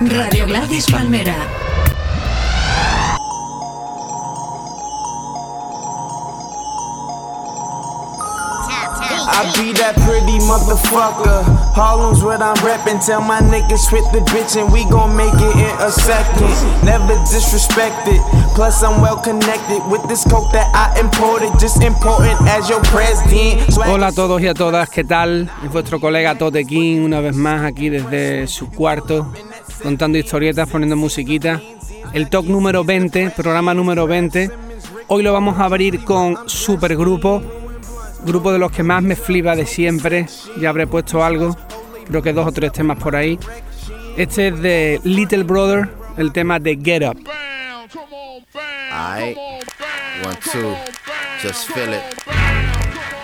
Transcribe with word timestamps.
Radio 0.00 0.46
Gladys 0.46 0.86
Palmera. 0.86 1.36
I 9.32 9.52
be 9.56 9.72
that 9.76 9.94
pretty 10.08 10.38
motherfucker. 10.48 11.44
Harlem's 11.76 12.24
what 12.24 12.40
I'm 12.40 12.56
reppin'. 12.56 13.04
Tell 13.04 13.20
my 13.20 13.40
niggas 13.40 13.88
quit 13.88 14.04
the 14.12 14.20
bitch 14.32 14.56
and 14.56 14.72
we 14.72 14.84
gon' 14.88 15.14
make 15.14 15.34
it 15.34 15.56
in 15.56 15.76
a 15.80 15.90
second. 15.90 16.48
Never 16.82 17.14
disrespected. 17.28 18.20
Plus 18.54 18.82
I'm 18.82 19.02
well 19.02 19.18
connected 19.18 19.80
with 19.90 20.02
this 20.08 20.24
coke 20.24 20.50
that 20.52 20.68
I 20.74 20.98
imported. 20.98 21.52
Just 21.60 21.82
important 21.82 22.40
as 22.48 22.70
your 22.70 22.80
president. 22.84 23.68
Hola 23.86 24.08
a 24.08 24.12
todos 24.12 24.40
y 24.40 24.48
a 24.48 24.54
todas, 24.54 24.88
¿qué 24.88 25.04
tal? 25.04 25.50
Es 25.62 25.70
vuestro 25.70 26.00
colega 26.00 26.36
Tote 26.36 26.64
King 26.64 27.02
una 27.02 27.20
vez 27.20 27.36
más 27.36 27.64
aquí 27.64 27.90
desde 27.90 28.46
su 28.46 28.70
cuarto, 28.70 29.26
contando 29.82 30.18
historietas, 30.18 30.68
poniendo 30.68 30.96
musiquita. 30.96 31.60
El 32.12 32.28
talk 32.28 32.46
número 32.46 32.84
20, 32.84 33.30
programa 33.30 33.74
número 33.74 34.06
20. 34.06 34.50
Hoy 35.08 35.22
lo 35.22 35.32
vamos 35.32 35.58
a 35.58 35.64
abrir 35.64 36.04
con 36.04 36.48
Supergrupo 36.48 37.42
grupo 38.24 38.52
de 38.52 38.58
los 38.58 38.70
que 38.70 38.82
más 38.82 39.02
me 39.02 39.16
flipa 39.16 39.56
de 39.56 39.66
siempre. 39.66 40.26
Ya 40.58 40.70
habré 40.70 40.86
puesto 40.86 41.24
algo, 41.24 41.56
creo 42.06 42.22
que 42.22 42.32
dos 42.32 42.46
o 42.46 42.52
tres 42.52 42.72
temas 42.72 42.98
por 42.98 43.16
ahí. 43.16 43.38
Este 44.16 44.48
es 44.48 44.60
de 44.60 45.00
Little 45.04 45.44
Brother, 45.44 45.88
el 46.16 46.32
tema 46.32 46.58
de 46.58 46.76
Get 46.76 47.02
Up. 47.08 47.18
just 51.42 51.70
feel 51.70 51.94
it. 51.94 52.39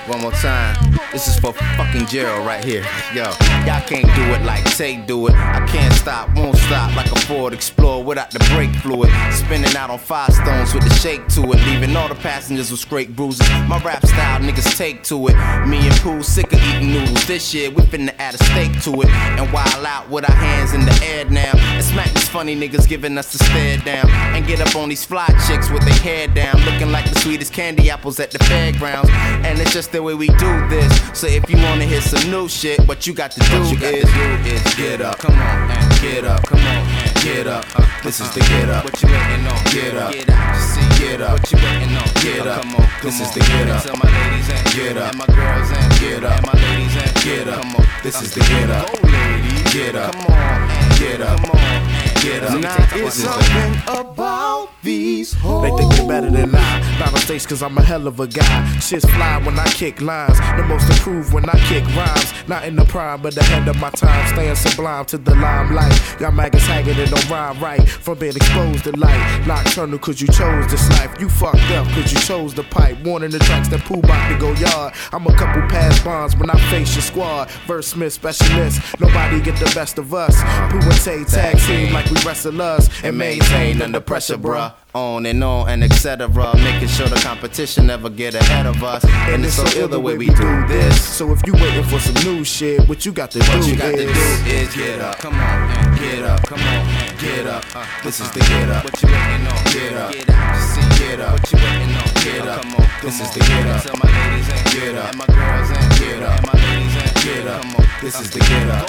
One 0.07 0.21
more 0.21 0.31
time. 0.31 0.77
This 1.11 1.27
is 1.27 1.37
for 1.41 1.53
fucking 1.53 2.07
Gerald 2.07 2.47
right 2.47 2.63
here. 2.65 2.85
Yo, 3.13 3.25
y'all 3.67 3.81
can't 3.87 4.07
do 4.15 4.23
it 4.35 4.43
like 4.45 4.65
Tay 4.77 5.05
do 5.05 5.27
it. 5.27 5.35
I 5.35 5.67
can't 5.67 5.93
stop, 5.95 6.29
won't 6.37 6.57
stop 6.57 6.95
like 6.95 7.11
a 7.11 7.19
Ford 7.21 7.53
Explorer 7.53 8.05
without 8.05 8.31
the 8.31 8.39
brake 8.55 8.71
fluid. 8.77 9.11
Spinning 9.33 9.75
out 9.75 9.91
on 9.91 9.99
five 9.99 10.33
stones 10.33 10.75
with 10.75 10.85
the 10.85 10.95
shake 10.95 11.27
to 11.29 11.43
it. 11.53 11.59
Leaving 11.67 11.97
all 11.97 12.09
the 12.09 12.15
passengers 12.15 12.71
with 12.71 12.79
scrape 12.79 13.17
bruises. 13.17 13.49
My 13.67 13.83
rap 13.83 14.07
style, 14.07 14.41
niggas 14.41 14.77
take 14.77 15.03
to 15.05 15.27
it. 15.27 15.35
Me 15.67 15.79
and 15.79 15.97
Pooh 15.97 16.23
sick 16.23 16.53
of 16.53 16.63
eating 16.63 16.93
noodles. 16.93 17.27
This 17.27 17.53
year 17.53 17.71
we 17.71 17.83
finna 17.83 18.15
add 18.19 18.35
a 18.35 18.45
steak 18.45 18.81
to 18.83 19.03
it. 19.03 19.09
And 19.09 19.53
wild 19.53 19.85
out 19.85 20.09
with 20.09 20.29
our 20.29 20.37
hands 20.37 20.73
in 20.73 20.85
the 20.85 21.01
air 21.05 21.25
now. 21.25 21.53
And 21.57 21.85
smack 21.85 22.13
these 22.15 22.29
funny 22.29 22.55
niggas 22.55 22.89
giving 22.89 23.19
us 23.19 23.35
a 23.35 23.39
stare 23.39 23.79
down. 23.79 24.09
And 24.11 24.47
get 24.47 24.61
up 24.61 24.77
on 24.77 24.89
these 24.89 25.05
fly 25.05 25.27
chicks 25.49 25.69
with 25.69 25.85
their 25.85 25.99
hair 25.99 26.29
down. 26.29 26.61
Looking 26.65 26.93
like 26.93 27.13
the 27.13 27.19
sweetest 27.21 27.53
candy 27.53 27.91
apples 27.91 28.21
at 28.21 28.31
the 28.31 28.39
fairgrounds. 28.41 29.11
And 29.13 29.59
it's 29.59 29.73
just 29.73 29.96
the 29.97 30.03
way 30.03 30.15
we 30.15 30.29
do 30.29 30.69
this. 30.69 30.93
So 31.19 31.27
if 31.27 31.49
you 31.49 31.57
wanna 31.57 31.85
hear 31.85 32.03
some 32.03 32.31
new 32.31 32.49
shit, 32.49 32.79
what 32.87 33.07
you 33.07 33.15
got 33.15 33.31
to 33.31 33.41
do, 33.41 33.57
you 33.65 33.81
got 33.81 33.95
is, 33.95 34.05
to 34.05 34.13
do 34.13 34.51
is 34.53 34.75
get 34.75 35.01
up, 35.01 35.19
come 35.19 35.35
on, 35.35 35.71
and 35.71 36.01
get 36.03 36.25
up, 36.25 36.43
come 36.45 36.61
on, 36.61 36.67
and 36.67 37.15
get 37.25 37.47
up. 37.47 37.65
Uh, 37.75 37.87
this 38.05 38.21
is 38.21 38.31
the 38.35 38.41
get 38.41 38.69
up. 38.69 38.85
What 38.85 39.01
you 39.01 39.09
waiting 39.09 39.47
on? 39.47 39.65
Get 39.73 39.97
up, 39.97 40.13
get 40.13 40.29
up, 40.29 40.57
see, 40.57 40.89
get 41.01 41.23
up. 41.23 41.33
What 41.41 41.51
you 41.51 41.59
waiting 41.65 41.97
on? 41.97 42.09
Get 42.21 42.47
up, 42.47 42.63
come 42.63 42.75
on, 42.77 42.89
this 43.03 43.21
is 43.21 43.33
the 43.33 43.41
get 43.41 43.69
up. 43.71 43.83
Tell 43.83 43.97
my 43.97 44.11
ladies 44.13 44.51
and 44.51 44.67
get 44.77 44.97
up, 44.99 45.09
and 45.13 45.19
my 45.19 45.27
girls 45.33 45.71
and 45.73 46.01
get 46.01 46.25
up, 46.25 46.37
and 46.37 46.47
my 46.47 46.53
ladies 46.61 46.97
and 47.01 47.15
get 47.25 47.49
up. 47.49 47.63
Come 47.63 47.77
on, 47.77 47.87
this 48.03 48.21
is 48.21 48.35
the 48.35 48.41
get 48.41 48.69
up. 48.69 48.93
Go 48.93 49.09
ladies, 49.09 49.73
get 49.73 49.95
up, 49.97 50.13
come 50.13 50.27
on, 50.27 50.71
and 50.77 50.99
get 51.01 51.21
up, 51.23 51.41
come 51.41 51.51
on 51.53 52.07
get 52.27 52.43
up. 52.43 52.61
Now 52.61 52.77
it's 52.93 53.15
something 53.15 53.73
about 53.87 54.69
these 54.83 55.33
hoes. 55.33 55.63
They 55.63 55.77
think 55.77 55.95
they 55.95 56.07
better 56.07 56.31
than 56.31 56.55
I. 56.55 56.86
On 56.99 57.15
stage 57.19 57.47
cause 57.47 57.63
I'm 57.63 57.77
a 57.77 57.83
hell 57.83 58.07
of 58.07 58.21
a 58.21 58.27
guy. 58.27 58.79
Shit's 58.79 59.05
fly 59.05 59.39
when 59.45 59.59
I 59.59 59.65
kick 59.67 60.01
lines. 60.01 60.39
The 60.57 60.65
most 60.67 60.89
improved 60.91 61.33
when 61.33 61.49
I 61.49 61.59
kick 61.69 61.85
rhymes. 61.95 62.33
Not 62.49 62.65
in 62.65 62.75
the 62.75 62.85
prime, 62.85 63.21
but 63.21 63.37
ahead 63.37 63.69
of 63.69 63.79
my 63.79 63.91
time. 63.91 64.27
Staying 64.35 64.55
sublime 64.55 65.05
to 65.07 65.19
the 65.19 65.35
limelight. 65.35 65.93
Y'all 66.21 66.33
maggots 66.33 66.67
haggard 66.67 66.99
and 66.99 67.11
don't 67.11 67.31
rhyme 67.31 67.59
right. 67.61 67.87
From 67.89 68.19
being 68.19 68.35
exposed 68.35 68.85
to 68.85 68.93
light. 68.93 69.45
Nocturnal 69.47 69.99
cause 69.99 70.21
you 70.21 70.29
chose 70.29 70.71
this 70.71 70.89
life. 70.91 71.15
You 71.21 71.29
fucked 71.29 71.71
up 71.73 71.87
cause 71.89 72.13
you 72.13 72.19
chose 72.21 72.55
the 72.55 72.65
pipe. 72.65 72.97
Warning 73.05 73.31
the 73.31 73.41
tracks 73.41 73.69
that 73.69 73.81
Pooh 73.81 73.99
about 73.99 74.33
to 74.33 74.39
go 74.39 74.53
yard. 74.55 74.95
I'm 75.13 75.27
a 75.27 75.35
couple 75.37 75.63
past 75.69 76.05
bonds 76.05 76.37
when 76.37 76.51
I 76.51 76.59
face 76.71 76.95
your 76.95 77.03
squad. 77.03 77.51
Verse 77.67 77.89
Smith 77.89 78.13
specialist. 78.13 78.81
Nobody 79.01 79.41
get 79.41 79.57
the 79.59 79.71
best 79.75 79.99
of 79.99 80.15
us. 80.15 80.35
Pooh 80.71 80.81
and 80.81 81.01
Tay 81.01 81.25
tag 81.25 81.59
team 81.61 81.93
like 81.93 82.11
we 82.11 82.21
wrestle 82.23 82.61
us 82.61 82.89
and 83.05 83.17
maintain 83.19 83.83
under 83.83 84.01
pressure, 84.01 84.39
bruh. 84.39 84.73
On 84.97 85.27
and 85.27 85.45
on 85.45 85.69
and 85.69 85.85
etc. 85.85 86.29
Making 86.57 86.89
sure 86.89 87.07
the 87.07 87.17
competition 87.17 87.87
never 87.87 88.09
get 88.09 88.35
ahead 88.35 88.67
of 88.67 88.83
us. 88.83 89.05
And, 89.05 89.45
it's 89.45 89.57
so 89.57 89.65
ill 89.79 89.89
the 89.89 90.01
way 90.01 90.17
we 90.17 90.27
do 90.27 90.67
this. 90.67 91.17
So 91.17 91.33
if 91.33 91.41
you 91.47 91.53
waiting 91.53 91.85
for 91.85 91.99
some 92.01 92.19
new 92.25 92.45
shit, 92.45 92.89
what 92.89 93.05
you 93.05 93.13
got 93.13 93.31
to 93.33 93.39
what 93.41 93.63
do 93.63 93.71
you 93.71 93.77
got 93.77 93.95
is, 93.95 94.01
to 94.01 94.45
do 94.45 94.51
is 94.51 94.75
get 94.75 95.01
up. 95.01 95.19
Come 95.19 95.35
on 95.35 95.87
get 96.17 96.25
up. 96.25 96.43
Come 96.47 96.61
on 96.61 97.19
get 97.19 97.47
up. 97.47 97.65
Uh, 97.75 97.87
this 98.05 98.21
is 98.21 98.31
the 98.31 98.41
get 98.41 98.69
up. 98.71 98.85
What 98.85 99.03
you 99.03 99.09
waiting 99.09 99.47
on? 99.47 99.65
Get 99.73 99.93
up. 99.93 100.13
Get 100.13 100.31
up. 100.31 100.57
See, 100.57 101.05
get 101.05 101.21
up. 101.21 101.33
What 101.33 101.53
you 101.53 101.59
waiting 101.59 101.95
on? 101.95 102.09
Get 102.25 102.47
up. 102.47 102.63
Come 102.63 102.75
on. 102.75 102.87
This 103.03 103.21
is 103.21 103.31
the 103.35 103.41
get 103.41 103.67
up. 103.67 103.83
Tell 103.83 103.97
my 104.03 104.09
ladies 104.17 104.49
and 104.49 104.65
get 104.73 104.95
up. 104.95 105.09
And 105.09 105.19
my 105.19 105.27
girls 105.27 105.71
and 105.71 105.91
get 105.99 106.23
up. 106.23 106.37
And 106.37 106.47
my 106.47 106.57
ladies 106.65 106.97
and 107.03 107.15
get 107.25 107.47
up. 107.47 107.63
Come 107.63 107.77
on. 107.77 107.87
This 108.03 108.21
is 108.21 108.31
the 108.31 108.41
get 108.41 108.69
up. 108.71 108.87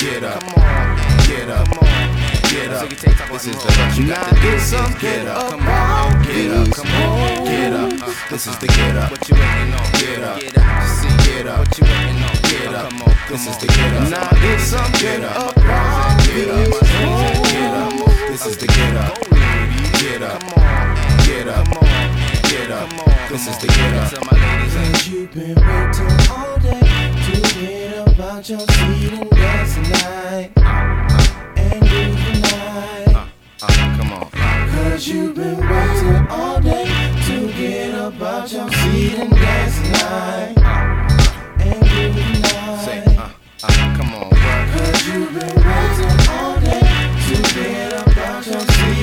Get 0.00 0.24
up. 0.24 0.40
Come 0.40 0.54
on. 0.54 1.26
Get 1.26 1.48
up. 1.48 1.68
Come 1.68 1.78
on 1.78 2.23
get 2.50 2.72
up. 2.72 2.88
This 2.88 3.46
is 3.46 3.56
the 3.56 3.68
rush. 3.78 3.98
You 3.98 4.06
got 4.08 4.28
to 4.28 4.40
get 5.00 5.26
up. 5.26 5.50
Come 5.50 5.68
on, 5.68 6.22
get 6.22 6.50
up. 6.50 6.70
Come 6.72 6.86
on, 6.86 7.44
get 7.44 7.72
up. 7.72 7.90
This 8.30 8.46
is 8.46 8.58
the 8.58 8.66
get 8.66 8.96
up. 8.96 9.10
What 9.10 9.28
you 9.28 9.34
waiting 9.34 9.74
on? 9.74 9.92
Get 9.98 10.22
up. 10.22 10.38
See, 10.40 11.08
get 11.24 11.46
up. 11.46 11.58
What 11.58 11.78
you 11.78 11.84
waiting 11.84 12.22
on? 12.22 12.34
Get 12.48 12.74
up. 12.74 12.90
Come 12.90 13.02
on, 13.02 13.14
this 13.28 13.46
is 13.46 13.58
the 13.58 13.66
get 13.66 13.92
up. 13.94 14.10
Now 14.10 14.28
it's 14.32 14.64
something 14.64 15.24
about 15.24 15.54
get 16.24 16.48
up. 16.48 16.70
Get 17.50 17.72
up. 17.74 17.92
This 18.28 18.46
is 18.46 18.56
the 18.56 18.66
get 18.66 18.96
up. 18.96 19.14
Get 20.00 20.22
up. 20.22 20.40
Come 20.40 20.58
on, 20.58 20.96
get 21.26 21.48
up. 21.48 21.66
Get 22.50 22.70
up. 22.70 23.28
This 23.28 23.46
is 23.48 23.58
the 23.58 23.66
get 23.66 23.94
up. 23.94 24.10
Tell 24.10 24.24
my 24.24 24.36
ladies 24.38 24.76
and 24.76 25.06
you've 25.06 25.32
been 25.32 25.54
waiting 25.54 26.30
all 26.30 26.58
day 26.58 26.80
to 27.24 27.34
hear 27.58 28.04
about 28.06 28.48
your 28.48 28.60
seat 28.60 29.12
and 29.12 29.30
dance 29.30 29.74
tonight. 34.30 34.70
Cause 34.70 35.08
you've 35.08 35.34
been 35.34 35.58
waiting 35.58 36.26
all 36.28 36.60
day 36.60 36.84
to 37.26 37.46
get 37.52 37.94
about 37.94 38.52
your 38.52 38.70
seat 38.70 39.14
and 39.18 39.30
dance 39.30 39.76
tonight. 39.76 40.54
And 41.60 41.80
good 41.80 42.42
night. 42.42 42.84
Say, 42.84 43.04
uh, 43.16 43.30
uh, 43.62 43.96
come 43.96 44.14
on, 44.14 44.30
bro. 44.30 44.54
Cause 44.72 45.06
you've 45.08 45.32
been 45.32 45.56
waiting 45.56 46.28
all 46.30 46.60
day 46.60 46.80
to 47.26 47.54
get 47.54 47.92
about 48.06 48.46
your 48.46 48.60
seat 48.60 48.93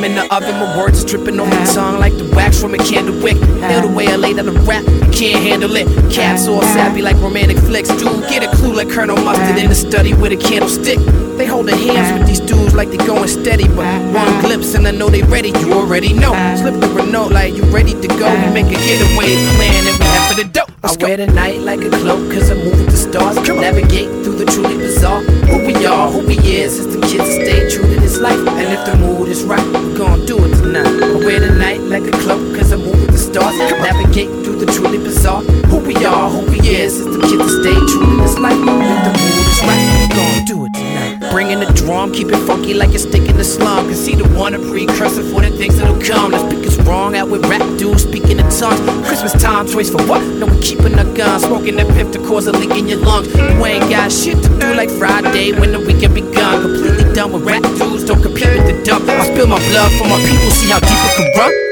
them 0.00 0.10
in 0.10 0.16
the 0.16 0.34
oven, 0.34 0.54
my 0.56 0.78
words 0.78 0.98
is 0.98 1.04
dripping 1.04 1.38
on 1.40 1.48
my 1.48 1.64
tongue 1.66 1.98
like 1.98 2.16
the 2.16 2.24
wax 2.34 2.60
from 2.60 2.74
a 2.74 2.78
candle 2.78 3.14
wick. 3.22 3.36
Feel 3.36 3.82
the 3.82 3.92
way 3.94 4.06
I 4.06 4.16
lay 4.16 4.32
down 4.32 4.46
the 4.46 4.52
rap, 4.52 4.84
can't 5.12 5.42
handle 5.42 5.74
it. 5.76 5.86
Caps 6.12 6.48
all 6.48 6.62
sappy 6.62 7.02
like 7.02 7.16
romantic 7.16 7.58
flicks. 7.58 7.88
Dude, 7.88 8.28
get 8.28 8.42
a 8.42 8.56
clue 8.56 8.74
like 8.74 8.88
Colonel 8.88 9.16
Mustard 9.16 9.58
in 9.58 9.68
the 9.68 9.74
study 9.74 10.14
with 10.14 10.32
a 10.32 10.36
candlestick. 10.36 10.98
They 11.36 11.46
holding 11.46 11.76
hands 11.76 12.18
with 12.18 12.28
these 12.28 12.40
dudes 12.40 12.74
like 12.74 12.90
they 12.90 12.98
going 12.98 13.28
steady, 13.28 13.68
but 13.68 13.86
one 14.12 14.40
glimpse 14.40 14.74
and 14.74 14.86
I 14.86 14.90
know 14.90 15.08
they 15.08 15.22
ready. 15.22 15.50
You 15.60 15.72
already 15.72 16.12
know. 16.12 16.32
Slip 16.56 16.80
the 16.80 16.88
Renault 16.88 17.28
like 17.28 17.54
you 17.54 17.64
ready 17.64 17.92
to 17.92 18.08
go. 18.08 18.28
We 18.44 18.52
make 18.52 18.66
a 18.66 18.80
getaway 18.80 19.36
plan 19.56 19.86
and 19.86 19.98
we 19.98 20.04
head 20.04 20.28
for 20.30 20.42
the 20.42 20.48
dope. 20.50 20.69
I 20.82 20.96
wear 20.98 21.18
the 21.18 21.26
night 21.26 21.60
like 21.60 21.82
a 21.82 21.90
cloak, 21.90 22.32
cause 22.32 22.50
I 22.50 22.54
move 22.54 22.72
moving 22.72 22.86
the 22.86 22.96
stars. 22.96 23.36
Come 23.46 23.58
on. 23.58 23.62
Navigate 23.62 24.08
through 24.24 24.36
the 24.36 24.46
truly 24.46 24.78
bizarre. 24.78 25.20
Who 25.20 25.66
we 25.66 25.74
are, 25.84 26.10
who 26.10 26.26
we 26.26 26.38
is, 26.38 26.78
is 26.78 26.86
the 26.88 27.00
kids 27.06 27.28
stay 27.28 27.68
true 27.68 27.84
to 27.84 28.00
this 28.00 28.18
life. 28.18 28.40
And 28.48 28.72
if 28.72 28.86
the 28.86 28.96
mood 28.96 29.28
is 29.28 29.44
right, 29.44 29.62
we 29.62 29.92
gon' 29.92 30.24
do 30.24 30.38
it 30.38 30.56
tonight. 30.56 30.86
I 30.86 31.16
wear 31.20 31.40
the 31.40 31.52
night 31.52 31.80
like 31.80 32.04
a 32.04 32.16
cloak, 32.24 32.56
cause 32.56 32.72
I 32.72 32.76
move 32.76 32.96
moving 32.96 33.12
the 33.12 33.18
stars. 33.18 33.52
Come 33.68 33.82
Navigate 33.82 34.30
on. 34.30 34.42
through 34.42 34.64
the 34.64 34.72
truly 34.72 34.96
bizarre. 34.96 35.42
Who 35.68 35.80
we 35.80 35.94
are, 35.96 36.30
who 36.30 36.50
we 36.50 36.58
is, 36.60 36.96
is 36.96 37.04
the 37.04 37.20
kids 37.28 37.52
stay 37.60 37.76
true 37.92 38.06
to 38.06 38.16
this 38.24 38.38
life. 38.38 38.56
And 38.56 38.80
if 38.80 39.00
the 39.04 39.12
mood 39.20 39.46
is 39.52 39.60
right, 39.60 39.84
we 40.00 40.06
gon' 40.16 40.44
do 40.46 40.64
it 40.64 40.72
tonight. 40.72 41.30
Bringing 41.30 41.60
the 41.60 41.69
I'm 41.98 42.12
keep 42.12 42.28
it 42.28 42.46
funky 42.46 42.74
like 42.74 42.90
you're 42.90 42.98
sticking 42.98 43.36
the 43.36 43.44
slum. 43.44 43.86
Can 43.86 43.96
see 43.96 44.14
the 44.14 44.28
one 44.36 44.54
a 44.54 44.58
precursor 44.58 45.22
for 45.22 45.40
the 45.40 45.50
things 45.50 45.78
that'll 45.78 46.00
come. 46.00 46.32
Let's 46.32 46.54
pick 46.54 46.60
wrong 46.90 47.14
out 47.14 47.30
with 47.30 47.46
rap 47.46 47.62
dudes 47.78 48.02
speaking 48.02 48.38
in 48.40 48.48
tongues. 48.50 48.80
Christmas 49.06 49.32
time, 49.40 49.66
choice 49.66 49.90
for 49.90 50.02
what? 50.08 50.20
No, 50.38 50.46
we 50.46 50.60
keeping 50.60 50.98
our 50.98 51.10
guns, 51.14 51.44
smoking 51.44 51.76
that 51.76 51.86
pimp 51.94 52.12
to 52.12 52.18
cause 52.18 52.48
a 52.48 52.52
leak 52.52 52.72
in 52.76 52.88
your 52.88 52.98
lungs. 52.98 53.32
You 53.34 53.64
ain't 53.64 53.88
got 53.88 54.10
shit 54.10 54.42
to 54.42 54.48
do 54.58 54.74
like 54.74 54.90
Friday 54.90 55.52
when 55.52 55.70
the 55.70 55.78
weekend 55.78 56.14
begun. 56.14 56.62
Completely 56.62 57.12
done 57.14 57.32
with 57.32 57.44
rap 57.44 57.62
dudes, 57.78 58.04
don't 58.04 58.20
compete 58.20 58.50
with 58.56 58.66
the 58.66 58.82
dump. 58.82 59.08
I 59.08 59.24
spill 59.24 59.46
my 59.46 59.58
blood 59.70 59.92
for 59.98 60.06
my 60.08 60.18
people, 60.26 60.50
see 60.50 60.70
how 60.70 60.80
deep 60.80 60.90
it 60.90 61.16
can 61.16 61.38
run. 61.38 61.69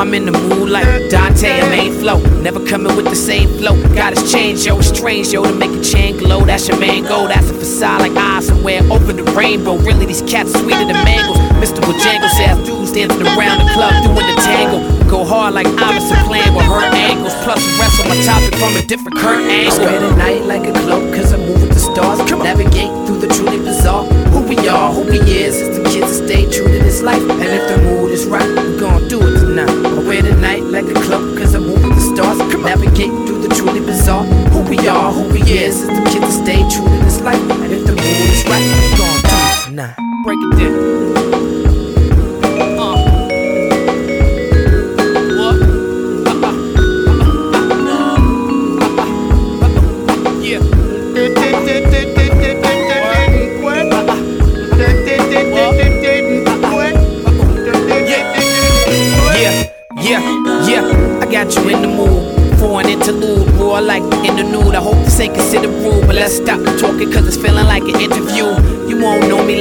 I'm 0.00 0.14
in 0.14 0.24
the 0.24 0.32
mood 0.32 0.70
like 0.70 1.10
Dante 1.10 1.60
and 1.60 1.70
main 1.70 1.92
flow. 1.92 2.20
Never 2.40 2.64
coming 2.64 2.96
with 2.96 3.04
the 3.04 3.14
same 3.14 3.50
flow. 3.58 3.76
God 3.94 4.16
has 4.16 4.32
changed, 4.32 4.64
yo. 4.64 4.78
It's 4.78 4.88
strange, 4.88 5.28
yo, 5.30 5.44
to 5.44 5.54
make 5.54 5.72
a 5.72 5.82
chain 5.82 6.16
glow. 6.16 6.42
That's 6.42 6.66
your 6.66 6.78
main 6.80 7.04
goal. 7.04 7.28
That's 7.28 7.50
a 7.50 7.52
facade 7.52 8.00
like 8.00 8.12
eyes 8.12 8.46
somewhere 8.46 8.80
over 8.90 9.12
the 9.12 9.24
rainbow. 9.32 9.76
Really, 9.76 10.06
these 10.06 10.22
cats 10.22 10.52
sweeter 10.52 10.86
than 10.86 11.04
mangoes. 11.04 11.36
Mr. 11.60 11.82
Bojangles 11.82 12.30
says 12.30 12.66
dudes 12.66 12.92
dancing 12.92 13.26
around 13.26 13.58
the 13.58 13.70
club 13.74 14.02
doing 14.02 14.26
the 14.26 14.40
tango. 14.40 14.99
Go 15.10 15.24
hard 15.24 15.54
like 15.54 15.66
Iverson 15.66 16.22
playing 16.30 16.54
with 16.54 16.66
her 16.66 16.86
ankles. 16.94 17.34
Plus 17.42 17.58
the 17.58 17.78
rest 17.82 17.98
of 17.98 18.06
my 18.06 18.14
topic 18.22 18.54
from 18.54 18.76
a 18.76 18.82
different 18.86 19.18
current 19.18 19.42
angle. 19.50 19.72
Spread 19.72 20.02
at 20.04 20.16
night 20.16 20.42
like 20.44 20.62
a 20.62 20.72
cloak, 20.86 21.12
cause 21.12 21.32
I 21.32 21.36
move 21.36 21.60
with 21.60 21.74
the 21.74 21.80
stars. 21.80 22.18
Navigate 22.30 22.94
through 23.08 23.18
the 23.18 23.26
truly 23.26 23.58
bizarre. 23.58 24.04
Who 24.30 24.46
we 24.46 24.56
are, 24.68 24.92
who 24.92 25.02
we 25.02 25.18
is, 25.18 25.56
is 25.56 25.76
the 25.76 25.82
kids 25.90 26.20
that 26.20 26.28
stay 26.28 26.42
true 26.46 26.70
to 26.70 26.78
this 26.78 27.02
life. 27.02 27.20
And 27.22 27.42
if 27.42 27.68
the 27.68 27.82
mood 27.82 28.12
is 28.12 28.24
right, 28.26 28.46
we 28.46 28.78
gon' 28.78 29.08
do 29.08 29.18
it 29.18 29.34
tonight. 29.40 29.68
I 29.68 29.98
wear 30.06 30.22
the 30.22 30.36
night 30.36 30.62
like 30.62 30.86
a 30.86 30.94
cloak, 31.02 31.36
cause 31.36 31.56
I 31.56 31.58
move 31.58 31.82
with 31.82 31.96
the 31.98 32.14
stars. 32.14 32.38
Navigate 32.62 33.10
through 33.26 33.42
the 33.42 33.52
truly 33.52 33.80
bizarre. 33.80 34.22
Who 34.54 34.62
we 34.70 34.78
are, 34.86 35.10
who 35.10 35.26
we 35.34 35.42
is, 35.42 35.82
is 35.82 35.88
the 35.88 36.06
kids 36.06 36.38
that 36.38 36.46
stay 36.46 36.62
true 36.70 36.86
to 36.86 37.04
this 37.04 37.20
life. 37.20 37.42
And 37.50 37.72
if 37.72 37.84
the 37.84 37.98
mood 37.98 38.30
is 38.30 38.44
right, 38.46 38.62
we 38.62 38.94
gon' 38.94 39.20
do 39.26 39.36
it 39.42 39.58
tonight. 39.66 39.96
Break 40.22 40.38
it 40.38 40.50
down. 40.56 41.69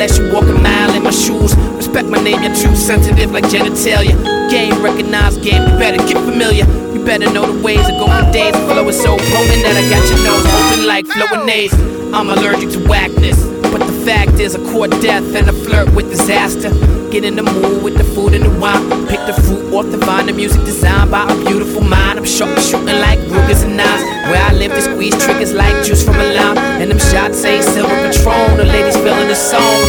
Unless 0.02 0.18
you 0.18 0.32
walk 0.32 0.46
a 0.46 0.54
mile 0.54 0.96
in 0.96 1.04
my 1.04 1.12
shoes. 1.12 1.54
Respect 1.76 2.08
my 2.08 2.24
name, 2.24 2.42
you're 2.42 2.56
too 2.56 2.74
sensitive 2.74 3.32
like 3.32 3.44
genitalia. 3.44 4.16
Game 4.50 4.82
recognized 4.82 5.44
game, 5.44 5.62
you 5.62 5.78
better 5.78 5.98
get 6.08 6.16
familiar. 6.24 6.64
You 6.94 7.04
better 7.04 7.30
know 7.34 7.52
the 7.52 7.62
ways 7.62 7.82
of 7.82 8.00
going 8.00 8.32
days. 8.32 8.56
Flow 8.72 8.88
is 8.88 8.96
so 8.96 9.18
potent 9.18 9.62
that 9.68 9.76
I 9.76 9.84
got 9.92 10.04
your 10.08 10.24
nose 10.24 10.46
open 10.56 10.88
like 10.88 11.06
flowing 11.06 11.40
I'm 12.16 12.30
allergic 12.30 12.72
to 12.72 12.88
whackness. 12.88 13.46
But 13.72 13.86
the 13.86 13.94
fact 14.06 14.40
is, 14.40 14.56
a 14.56 14.60
court 14.72 14.90
death 15.02 15.36
and 15.36 15.50
a 15.50 15.54
flirt 15.54 15.94
with 15.94 16.10
disaster. 16.10 16.70
Get 17.12 17.24
in 17.24 17.36
the 17.36 17.44
mood 17.44 17.84
with 17.84 17.98
the 17.98 18.04
food 18.04 18.34
and 18.34 18.44
the 18.46 18.60
wine. 18.60 19.08
Pick 19.08 19.20
the 19.28 19.34
fruit 19.34 19.74
off 19.74 19.92
the 19.92 19.98
vine, 19.98 20.26
the 20.26 20.34
music 20.34 20.64
designed 20.66 21.12
by 21.12 21.24
a 21.30 21.36
beautiful 21.46 21.82
mind. 21.82 22.18
I'm 22.20 22.26
sharp 22.26 22.58
shooting 22.60 22.86
like 22.86 23.20
Rugers 23.30 23.64
and 23.64 23.78
knives. 23.78 24.04
Where 24.30 24.42
I 24.42 24.54
live, 24.54 24.72
they 24.72 24.82
squeeze 24.82 25.18
triggers 25.24 25.54
like 25.54 25.86
juice 25.86 26.04
from 26.04 26.16
a 26.16 26.34
lime. 26.34 26.58
And 26.82 26.90
them 26.90 27.00
shots 27.00 27.44
ain't 27.46 27.64
silver 27.64 27.96
Patron. 28.06 28.58
The 28.58 28.66
ladies 28.66 28.96
feeling 28.98 29.28
the 29.28 29.36
song. 29.36 29.89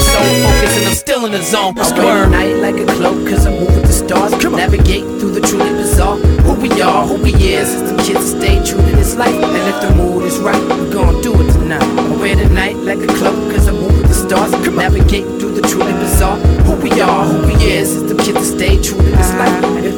Focused 0.61 0.79
and 0.79 0.89
I'm 0.89 0.95
still 0.95 1.25
in 1.25 1.33
the 1.33 1.43
zone. 1.43 1.79
I 1.79 1.99
wear 1.99 2.29
night 2.29 2.57
like 2.57 2.77
a 2.77 2.85
cloak, 2.85 3.27
cause 3.27 3.47
I 3.47 3.51
move 3.51 3.75
with 3.75 3.87
the 3.87 3.93
stars. 3.93 4.33
Navigate 4.45 5.05
through 5.19 5.33
the 5.33 5.41
truly 5.41 5.71
bizarre. 5.71 6.19
Who 6.19 6.53
we 6.53 6.83
are, 6.83 7.07
who 7.07 7.17
we 7.23 7.33
is, 7.33 7.73
is 7.73 7.91
the 7.91 7.97
kids 8.03 8.31
that 8.33 8.43
stay 8.43 8.57
true 8.57 8.77
to 8.77 8.97
this 8.97 9.17
life. 9.17 9.33
And 9.33 9.57
if 9.57 9.81
the 9.81 9.95
mood 9.97 10.25
is 10.25 10.39
right, 10.39 10.61
we 10.61 10.91
gon' 10.93 11.23
do 11.23 11.33
it 11.33 11.51
tonight. 11.53 11.83
I 11.83 12.17
wear 12.17 12.37
the 12.37 12.51
night 12.51 12.77
like 12.77 12.99
a 12.99 13.07
cloak, 13.07 13.41
cause 13.55 13.69
I 13.69 13.73
move 13.73 13.97
with 13.97 14.09
the 14.09 14.15
stars. 14.15 14.51
Navigate 14.69 15.25
through 15.41 15.55
the 15.55 15.63
truly 15.63 15.93
bizarre. 15.95 16.37
Who 16.69 16.75
we 16.77 17.01
are, 17.01 17.25
who 17.25 17.47
we 17.47 17.55
is, 17.65 17.97
is 17.97 18.13
the 18.13 18.23
kids 18.23 18.41
that 18.41 18.59
stay 18.59 18.77
true 18.83 18.99
to 18.99 19.11
this 19.17 19.33
life. 19.41 19.65
Uh, 19.65 19.90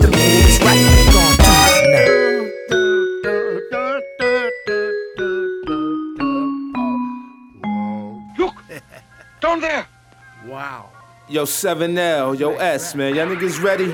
Yo, 11.32 11.44
7L, 11.44 12.38
yo, 12.38 12.56
S, 12.56 12.94
man. 12.94 13.14
Y'all 13.14 13.26
niggas 13.26 13.62
ready? 13.62 13.86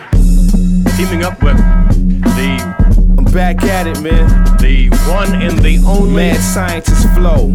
Teaming 0.97 1.23
up 1.23 1.41
with 1.41 1.57
the 1.57 3.15
I'm 3.17 3.25
back 3.27 3.63
at 3.63 3.87
it, 3.87 4.01
man. 4.01 4.27
the 4.57 4.89
one 5.09 5.33
and 5.41 5.57
the 5.61 5.79
only 5.87 6.17
Mad 6.17 6.41
scientist 6.41 7.09
flow. 7.15 7.51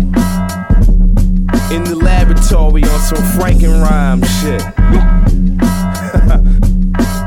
In 1.75 1.83
the 1.83 1.97
laboratory 2.01 2.83
on 2.83 2.99
some 3.01 3.17
Franken 3.35 3.83
rhyme 3.83 4.23
shit. 4.39 4.63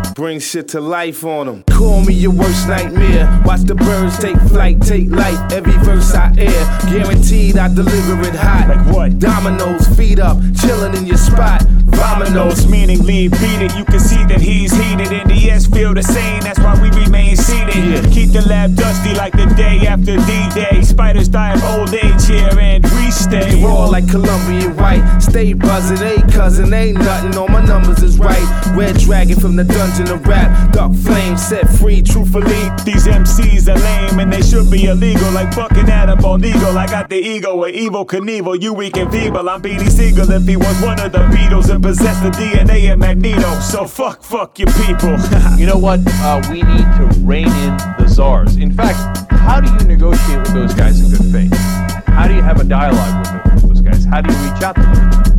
Bring 0.15 0.41
shit 0.41 0.69
to 0.69 0.81
life 0.81 1.25
on 1.25 1.45
them. 1.45 1.63
Call 1.65 2.01
me 2.07 2.15
your 2.15 2.33
worst 2.33 2.67
nightmare. 2.69 3.29
Watch 3.45 3.65
the 3.65 3.75
birds 3.75 4.19
take 4.19 4.39
flight, 4.49 4.81
take 4.81 5.11
life. 5.11 5.53
Every 5.53 5.77
verse 5.85 6.15
I 6.15 6.33
air, 6.39 6.91
guaranteed 6.91 7.59
I 7.59 7.69
deliver 7.69 8.23
it 8.27 8.35
hot. 8.35 8.69
Like 8.71 8.95
what? 8.95 9.19
Dominoes, 9.19 9.87
feet 9.95 10.19
up, 10.19 10.39
chilling 10.59 10.95
in 10.97 11.05
your 11.05 11.19
spot. 11.19 11.63
Vominos, 11.97 12.35
Those 12.35 12.67
meaning 12.69 13.03
lead 13.05 13.31
beat 13.33 13.63
it. 13.63 13.75
You 13.77 13.85
can 13.85 14.01
see 14.01 14.16
that 14.29 14.41
he's 14.41 14.73
heated, 14.73 15.13
and 15.13 15.31
the 15.31 15.51
S 15.51 15.67
feel 15.67 15.95
the 15.95 16.03
same. 16.03 16.41
That's 16.41 16.59
why 16.59 16.81
we 16.81 16.91
remain 16.91 17.37
seated. 17.37 17.77
Yeah. 17.77 18.03
Keep 18.13 18.31
the 18.33 18.43
lab 18.49 18.75
dusty 18.75 19.15
like 19.15 19.33
the 19.33 19.47
day 19.57 19.87
after 19.87 20.17
D-Day. 20.17 20.83
Spiders 20.83 21.29
die 21.29 21.55
of 21.55 21.63
old 21.65 21.95
age 21.95 22.27
here, 22.27 22.51
and 22.59 22.85
we 22.85 23.11
stay 23.11 23.63
raw 23.63 23.87
like 23.87 24.09
Colombian 24.09 24.77
white. 24.77 25.21
Stay 25.21 25.53
buzzing, 25.53 26.03
ain't 26.07 26.33
cousin, 26.33 26.73
ain't 26.73 26.99
nothing. 26.99 27.37
All 27.37 27.49
my 27.49 27.65
numbers 27.65 28.03
is 28.03 28.19
right. 28.19 28.47
Red 28.77 28.99
dragon 28.99 29.39
from 29.39 29.57
the 29.57 29.65
dungeon 29.65 30.11
of 30.11 30.27
rap. 30.27 30.73
Dark 30.73 30.95
flame 30.95 31.37
set 31.37 31.69
free, 31.69 32.03
truthfully. 32.03 32.71
These 32.85 33.07
MCs 33.07 33.69
are 33.69 33.79
lame 33.79 34.21
and 34.21 34.33
they 34.33 34.43
should 34.43 34.71
be 34.71 34.87
illegal, 34.87 35.31
like 35.33 35.53
fucking 35.55 35.89
Adam 35.89 36.19
Eagle. 36.45 36.79
I 36.79 36.87
got 36.87 37.09
the 37.09 37.17
ego 37.17 37.65
of 37.65 37.73
Evel 37.73 38.07
Knievel, 38.07 38.61
you 38.61 38.73
weak 38.73 38.97
and 38.97 39.11
feeble. 39.11 39.49
I'm 39.49 39.63
Beanie 39.63 39.91
Sigel 39.91 40.31
if 40.31 40.47
he 40.47 40.57
was 40.57 40.83
one 40.83 41.01
of 41.01 41.13
the 41.13 41.19
Beatles 41.19 41.71
and 41.71 41.83
possessed 41.83 42.23
the 42.23 42.31
DNA 42.31 42.93
of 42.93 42.99
Magneto. 42.99 43.61
So 43.61 43.87
fuck, 43.87 44.16
fuck 44.21 44.59
your 44.59 44.69
people. 44.85 45.17
You 45.57 45.65
know 45.65 45.79
what? 45.79 46.01
Uh, 46.07 46.43
we 46.51 46.63
need 46.63 46.85
to 46.99 47.09
rein 47.21 47.47
in 47.47 47.77
the 47.99 48.07
czars. 48.07 48.57
In 48.57 48.71
fact, 48.71 49.33
how 49.33 49.59
do 49.59 49.73
you 49.73 49.89
negotiate 49.89 50.41
with 50.41 50.53
those 50.53 50.75
guys 50.75 51.01
in 51.01 51.11
good 51.11 51.33
faith? 51.33 51.59
How 52.07 52.29
do 52.29 52.35
you 52.35 52.43
have 52.43 52.61
a 52.61 52.65
dialogue 52.65 53.27
with 53.55 53.63
those 53.63 53.81
guys? 53.81 54.05
How 54.05 54.21
do 54.21 54.31
you 54.31 54.39
reach 54.51 54.63
out 54.63 54.75
to 54.77 54.83
them? 54.83 55.36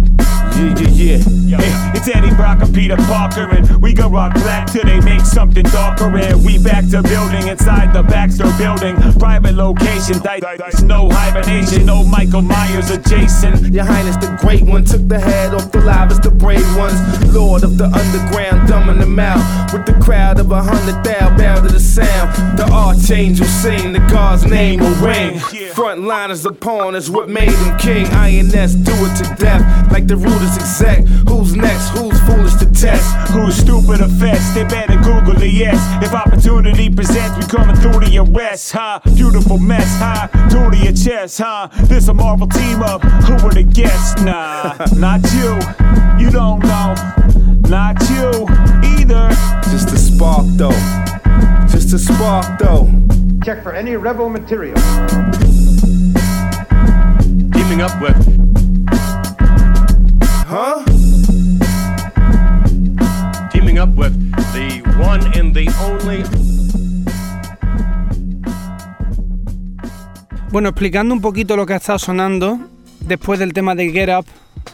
Yeah, 0.58 0.74
yeah, 0.90 1.18
yeah. 1.46 1.58
Hey, 1.62 1.92
it's 2.00 2.08
Eddie 2.08 2.34
Brock 2.36 2.62
and 2.64 2.74
Peter 2.74 2.98
Parker, 2.98 3.48
and 3.52 3.80
we 3.82 3.94
gon' 3.94 4.12
rock 4.12 4.34
black 4.34 4.66
till 4.72 4.84
they 4.84 5.00
make 5.02 5.22
something 5.22 5.64
darker. 5.66 6.06
And 6.18 6.44
we 6.44 6.58
back 6.58 6.88
to 6.90 7.04
building 7.04 7.48
inside 7.48 7.94
the 7.94 8.02
Baxter 8.02 8.52
building. 8.58 8.96
Private 9.20 9.54
location, 9.54 10.18
di- 10.20 10.40
di- 10.40 10.58
no 10.84 11.10
hibernation, 11.12 11.86
no 11.86 12.04
Michael 12.04 12.42
Myers 12.42 12.90
adjacent. 12.90 13.72
Your 13.74 13.86
Highness, 13.86 14.18
the 14.18 14.36
great 14.42 14.64
one 14.64 14.84
took 14.84 15.08
the 15.08 15.20
head 15.20 15.54
off 15.54 15.72
the 15.72 15.80
livest, 15.80 16.24
the 16.24 16.32
brave 16.32 16.66
ones. 16.76 16.98
Lord 17.34 17.64
of 17.64 17.78
the 17.78 17.86
underground, 17.86 18.68
dumbing 18.68 19.00
them 19.00 19.20
out. 19.20 19.72
With 19.72 19.86
the 19.86 19.94
crowd 20.04 20.40
of 20.40 20.52
a 20.52 20.62
hundred 20.64 21.04
thou 21.04 21.38
bow 21.38 21.62
to 21.62 21.68
the 21.72 21.80
sound. 21.80 22.58
The 22.58 22.68
archangel 22.72 23.46
sing, 23.46 23.94
the 23.94 24.00
God's 24.12 24.46
name 24.46 24.80
will 24.80 24.96
ring. 25.06 25.36
Frontliners 25.78 26.46
upon 26.50 26.96
us, 26.96 27.10
what 27.10 27.30
made 27.30 27.52
him 27.52 27.78
king. 27.78 28.08
INS 28.08 28.74
do 28.74 28.92
it 28.94 29.16
to 29.24 29.36
death, 29.36 29.92
like 29.92 30.08
the 30.08 30.18
root 30.18 30.42
is 30.48 30.58
exec. 30.58 31.06
Who's 31.28 31.56
next? 31.56 31.90
Who's 31.90 32.20
foolish 32.22 32.56
to 32.56 32.66
test? 32.66 33.06
Who's 33.32 33.56
stupid 33.56 34.02
or 34.02 34.08
fest? 34.08 34.54
They 34.56 34.64
better 34.64 34.96
Google 34.98 35.36
the 35.36 35.50
yes. 35.50 35.78
If 36.04 36.14
opportunity 36.14 36.90
presents, 36.90 37.38
we 37.38 37.44
coming 37.52 37.76
through 37.76 38.00
to 38.02 38.10
your 38.10 38.24
west, 38.24 38.72
huh? 38.72 39.00
Beautiful 39.16 39.58
mess, 39.58 39.98
huh? 40.00 40.28
Through 40.50 40.72
to 40.72 40.78
your 40.78 40.94
chest, 40.94 41.40
huh? 41.40 41.68
This 41.86 42.08
a 42.08 42.14
Marvel 42.14 42.48
team 42.48 42.82
up. 42.82 43.04
Who 43.04 43.34
were 43.46 43.54
the 43.54 43.64
guests? 43.64 44.22
Nah, 44.22 44.76
not 44.96 45.22
you. 45.34 45.58
You 46.24 46.32
don't 46.32 46.60
know. 46.64 46.96
Not 47.70 48.00
you 48.10 48.48
either. 48.98 49.30
Just 49.72 49.90
a 49.92 49.98
spark 49.98 50.46
though. 50.56 50.72
Just 51.70 51.94
a 51.94 52.00
spark 52.00 52.60
though. 52.60 52.90
Check 53.44 53.64
for 53.64 53.74
any 53.74 53.96
rebel 53.96 54.30
material. 54.30 54.76
teaming 57.52 57.82
up 57.82 58.02
with 58.02 58.47
Huh? 60.50 60.82
teaming 63.52 63.80
up 63.80 63.90
with 63.98 64.14
the 64.54 64.82
one 64.98 65.20
and 65.38 65.54
the 65.54 65.68
only 65.84 66.24
Bueno, 70.50 70.70
explicando 70.70 71.14
un 71.14 71.20
poquito 71.20 71.58
lo 71.58 71.66
que 71.66 71.74
ha 71.74 71.76
estado 71.76 72.00
sonando 72.00 72.60
después 73.02 73.40
del 73.40 73.52
tema 73.52 73.76
de 73.76 73.92
Get 73.92 74.10
Up, 74.10 74.26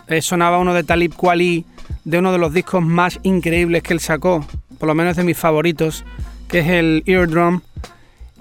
eh, 0.09 0.21
sonaba 0.21 0.59
uno 0.59 0.75
de 0.75 0.83
Talib 0.83 1.15
Kweli, 1.15 1.65
de 2.05 2.19
uno 2.19 2.31
de 2.31 2.37
los 2.37 2.53
discos 2.53 2.85
más 2.85 3.19
increíbles 3.23 3.81
que 3.81 3.93
él 3.93 3.99
sacó, 3.99 4.45
por 4.77 4.87
lo 4.87 4.93
menos 4.93 5.17
de 5.17 5.23
mis 5.23 5.39
favoritos, 5.39 6.05
que 6.49 6.59
es 6.59 6.67
el 6.67 7.01
Eardrum. 7.07 7.61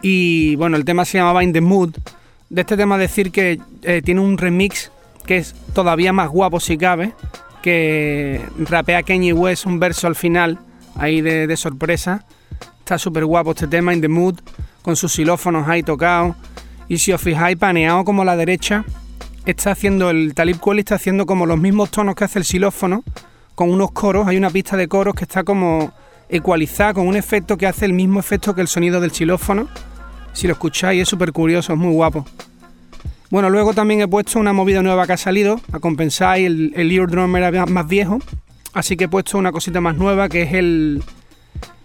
Y 0.02 0.56
bueno, 0.56 0.76
el 0.76 0.84
tema 0.84 1.06
se 1.06 1.16
llamaba 1.16 1.42
In 1.42 1.54
the 1.54 1.62
Mood. 1.62 1.94
De 2.50 2.60
este 2.60 2.76
tema 2.76 2.98
decir 2.98 3.30
que 3.32 3.58
eh, 3.84 4.02
tiene 4.04 4.20
un 4.20 4.36
remix 4.36 4.90
que 5.26 5.38
es 5.38 5.54
todavía 5.74 6.12
más 6.12 6.28
guapo 6.28 6.60
si 6.60 6.76
cabe, 6.76 7.14
que 7.62 8.40
rapea 8.58 9.02
Kanye 9.02 9.32
West 9.32 9.66
un 9.66 9.78
verso 9.78 10.06
al 10.06 10.16
final, 10.16 10.58
ahí 10.96 11.20
de, 11.20 11.56
sorpresa. 11.56 12.24
Está 12.80 12.98
súper 12.98 13.24
guapo 13.24 13.52
este 13.52 13.68
tema, 13.68 13.94
In 13.94 14.00
the 14.00 14.08
Mood, 14.08 14.40
con 14.82 14.96
sus 14.96 15.12
xilófonos 15.12 15.68
ahí 15.68 15.82
tocados. 15.82 16.36
Y 16.88 16.98
si 16.98 17.12
os 17.12 17.20
fijáis, 17.20 17.56
paneado 17.56 18.04
como 18.04 18.24
la 18.24 18.36
derecha, 18.36 18.84
está 19.46 19.70
haciendo 19.70 20.10
el 20.10 20.34
Talib 20.34 20.58
Kweli 20.58 20.80
está 20.80 20.96
haciendo 20.96 21.24
como 21.24 21.46
los 21.46 21.58
mismos 21.58 21.90
tonos 21.90 22.14
que 22.14 22.24
hace 22.24 22.40
el 22.40 22.44
xilófono, 22.44 23.04
con 23.54 23.70
unos 23.70 23.92
coros, 23.92 24.26
hay 24.26 24.36
una 24.36 24.50
pista 24.50 24.76
de 24.76 24.88
coros 24.88 25.14
que 25.14 25.24
está 25.24 25.44
como 25.44 25.92
ecualizada 26.28 26.94
con 26.94 27.06
un 27.06 27.16
efecto 27.16 27.56
que 27.56 27.66
hace 27.66 27.84
el 27.84 27.92
mismo 27.92 28.18
efecto 28.18 28.54
que 28.54 28.62
el 28.62 28.68
sonido 28.68 29.00
del 29.00 29.12
xilófono. 29.12 29.68
Si 30.32 30.46
lo 30.46 30.54
escucháis 30.54 31.02
es 31.02 31.08
súper 31.08 31.32
curioso, 31.32 31.74
es 31.74 31.78
muy 31.78 31.92
guapo. 31.92 32.24
Bueno, 33.32 33.48
luego 33.48 33.72
también 33.72 34.02
he 34.02 34.06
puesto 34.06 34.38
una 34.38 34.52
movida 34.52 34.82
nueva 34.82 35.06
que 35.06 35.14
ha 35.14 35.16
salido, 35.16 35.58
a 35.72 35.80
compensar, 35.80 36.38
el, 36.38 36.74
el 36.76 36.92
eardrum 36.92 37.34
era 37.34 37.64
más 37.64 37.88
viejo, 37.88 38.18
así 38.74 38.94
que 38.94 39.04
he 39.04 39.08
puesto 39.08 39.38
una 39.38 39.52
cosita 39.52 39.80
más 39.80 39.96
nueva 39.96 40.28
que 40.28 40.42
es 40.42 40.52
el, 40.52 41.02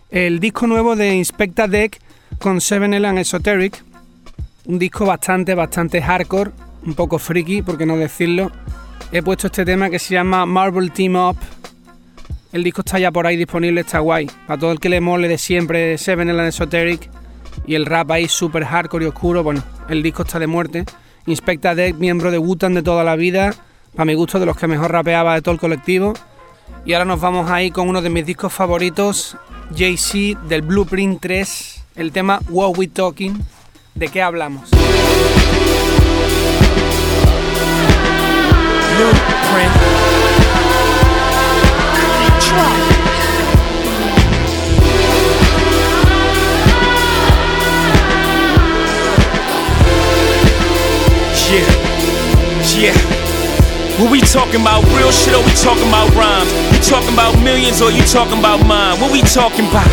el 0.10 0.42
disco 0.42 0.68
nuevo 0.68 0.98
de 0.98 1.16
Inspecta 1.16 1.70
Deck 1.70 2.01
con 2.38 2.60
Seven 2.60 2.94
Elan 2.94 3.18
Esoteric, 3.18 3.82
un 4.66 4.77
disco 4.77 5.06
bastante, 5.06 5.56
bastante 5.56 6.01
hardcore, 6.01 6.51
un 6.86 6.96
poco 6.96 7.18
freaky, 7.18 7.62
por 7.62 7.77
qué 7.77 7.86
no 7.86 7.96
decirlo. 7.96 8.51
He 9.13 9.24
puesto 9.24 9.48
este 9.48 9.63
tema 9.63 9.89
que 9.89 10.00
se 10.00 10.16
llama 10.16 10.46
Marble 10.46 10.89
Team 10.89 11.16
Up. 11.16 11.38
El 12.51 12.62
disco 12.62 12.82
está 12.82 13.00
ya 13.00 13.10
por 13.10 13.25
ahí 13.25 13.38
disponible, 13.38 13.80
está 13.80 14.00
guay. 14.00 14.30
Para 14.48 14.60
todo 14.60 14.74
el 14.74 14.82
que 14.82 14.89
le 14.89 15.00
mole 15.00 15.30
de 15.30 15.38
siempre 15.38 15.98
Seven 15.98 16.30
Elan 16.30 16.48
Esoteric 16.48 17.10
y 17.66 17.75
el 17.75 17.86
rap 17.86 18.12
ahí 18.12 18.27
súper 18.27 18.66
hardcore 18.66 19.06
y 19.06 19.08
oscuro, 19.08 19.44
bueno, 19.44 19.63
el 19.88 20.04
disco 20.04 20.24
está 20.24 20.39
de 20.39 20.48
muerte. 20.48 20.84
Inspecta 21.27 21.75
Deck, 21.75 21.98
miembro 21.98 22.31
de 22.31 22.38
Wutan 22.38 22.74
de 22.74 22.81
toda 22.81 23.03
la 23.03 23.17
vida, 23.17 23.53
para 23.93 24.05
mi 24.05 24.13
gusto 24.13 24.39
de 24.39 24.46
los 24.46 24.55
que 24.55 24.65
mejor 24.65 24.91
rapeaba 24.91 25.36
de 25.36 25.41
todo 25.41 25.53
el 25.53 25.60
colectivo. 25.60 26.13
Y 26.86 26.93
ahora 26.93 27.03
nos 27.03 27.19
vamos 27.19 27.51
ahí 27.51 27.69
con 27.69 27.89
uno 27.89 28.01
de 28.01 28.10
mis 28.10 28.25
discos 28.25 28.53
favoritos, 28.53 29.36
Jay-Z 29.75 30.39
del 30.48 30.62
Blueprint 30.62 31.19
3, 31.22 31.84
el 31.98 32.13
tema 32.13 32.39
What 32.50 32.77
We 32.77 32.88
Talking. 32.88 33.46
¿De 33.93 34.07
qué 34.07 34.22
hablamos? 34.22 34.69
Blueprint. 38.96 39.74
Yeah. 52.77 52.93
What 53.98 54.12
we 54.13 54.22
talking 54.22 54.62
about, 54.62 54.86
real 54.93 55.10
shit 55.10 55.34
or 55.34 55.41
we 55.41 55.50
talking 55.57 55.89
about 55.89 56.13
rhymes? 56.13 56.53
You 56.69 56.77
talking 56.86 57.10
about 57.10 57.34
millions 57.41 57.81
or 57.81 57.89
you 57.89 58.05
talking 58.05 58.38
about 58.38 58.62
mine? 58.69 59.01
What 59.01 59.12
we 59.12 59.25
talking 59.25 59.65
about? 59.65 59.89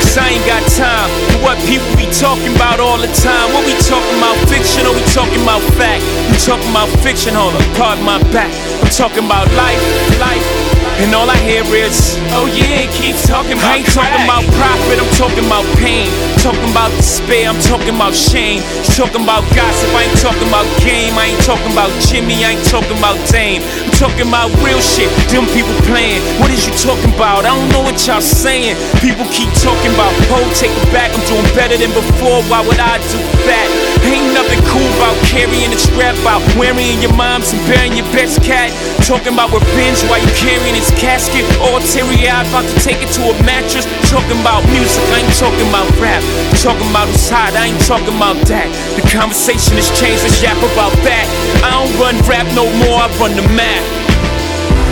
Cause 0.00 0.16
I 0.16 0.32
ain't 0.32 0.46
got 0.48 0.64
time 0.72 1.12
for 1.28 1.52
what 1.52 1.60
people 1.68 1.84
be 1.92 2.08
talking 2.08 2.56
about 2.56 2.80
all 2.80 2.96
the 2.96 3.12
time. 3.20 3.52
What 3.52 3.68
we 3.68 3.76
talking 3.84 4.16
about, 4.16 4.40
fiction 4.48 4.88
or 4.88 4.96
we 4.96 5.04
talking 5.12 5.44
about 5.44 5.60
fact? 5.76 6.00
You 6.32 6.40
talking 6.40 6.72
about 6.72 6.88
fiction, 7.04 7.36
hold 7.36 7.52
up, 7.52 7.68
pardon 7.76 8.00
my 8.00 8.16
back. 8.32 8.48
I'm 8.80 8.88
talking 8.88 9.28
about 9.28 9.44
life, 9.52 9.84
life. 10.16 10.61
And 11.00 11.14
all 11.16 11.28
I 11.28 11.36
hear 11.40 11.64
is, 11.72 12.20
oh 12.36 12.44
yeah, 12.52 12.84
keep 12.92 13.16
talking 13.24 13.56
about 13.56 13.72
I 13.72 13.80
ain't 13.80 13.88
crack. 13.88 14.12
talking 14.12 14.24
about 14.28 14.44
profit, 14.54 14.96
I'm 15.00 15.12
talking 15.16 15.46
about 15.48 15.64
pain. 15.80 16.12
Talking 16.38 16.68
about 16.70 16.92
despair, 17.00 17.48
I'm 17.48 17.58
talking 17.64 17.96
about 17.96 18.14
shame. 18.14 18.60
Talking 18.92 19.24
about 19.24 19.42
gossip, 19.56 19.88
I 19.96 20.04
ain't 20.06 20.18
talking 20.20 20.46
about 20.52 20.68
game. 20.84 21.16
I 21.16 21.32
ain't 21.32 21.42
talking 21.42 21.72
about 21.72 21.90
Jimmy, 22.04 22.44
I 22.44 22.54
ain't 22.54 22.66
talking 22.68 22.98
about 22.98 23.16
Dame. 23.32 23.62
I'm 23.64 23.94
talking 23.96 24.28
about 24.28 24.52
real 24.60 24.80
shit, 24.80 25.08
them 25.32 25.48
people 25.56 25.74
playing. 25.88 26.20
What 26.38 26.52
is 26.52 26.66
you 26.68 26.74
talking 26.76 27.14
about? 27.14 27.48
I 27.48 27.54
don't 27.56 27.70
know 27.72 27.82
what 27.82 27.96
y'all 28.06 28.20
saying. 28.22 28.76
People 29.00 29.24
keep 29.32 29.50
talking 29.58 29.92
about, 29.96 30.12
oh, 30.34 30.44
take 30.54 30.70
it 30.70 30.86
back, 30.92 31.10
I'm 31.16 31.24
doing 31.26 31.48
better 31.56 31.76
than 31.78 31.90
before. 31.96 32.44
Why 32.52 32.60
would 32.62 32.78
I 32.78 32.98
do 33.10 33.18
that? 33.48 33.91
Ain't 34.12 34.36
nothing 34.36 34.60
cool 34.68 34.84
about 35.00 35.16
carrying 35.24 35.72
the 35.72 35.80
strap 35.80 36.12
out, 36.28 36.44
wearing 36.60 37.00
your 37.00 37.16
mom's 37.16 37.48
and 37.56 37.62
burying 37.64 37.96
your 37.96 38.04
best 38.12 38.44
cat. 38.44 38.68
Talking 39.08 39.32
about 39.32 39.48
revenge 39.56 40.04
while 40.04 40.20
you 40.20 40.28
carrying 40.36 40.76
his 40.76 40.92
casket. 41.00 41.48
All 41.64 41.80
teary 41.80 42.28
eyed, 42.28 42.44
about 42.52 42.68
to 42.68 42.76
take 42.84 43.00
it 43.00 43.08
to 43.16 43.32
a 43.32 43.34
mattress. 43.48 43.88
Talking 44.12 44.36
about 44.44 44.68
music, 44.68 45.00
I 45.16 45.24
ain't 45.24 45.32
talking 45.40 45.64
about 45.64 45.88
rap. 45.96 46.20
Talking 46.60 46.92
about 46.92 47.08
who's 47.08 47.24
hot, 47.32 47.56
I 47.56 47.72
ain't 47.72 47.80
talking 47.88 48.12
about 48.12 48.36
that. 48.52 48.68
The 49.00 49.04
conversation 49.08 49.80
has 49.80 49.88
changed, 49.96 50.28
let's 50.28 50.44
yap 50.44 50.60
about 50.60 50.92
that. 51.08 51.24
I 51.64 51.72
don't 51.72 51.96
run 51.96 52.20
rap 52.28 52.44
no 52.52 52.68
more, 52.84 53.00
I 53.00 53.08
run 53.16 53.32
the 53.32 53.48
map. 53.56 53.80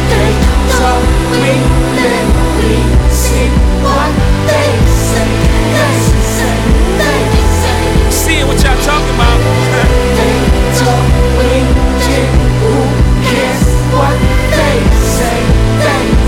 They 0.08 0.32
talk, 0.80 1.04
we 1.28 1.60
live, 2.00 2.28
we 2.56 2.72
see 3.12 3.52
what 3.84 4.16
they 4.48 4.70
say. 4.88 5.28
They 5.76 6.09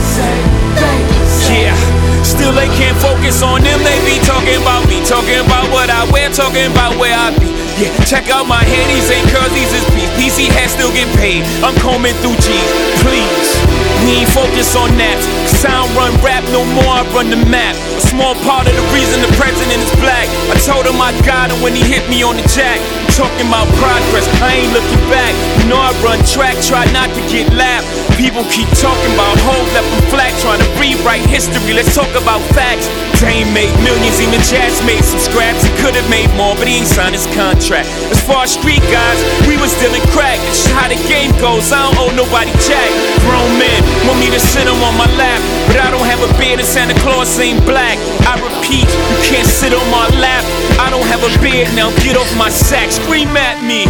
say, 0.02 0.34
they 0.76 0.98
say. 1.38 1.62
Yeah, 1.62 1.76
still 2.22 2.52
they 2.52 2.68
can't 2.76 2.96
focus 2.98 3.42
on 3.42 3.62
them. 3.62 3.78
They 3.84 3.98
be 4.04 4.16
talking 4.24 4.60
about 4.60 4.88
me, 4.88 5.04
talking 5.04 5.40
about 5.40 5.70
what 5.70 5.90
I 5.90 6.08
wear, 6.10 6.30
talking 6.30 6.70
about 6.70 6.98
where 6.98 7.14
I 7.14 7.30
be. 7.38 7.52
Yeah, 7.80 7.92
check 8.04 8.28
out 8.28 8.46
my 8.46 8.64
ain't 9.10 9.28
curls, 9.32 9.52
these 9.52 9.72
is 9.72 9.84
beats. 9.94 10.12
PC 10.16 10.48
hats 10.52 10.72
still 10.72 10.92
get 10.92 11.08
paid. 11.16 11.44
I'm 11.64 11.74
combing 11.80 12.14
through 12.20 12.36
G's, 12.36 12.70
please. 13.00 13.71
We 14.04 14.22
ain't 14.22 14.30
focus 14.30 14.74
on 14.74 14.90
that. 14.98 15.18
I 15.62 15.78
don't 15.78 15.94
run 15.94 16.10
rap 16.26 16.42
no 16.50 16.66
more, 16.74 16.90
I 16.90 17.06
run 17.14 17.30
the 17.30 17.38
map. 17.46 17.78
A 17.94 18.02
small 18.02 18.34
part 18.42 18.66
of 18.66 18.74
the 18.74 18.82
reason 18.90 19.22
the 19.22 19.30
president 19.38 19.78
is 19.78 19.94
black. 20.02 20.26
I 20.50 20.58
told 20.58 20.90
him 20.90 20.98
I 20.98 21.14
got 21.22 21.54
him 21.54 21.62
when 21.62 21.70
he 21.70 21.86
hit 21.86 22.02
me 22.10 22.26
on 22.26 22.34
the 22.34 22.42
jack. 22.50 22.82
Talking 23.14 23.46
about 23.46 23.70
progress, 23.78 24.26
I 24.42 24.64
ain't 24.64 24.72
looking 24.74 25.02
back. 25.06 25.30
You 25.62 25.70
know 25.70 25.78
I 25.78 25.94
run 26.02 26.18
track, 26.26 26.58
try 26.66 26.82
not 26.90 27.14
to 27.14 27.22
get 27.30 27.46
lapped. 27.54 27.86
People 28.18 28.42
keep 28.50 28.66
talking 28.82 29.12
about 29.14 29.38
hoes 29.46 29.70
left 29.70 29.86
them 29.86 30.02
flat, 30.10 30.34
trying 30.42 30.58
to 30.58 30.68
rewrite 30.82 31.22
history. 31.30 31.70
Let's 31.70 31.94
talk 31.94 32.10
about 32.18 32.42
facts. 32.50 32.90
Dame 33.22 33.54
made 33.54 33.70
millions, 33.86 34.18
even 34.18 34.42
Jazz 34.42 34.82
made 34.82 35.06
some 35.06 35.22
scraps. 35.22 35.62
He 35.62 35.70
could 35.78 35.94
have 35.94 36.08
made 36.10 36.26
more, 36.34 36.58
but 36.58 36.66
he 36.66 36.82
ain't 36.82 36.90
signed 36.90 37.14
his 37.14 37.30
contract. 37.38 37.86
As 38.10 38.18
far 38.18 38.50
as 38.50 38.58
street 38.58 38.82
guys, 38.90 39.18
we 39.46 39.54
was 39.62 39.70
dealing 39.78 40.02
crack. 40.10 40.42
It's 40.50 40.66
how 40.74 40.90
the 40.90 40.98
game 41.06 41.30
goes. 41.38 41.70
I 41.70 41.86
don't 41.86 42.02
owe 42.02 42.14
nobody 42.18 42.50
jack. 42.66 42.90
Grown 43.22 43.46
men 43.72 43.82
want 44.06 44.18
me 44.20 44.28
to 44.28 44.40
sit 44.40 44.64
them 44.68 44.76
on 44.84 44.94
my 44.96 45.08
lap, 45.16 45.40
but 45.66 45.80
I 45.80 45.88
don't 45.90 46.04
have 46.04 46.20
a 46.20 46.30
beard 46.38 46.60
and 46.60 46.68
Santa 46.68 46.94
Claus 47.00 47.38
ain't 47.38 47.64
black. 47.64 47.96
I 48.28 48.36
repeat, 48.36 48.84
you 48.84 49.18
can't 49.24 49.48
sit 49.48 49.72
on 49.72 49.86
my 49.90 50.08
lap. 50.20 50.44
I 50.78 50.90
don't 50.90 51.06
have 51.08 51.22
a 51.24 51.32
beard 51.40 51.68
now. 51.74 51.88
Get 52.04 52.16
off 52.16 52.30
my 52.36 52.50
sack. 52.50 52.90
Scream 52.92 53.36
at 53.36 53.64
me. 53.64 53.88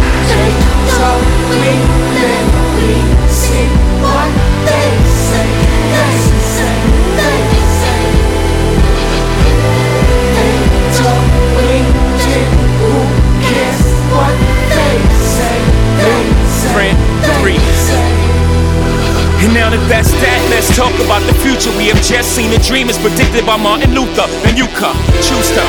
And 19.43 19.51
now 19.51 19.67
that 19.67 19.83
that's 19.91 20.07
that, 20.23 20.39
let's 20.47 20.71
talk 20.71 20.95
about 21.03 21.19
the 21.27 21.35
future. 21.43 21.67
We 21.75 21.91
have 21.91 21.99
just 21.99 22.31
seen 22.31 22.55
a 22.55 22.61
dream 22.63 22.87
as 22.87 22.95
predicted 22.95 23.43
by 23.43 23.59
Martin 23.59 23.91
Luther 23.91 24.23
and 24.47 24.55
Yuka. 24.55 24.95
Choose 25.19 25.51
to 25.59 25.63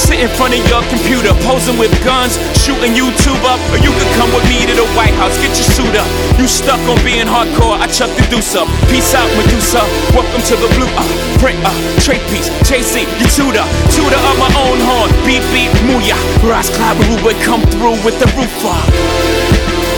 sit 0.00 0.16
in 0.16 0.32
front 0.32 0.56
of 0.56 0.64
your 0.64 0.80
computer, 0.88 1.36
posing 1.44 1.76
with 1.76 1.92
guns, 2.00 2.40
shooting 2.56 2.96
YouTube 2.96 3.36
up, 3.44 3.60
or 3.68 3.76
you 3.84 3.92
could 3.92 4.08
come 4.16 4.32
with 4.32 4.40
me 4.48 4.64
to 4.64 4.72
the 4.72 4.88
White 4.96 5.12
House, 5.20 5.36
get 5.44 5.52
your 5.52 5.68
suit 5.76 5.92
up. 5.92 6.08
You 6.40 6.48
stuck 6.48 6.80
on 6.88 6.96
being 7.04 7.28
hardcore, 7.28 7.76
I 7.76 7.84
chuck 7.92 8.08
the 8.16 8.24
deuce 8.32 8.56
up. 8.56 8.64
Peace 8.88 9.12
out, 9.12 9.28
Medusa. 9.36 9.84
Welcome 10.16 10.40
to 10.48 10.56
the 10.56 10.72
blue 10.72 10.88
uh, 10.96 11.04
print 11.36 11.60
uh, 11.68 11.76
trade 12.00 12.24
piece, 12.32 12.48
chasing 12.64 13.04
your 13.20 13.28
tutor, 13.28 13.68
tutor 13.92 14.20
of 14.24 14.36
my 14.40 14.48
own 14.56 14.80
horn. 14.88 15.12
Beep 15.28 15.44
beep, 15.52 15.68
mooyah. 15.84 16.16
Ras 16.40 16.72
Clyde 16.72 16.96
would 17.20 17.36
come 17.44 17.60
through 17.76 18.00
with 18.08 18.16
the 18.16 18.28
roof 18.40 18.56
up 18.64 19.51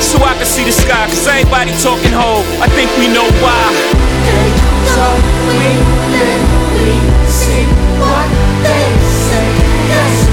so 0.05 0.19
I 0.23 0.35
can 0.37 0.47
see 0.47 0.65
the 0.65 0.73
sky. 0.73 1.07
Cause 1.09 1.27
everybody 1.27 1.73
talking 1.81 2.13
ho, 2.13 2.45
I 2.61 2.69
think 2.69 2.91
we 3.01 3.09
know 3.09 3.27
why. 3.41 3.65
They 4.29 4.49
talk, 4.93 5.23
we 5.49 5.71
live, 6.13 6.45
we 6.77 6.93
see 7.27 7.65
what 7.99 8.29
they 8.63 8.85
say. 9.25 9.49
They 9.89 10.24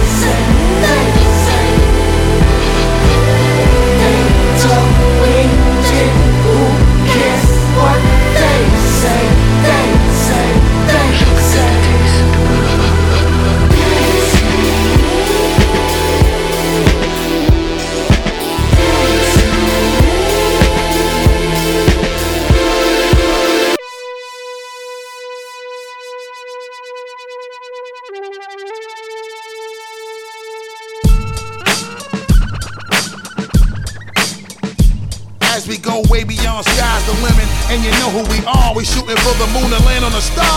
are. 38.46 38.74
We 38.76 38.86
shooting 38.86 39.18
for 39.18 39.34
the 39.38 39.48
moon 39.54 39.70
and 39.72 39.84
land 39.86 40.06
on 40.06 40.12
the 40.12 40.22
stars. 40.22 40.48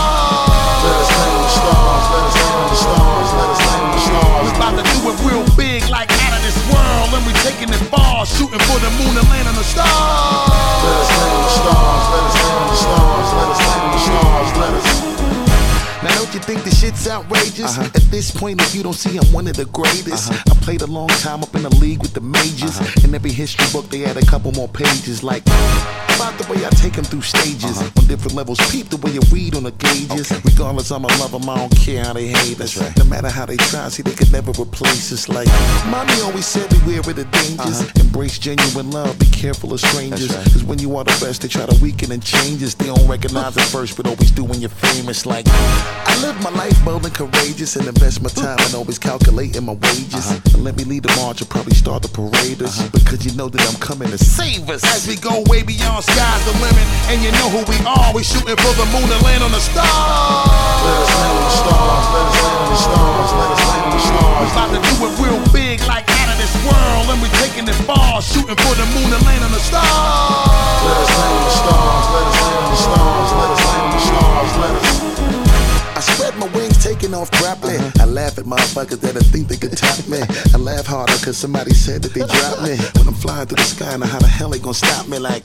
Let 0.85 0.97
us 1.01 1.11
land 1.11 1.33
on 1.35 1.43
the 1.43 1.53
stars. 1.55 2.05
Let 2.13 2.25
us 2.25 2.37
land 2.39 2.57
on 2.57 2.69
the 2.69 2.79
stars. 2.79 3.29
Let 3.35 3.49
us 3.51 3.61
land 3.65 3.83
on 3.85 3.93
the 3.95 4.03
stars. 4.05 4.43
We 4.45 4.51
about 4.57 4.75
to 4.79 4.85
do 4.85 4.99
it 5.11 5.17
real 5.25 5.45
big, 5.57 5.89
like 5.89 6.11
out 6.25 6.33
of 6.37 6.43
this 6.45 6.59
world, 6.71 7.11
and 7.17 7.25
we 7.27 7.33
taking 7.43 7.71
it 7.71 7.83
far, 7.93 8.27
shooting 8.27 8.63
for 8.69 8.79
the 8.81 8.91
moon 9.01 9.15
and 9.17 9.29
land 9.29 9.49
on 9.49 9.57
the 9.57 9.67
stars. 9.67 9.89
Let 9.89 10.97
us 11.03 11.11
land 11.11 11.33
on 11.35 11.43
the 11.43 11.55
stars. 11.59 12.05
Let 12.13 12.23
us 12.25 12.37
land 12.39 12.59
on 12.61 12.69
the 12.69 12.79
stars. 12.79 13.29
Let 13.35 13.49
us 13.53 13.61
land 13.65 13.83
on 13.83 13.91
the 13.93 14.03
stars. 14.05 14.49
Let 14.59 14.73
us. 14.75 15.24
Now 16.05 16.15
don't 16.19 16.35
you 16.35 16.41
think 16.41 16.63
the 16.65 16.71
shit's 16.71 17.09
outrageous? 17.09 17.79
Uh-huh. 17.79 17.91
At 17.95 18.03
this 18.11 18.31
point, 18.31 18.61
if 18.61 18.75
you 18.75 18.83
don't 18.83 18.93
see 18.95 19.17
I'm 19.17 19.33
one 19.33 19.47
of 19.49 19.57
the 19.57 19.65
greatest, 19.67 20.31
Uh-huh. 20.31 20.53
I 20.53 20.55
played 20.65 20.83
a 20.83 20.87
long 20.87 21.09
time 21.09 21.43
up 21.43 21.55
in 21.55 21.63
the 21.63 21.75
league 21.77 22.01
with 22.03 22.13
the 22.13 22.21
majors. 22.21 22.77
In 23.05 23.15
every 23.15 23.33
history 23.33 23.67
book, 23.73 23.89
they 23.91 24.01
had 24.01 24.17
a 24.17 24.25
couple 24.27 24.53
more 24.53 24.69
pages 24.69 25.23
like 25.23 25.43
about 26.15 26.39
the 26.39 26.47
way 26.53 26.65
I 26.65 26.71
take 26.71 26.93
them 26.95 27.05
through 27.05 27.23
stages 27.23 27.77
on 27.83 28.07
different 28.07 28.35
levels. 28.35 28.59
Peep 28.71 28.89
the 28.89 28.99
way 28.99 29.13
you 29.13 29.21
read 29.33 29.55
on 29.57 29.65
the 29.65 29.73
gauges. 29.73 30.31
Regardless, 30.45 30.91
I'ma 30.93 31.09
love. 31.21 31.35
I 31.35 31.57
don't 31.57 31.77
care 31.77 32.05
how 32.05 32.13
they 32.13 32.29
hate 32.29 32.61
us. 32.61 32.77
No 32.99 33.05
matter 33.05 33.29
how 33.29 33.47
they 33.47 33.57
try, 33.57 33.89
see 33.89 34.03
they 34.03 34.15
could 34.15 34.31
never 34.31 34.53
replace 34.53 35.11
us. 35.13 35.29
Like 35.29 35.49
mommy 35.91 36.21
always 36.23 36.47
said, 36.47 36.69
beware 36.71 37.01
of 37.01 37.17
the 37.17 37.25
dangers. 37.25 37.81
Embrace 38.01 38.39
genuine 38.39 38.91
love. 38.91 39.19
Be 39.19 39.27
careful 39.27 39.73
of 39.73 39.81
strangers. 39.81 40.33
Cause 40.53 40.65
when 40.65 40.79
you 40.79 40.97
are 40.97 41.05
the 41.05 41.17
best, 41.25 41.43
they 41.43 41.49
try 41.49 41.67
to 41.67 41.77
weaken 41.83 42.13
and 42.13 42.23
change 42.23 42.63
us. 42.63 42.75
They 42.75 42.87
don't 42.87 43.09
recognize 43.09 43.57
it 43.57 43.65
first, 43.65 43.97
but 43.97 44.07
always 44.07 44.31
do 44.31 44.45
when 44.45 44.61
you're 44.61 44.71
famous. 44.71 45.27
Like 45.27 45.47
I 46.07 46.15
live 46.23 46.37
my 46.43 46.51
life 46.51 46.77
bold 46.85 47.05
and 47.05 47.15
courageous 47.15 47.77
and 47.77 47.87
invest 47.87 48.23
my 48.23 48.29
time 48.31 48.59
and 48.61 48.75
always 48.75 48.99
calculating 48.99 49.65
my 49.65 49.75
wages. 49.75 50.27
Uh-huh. 50.27 50.55
And 50.55 50.65
let 50.65 50.77
me 50.77 50.85
lead 50.85 51.03
the 51.05 51.15
march 51.21 51.41
and 51.41 51.49
probably 51.51 51.75
start 51.75 52.03
the 52.03 52.09
parade 52.09 52.63
us. 52.63 52.79
Uh-huh. 52.81 52.91
Because 52.93 53.25
you 53.25 53.33
know 53.37 53.49
that 53.49 53.63
I'm 53.67 53.79
coming 53.81 54.11
to 54.11 54.19
save 54.19 54.69
us. 54.71 54.83
As 54.95 55.07
we 55.07 55.17
go 55.17 55.43
way 55.47 55.63
beyond 55.63 56.05
sky's 56.05 56.43
the 56.45 56.55
limit, 56.61 56.87
and 57.11 57.23
you 57.23 57.31
know 57.39 57.49
who 57.55 57.63
we 57.71 57.79
are. 57.87 58.11
We 58.15 58.23
shooting 58.23 58.57
for 58.59 58.75
the 58.75 58.87
moon 58.93 59.07
and 59.09 59.23
land 59.23 59.43
on 59.43 59.53
the 59.53 59.63
stars. 59.63 59.87
Let 60.85 60.97
us 60.99 61.11
land 61.15 61.35
on 61.39 61.45
the 61.45 61.55
stars. 61.63 62.07
Let 62.15 62.25
us 62.29 62.39
land 62.43 62.59
on 62.59 62.69
the 62.71 62.81
stars. 62.83 63.31
Let 63.35 63.51
us 63.55 63.63
land 63.65 63.85
on 63.85 63.91
the 63.91 64.03
We 64.03 64.05
stars. 64.05 64.53
about 64.55 64.71
to 64.75 64.81
do 64.83 64.95
it 65.07 65.13
real 65.23 65.41
big, 65.55 65.77
like 65.89 66.07
out 66.21 66.29
of 66.35 66.39
this 66.39 66.55
world, 66.67 67.07
and 67.11 67.19
we 67.23 67.29
taking 67.41 67.67
it 67.69 67.79
far, 67.89 68.21
shooting 68.21 68.59
for 68.59 68.75
the 68.77 68.87
moon 68.95 69.09
and 69.11 69.25
land 69.25 69.43
on 69.45 69.53
the 69.53 69.63
stars. 69.63 69.89
Let 70.85 70.97
us 71.01 71.11
land 71.17 71.35
on 71.39 71.45
the 71.49 71.55
stars. 71.59 72.07
Let 72.13 72.25
us 72.29 72.37
land 72.45 72.59
on 72.61 72.71
the 72.71 72.81
stars. 72.83 73.29
Let 73.35 73.49
us 73.55 73.63
land 73.65 73.83
on 73.83 73.93
the 73.95 74.03
stars. 74.05 74.53
Let 74.61 74.73
us. 74.77 74.84
I 75.97 76.01
spread 76.01 76.37
my 76.39 76.47
wings, 76.57 76.83
taking 76.83 77.15
off 77.15 77.31
grappling. 77.39 77.79
Uh-huh. 77.79 78.03
I 78.03 78.05
laugh 78.07 78.37
at 78.39 78.45
motherfuckers 78.45 79.01
that 79.01 79.17
I 79.17 79.21
think 79.21 79.47
they 79.47 79.57
could 79.57 79.77
top 79.77 80.07
me. 80.09 80.19
I 80.53 80.59
laugh 80.59 80.87
harder 80.87 81.15
cause 81.25 81.37
somebody 81.37 81.73
said 81.73 82.03
that 82.03 82.13
they 82.13 82.27
dropped 82.27 82.63
me. 82.63 82.75
Uh-huh. 82.75 82.91
When 82.99 83.09
I'm 83.09 83.15
flying 83.15 83.47
through 83.47 83.63
the 83.63 83.71
sky, 83.71 83.97
now 83.97 84.07
how 84.07 84.19
the 84.19 84.27
hell 84.27 84.51
they 84.51 84.59
gonna 84.59 84.75
stop 84.75 85.07
me? 85.07 85.19
Like, 85.19 85.45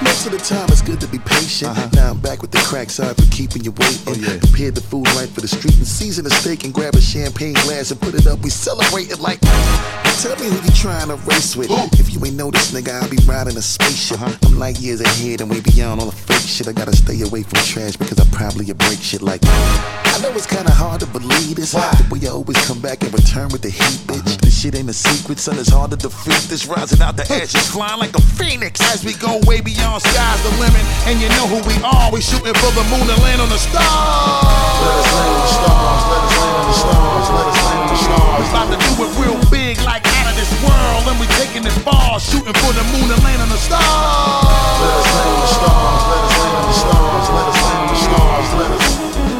most 0.00 0.24
of 0.24 0.32
the 0.32 0.38
time 0.38 0.68
it's 0.70 0.80
good 0.80 1.00
to 1.00 1.08
be 1.08 1.18
patient. 1.18 1.70
Uh-huh. 1.72 1.88
Now 1.92 2.10
I'm 2.10 2.20
back 2.20 2.40
with 2.40 2.52
the 2.52 2.58
crack, 2.64 2.88
sorry 2.88 3.14
for 3.14 3.28
keeping 3.30 3.64
you 3.64 3.72
waiting. 3.72 4.24
Oh, 4.24 4.38
Prepare 4.40 4.70
the 4.70 4.80
food 4.80 5.06
right 5.12 5.28
for 5.28 5.42
the 5.42 5.48
street 5.48 5.76
and 5.76 5.86
season 5.86 6.24
the 6.24 6.30
steak 6.30 6.64
and 6.64 6.72
grab 6.72 6.94
a 6.94 7.00
champagne 7.00 7.54
glass 7.64 7.90
and 7.90 8.00
put 8.00 8.14
it 8.14 8.26
up. 8.26 8.40
We 8.40 8.48
celebrate 8.50 9.10
it 9.10 9.20
like, 9.20 9.40
tell 10.20 10.36
me 10.36 10.46
who 10.46 10.56
you 10.64 10.72
trying 10.74 11.08
to 11.08 11.16
race 11.24 11.56
with. 11.56 11.70
If 11.98 12.12
you 12.12 12.24
ain't 12.24 12.36
know 12.36 12.50
this 12.50 12.72
nigga, 12.72 13.00
I'll 13.00 13.08
be 13.08 13.18
riding 13.26 13.56
a 13.56 13.62
spaceship. 13.62 14.20
Uh-huh. 14.20 14.36
I'm 14.44 14.58
light 14.58 14.78
years 14.80 15.00
ahead 15.00 15.40
and 15.40 15.50
way 15.50 15.60
beyond 15.60 16.00
all 16.00 16.06
the 16.06 16.16
fake 16.16 16.44
shit. 16.46 16.68
I 16.68 16.72
gotta 16.72 16.94
stay 16.94 17.20
away 17.22 17.42
from 17.42 17.58
trash 17.64 17.96
because 17.96 18.18
I 18.18 18.24
probably 18.34 18.68
a 18.70 18.74
break 18.74 19.00
shit 19.00 19.22
like. 19.22 19.40
I 19.44 20.18
know 20.20 20.30
it's 20.32 20.46
kinda 20.46 20.70
hard 20.72 21.00
to 21.00 21.06
believe 21.06 21.56
this. 21.56 21.72
The 21.72 22.06
way 22.10 22.20
I 22.26 22.30
always 22.32 22.58
come 22.66 22.80
back 22.80 23.02
and 23.02 23.12
return 23.12 23.48
with 23.48 23.62
the 23.62 23.70
heat, 23.70 23.98
bitch. 24.06 24.20
Uh-huh. 24.20 24.36
This 24.42 24.60
shit 24.60 24.74
ain't 24.74 24.90
a 24.90 24.92
secret, 24.92 25.38
son. 25.38 25.58
It's 25.58 25.70
hard 25.70 25.90
to 25.92 25.96
defeat 25.96 26.42
this. 26.50 26.66
Rising 26.66 27.00
out 27.00 27.16
the 27.16 27.24
ashes, 27.32 27.70
flying 27.70 27.98
like 27.98 28.14
a 28.16 28.22
phoenix. 28.36 28.80
As 28.92 29.04
we 29.04 29.14
go 29.14 29.40
way 29.46 29.60
beyond 29.60 30.02
sky's 30.02 30.42
the 30.42 30.50
limit, 30.60 30.84
and 31.06 31.20
you 31.20 31.28
know 31.30 31.46
who 31.46 31.58
we 31.66 31.76
are. 31.82 32.12
We 32.12 32.20
shooting 32.20 32.54
for 32.54 32.72
the 32.74 32.84
moon 32.90 33.08
and 33.08 33.20
land 33.22 33.40
on 33.40 33.48
the 33.48 33.58
stars. 33.58 33.82
Let 34.82 34.94
us 34.98 35.08
land 35.14 35.32
on 35.32 35.40
the 35.40 35.52
stars. 35.56 36.02
Let 36.10 36.22
us 36.26 36.34
land 36.36 36.56
on 36.58 36.66
the 36.66 36.76
stars. 36.82 37.26
Let 37.32 37.46
us 37.46 37.58
land 37.64 37.80
on 37.80 37.88
the 37.88 37.98
We 38.42 38.48
stars. 38.48 38.81
Do 38.96 39.04
it 39.04 39.10
real 39.18 39.38
big, 39.50 39.80
like 39.82 40.04
out 40.06 40.30
of 40.30 40.36
this 40.36 40.52
world, 40.62 41.04
and 41.08 41.18
we 41.20 41.26
taking 41.38 41.64
it 41.64 41.72
far, 41.84 42.20
shooting 42.20 42.54
for 42.54 42.72
the 42.72 42.84
moon 42.92 43.10
and 43.10 43.22
landing 43.24 43.48
the 43.48 43.56
stars. 43.56 43.80
Let 43.82 44.94
us 45.00 45.08
land 45.16 45.42
the 45.42 45.48
stars. 45.48 46.02
Let 46.12 46.22
us 46.24 46.36
land 46.42 46.64
the 46.68 46.72
stars. 46.72 47.26
Let 47.30 47.46
us 47.48 47.62
land 47.62 47.90
the 47.90 47.96
stars. 47.96 48.54
Let 48.54 48.70
us. 48.72 49.31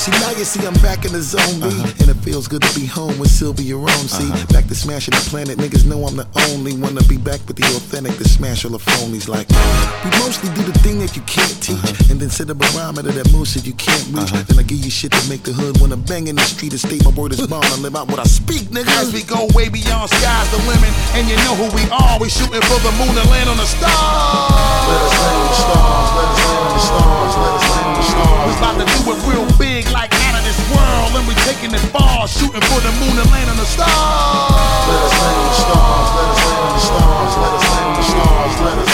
See 0.00 0.12
now 0.12 0.30
you 0.30 0.48
see 0.48 0.64
I'm 0.66 0.72
back 0.80 1.04
in 1.04 1.12
the 1.12 1.20
zone. 1.20 1.60
B 1.60 1.68
And 2.00 2.08
it 2.08 2.16
feels 2.24 2.48
good 2.48 2.62
to 2.62 2.72
be 2.72 2.86
home 2.86 3.18
with 3.18 3.28
Sylvia 3.28 3.76
Rhone. 3.76 4.08
See, 4.08 4.24
uh-huh. 4.24 4.48
back 4.48 4.64
to 4.72 4.74
smashing 4.74 5.12
the 5.12 5.20
planet. 5.28 5.58
Niggas 5.60 5.84
know 5.84 6.08
I'm 6.08 6.16
the 6.16 6.24
only 6.48 6.72
one 6.72 6.96
to 6.96 7.04
be 7.04 7.18
back 7.20 7.44
with 7.44 7.60
the 7.60 7.68
authentic 7.76 8.16
To 8.16 8.24
smash 8.24 8.64
all 8.64 8.72
the 8.72 8.80
phonies 8.80 9.28
like 9.28 9.44
We 10.00 10.08
mostly 10.24 10.48
do 10.56 10.64
the 10.64 10.72
thing 10.80 11.04
that 11.04 11.12
you 11.20 11.22
can't 11.28 11.52
teach. 11.60 11.76
Uh-huh. 11.76 12.08
And 12.08 12.16
then 12.16 12.30
set 12.32 12.48
a 12.48 12.56
barometer 12.56 13.12
that 13.12 13.28
moves 13.28 13.52
shit 13.52 13.66
you 13.68 13.76
can't 13.76 14.00
reach. 14.16 14.32
Uh-huh. 14.32 14.40
Then 14.48 14.56
I 14.56 14.64
give 14.64 14.80
you 14.80 14.88
shit 14.88 15.12
to 15.12 15.20
make 15.28 15.44
the 15.44 15.52
hood 15.52 15.76
When 15.84 15.92
I'm 15.92 16.00
banging 16.08 16.40
the 16.40 16.48
street 16.48 16.72
and 16.72 16.80
state 16.80 17.04
my 17.04 17.12
word 17.12 17.36
is 17.36 17.44
bond. 17.44 17.68
I 17.68 17.76
live 17.84 17.92
out 17.92 18.08
what 18.08 18.24
I 18.24 18.24
speak, 18.24 18.72
nigga. 18.72 18.88
As 19.04 19.12
we 19.12 19.20
go 19.20 19.52
way 19.52 19.68
beyond 19.68 20.08
skies 20.08 20.48
the 20.48 20.64
limit 20.64 20.88
And 21.12 21.28
you 21.28 21.36
know 21.44 21.52
who 21.60 21.68
we 21.76 21.84
are. 21.92 22.16
We 22.16 22.32
shooting 22.32 22.64
for 22.72 22.80
the 22.80 22.92
moon 22.96 23.12
and 23.20 23.28
land 23.28 23.52
on 23.52 23.60
the 23.60 23.68
stars. 23.68 23.92
Let 24.88 25.00
us 25.04 25.12
land 25.12 25.36
on 25.36 25.44
the 25.44 25.60
stars. 25.60 26.08
Let 26.16 26.28
us 26.32 26.40
land 26.40 26.64
on 26.64 26.72
the 26.72 26.84
stars. 26.88 27.32
Let 27.36 27.52
us 27.52 27.66
land 27.68 27.84
on 27.84 27.92
the 27.92 28.00
We 28.00 28.08
stars. 28.08 28.56
about 28.56 28.76
to 28.80 28.86
do 28.88 29.00
it 29.12 29.18
real 29.28 29.44
big, 29.60 29.84
like 29.92 30.12
out 30.26 30.38
of 30.38 30.44
this 30.44 30.58
world, 30.70 31.14
and 31.16 31.26
we 31.26 31.34
taking 31.46 31.74
it 31.74 31.80
far, 31.90 32.26
shooting 32.28 32.62
for 32.62 32.80
the 32.80 32.92
moon 33.00 33.18
and 33.18 33.30
land 33.30 33.50
on 33.50 33.56
the 33.56 33.64
stars. 33.64 33.88
Let 34.88 35.02
us 35.02 35.14
land 35.20 35.36
on 35.36 35.44
the 35.46 35.54
stars. 35.54 36.10
Let 36.16 36.28
us 36.30 36.40
land 36.46 36.60
on 36.60 36.72
the 36.74 36.80
stars. 36.80 37.32
Let 37.36 37.52
us 37.54 37.64
land 37.70 37.86
on 37.86 37.94
the 37.96 38.02
stars. 38.02 38.54
Let 38.60 38.78
us. 38.78 38.90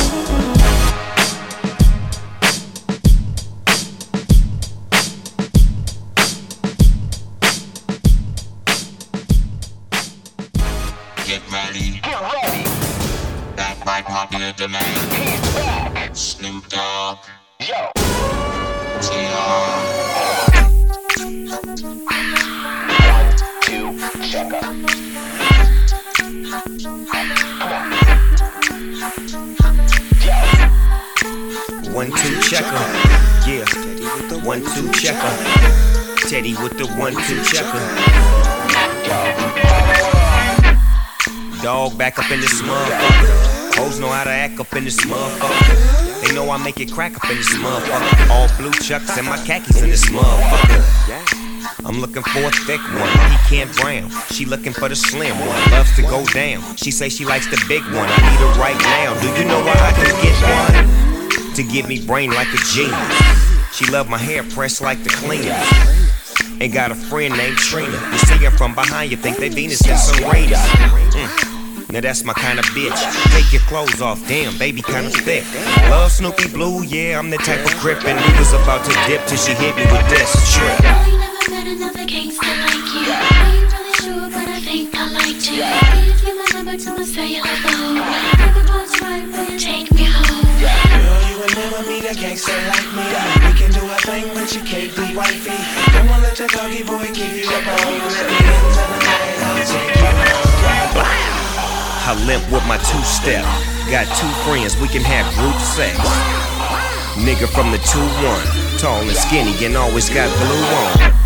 Get 11.26 11.42
ready. 11.50 12.00
Get 12.02 12.20
ready. 12.22 12.64
Back 13.56 13.84
by 13.84 14.00
popular 14.02 14.52
demand. 14.52 15.12
He's 15.12 15.40
back. 15.54 16.16
Snoop 16.16 16.68
Dogg. 16.68 17.18
Yo. 17.60 17.90
Two, 21.56 21.62
check 24.28 24.52
up. 24.52 24.62
One 31.94 32.10
two 32.10 32.40
checker, 32.42 32.84
yeah. 33.48 33.64
One 34.44 34.60
two 34.60 34.92
checker. 34.92 35.32
Teddy 36.28 36.54
with 36.62 36.76
the 36.76 36.86
one 36.98 37.14
two 37.24 37.42
checker. 37.42 37.80
Dog 41.62 41.96
back 41.96 42.18
up 42.18 42.30
in 42.30 42.40
this 42.42 42.60
motherfucker. 42.60 43.76
Hoes 43.76 43.98
know 43.98 44.08
how 44.08 44.24
to 44.24 44.30
act 44.30 44.60
up 44.60 44.74
in 44.74 44.84
this 44.84 45.00
motherfucker. 45.06 46.20
They 46.20 46.34
know 46.34 46.50
I 46.50 46.58
make 46.62 46.80
it 46.80 46.92
crack 46.92 47.16
up 47.16 47.30
in 47.30 47.36
this 47.38 47.54
motherfucker. 47.54 48.30
All 48.30 48.48
blue 48.58 48.72
chucks 48.72 49.16
and 49.16 49.26
my 49.26 49.38
khakis 49.46 49.80
in 49.80 49.88
this 49.88 50.04
motherfucker. 50.10 51.45
I'm 51.84 52.00
looking 52.00 52.22
for 52.22 52.40
a 52.40 52.50
thick 52.66 52.80
one, 52.80 53.08
pecan 53.30 53.68
brown. 53.80 54.10
She 54.30 54.44
looking 54.44 54.72
for 54.72 54.88
the 54.88 54.96
slim 54.96 55.38
one, 55.38 55.70
loves 55.70 55.94
to 55.96 56.02
go 56.02 56.24
down. 56.26 56.76
She 56.76 56.90
say 56.90 57.08
she 57.08 57.24
likes 57.24 57.46
the 57.46 57.62
big 57.68 57.82
one. 57.84 58.08
I 58.08 58.18
need 58.30 58.40
her 58.40 58.60
right 58.60 58.78
now. 58.78 59.18
Do 59.20 59.28
you 59.38 59.44
know 59.46 59.62
where 59.64 59.76
I 59.76 59.92
can 59.92 60.10
get 60.22 60.36
one? 60.44 61.54
To 61.54 61.62
give 61.62 61.88
me 61.88 62.04
brain 62.04 62.30
like 62.30 62.48
a 62.48 62.58
genius. 62.74 63.56
She 63.72 63.86
love 63.86 64.08
my 64.08 64.18
hair 64.18 64.42
pressed 64.42 64.80
like 64.80 65.02
the 65.02 65.10
cleaners. 65.10 65.52
And 66.60 66.72
got 66.72 66.90
a 66.90 66.94
friend 66.94 67.36
named 67.36 67.58
Trina. 67.58 67.98
You 68.12 68.18
see 68.18 68.44
her 68.44 68.50
from 68.50 68.74
behind, 68.74 69.10
you 69.10 69.16
think 69.16 69.36
they 69.36 69.48
Venus 69.48 69.86
and 69.86 69.98
Serena. 69.98 70.56
Mm. 70.56 71.92
Now 71.92 72.00
that's 72.00 72.24
my 72.24 72.32
kind 72.32 72.58
of 72.58 72.64
bitch. 72.66 72.98
Take 73.32 73.52
your 73.52 73.62
clothes 73.62 74.02
off, 74.02 74.26
damn, 74.26 74.58
baby 74.58 74.82
kinda 74.82 75.10
thick. 75.10 75.44
Love 75.88 76.10
Snoopy 76.10 76.48
Blue, 76.48 76.82
yeah, 76.82 77.18
I'm 77.18 77.30
the 77.30 77.38
type 77.38 77.64
of 77.64 77.74
crip. 77.76 78.04
And 78.04 78.18
was 78.38 78.52
about 78.52 78.84
to 78.84 78.92
dip 79.06 79.24
till 79.26 79.38
she 79.38 79.52
hit 79.52 79.76
me 79.76 79.84
with 79.92 80.08
this 80.08 80.54
trip. 80.54 81.05
Met 81.50 81.66
another 81.66 82.04
gangster 82.04 82.46
like 82.46 82.86
you. 82.90 83.06
I 83.06 83.54
ain't 83.54 83.70
really 83.70 83.94
sure, 84.02 84.26
but 84.30 84.48
I 84.50 84.58
think 84.60 84.94
I 84.94 85.06
like 85.14 85.38
you. 85.46 85.62
Give 85.62 86.22
you 86.26 86.34
my 86.34 86.46
number 86.54 86.76
to 86.76 86.90
a 86.98 87.04
cellular 87.06 87.56
phone. 87.62 88.02
If 88.02 88.56
it 88.56 88.66
was 88.66 88.92
right, 89.00 89.24
will 89.30 89.46
you 89.54 89.58
take 89.58 89.86
me 89.94 90.10
home? 90.10 90.42
Girl, 90.58 91.22
you 91.30 91.36
will 91.38 91.54
never 91.54 91.80
meet 91.86 92.02
a 92.02 92.14
gangster 92.18 92.56
like 92.66 92.90
me. 92.98 93.06
We 93.46 93.52
can 93.54 93.70
do 93.70 93.82
a 93.86 93.98
thing, 94.02 94.26
but 94.34 94.50
you 94.54 94.62
can't 94.66 94.90
be 94.96 95.14
wifey. 95.14 95.54
Don't 95.94 96.08
wanna 96.10 96.22
let 96.26 96.38
your 96.38 96.48
doggy 96.48 96.82
boy 96.82 97.06
give 97.14 97.30
you 97.30 97.46
a 97.46 97.60
bone. 97.62 97.94
At 98.10 98.26
the 98.26 98.38
end 98.42 98.66
of 98.66 98.86
the 98.90 98.98
night, 99.06 99.38
I'll 99.46 99.62
take 99.70 99.94
you 99.94 100.02
home. 100.02 100.54
I 102.06 102.14
limp 102.26 102.42
with 102.50 102.66
my 102.66 102.78
two 102.78 103.02
step. 103.06 103.44
Got 103.90 104.06
two 104.18 104.30
friends, 104.42 104.74
we 104.80 104.88
can 104.88 105.02
have 105.02 105.26
group 105.38 105.58
sex. 105.62 105.94
Nigga 107.22 107.48
from 107.48 107.70
the 107.70 107.78
2-1, 107.78 108.78
tall 108.78 109.00
and 109.00 109.16
skinny 109.16 109.64
and 109.64 109.76
always 109.76 110.10
got 110.10 110.28
blue 110.38 111.06
on. 111.10 111.25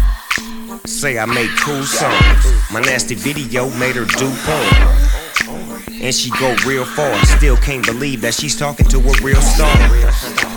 Say 0.87 1.19
I 1.19 1.27
make 1.27 1.51
cool 1.61 1.83
songs. 1.83 2.47
My 2.73 2.81
nasty 2.81 3.15
video 3.15 3.69
made 3.79 3.97
her 3.97 4.05
do 4.05 4.31
porn. 4.45 5.91
and 6.03 6.15
she 6.15 6.31
go 6.39 6.55
real 6.67 6.85
far. 6.85 7.15
Still 7.25 7.57
can't 7.57 7.85
believe 7.85 8.21
that 8.23 8.35
she's 8.35 8.57
talking 8.59 8.87
to 8.87 8.99
a 8.99 9.13
real 9.23 9.41
star. 9.41 10.50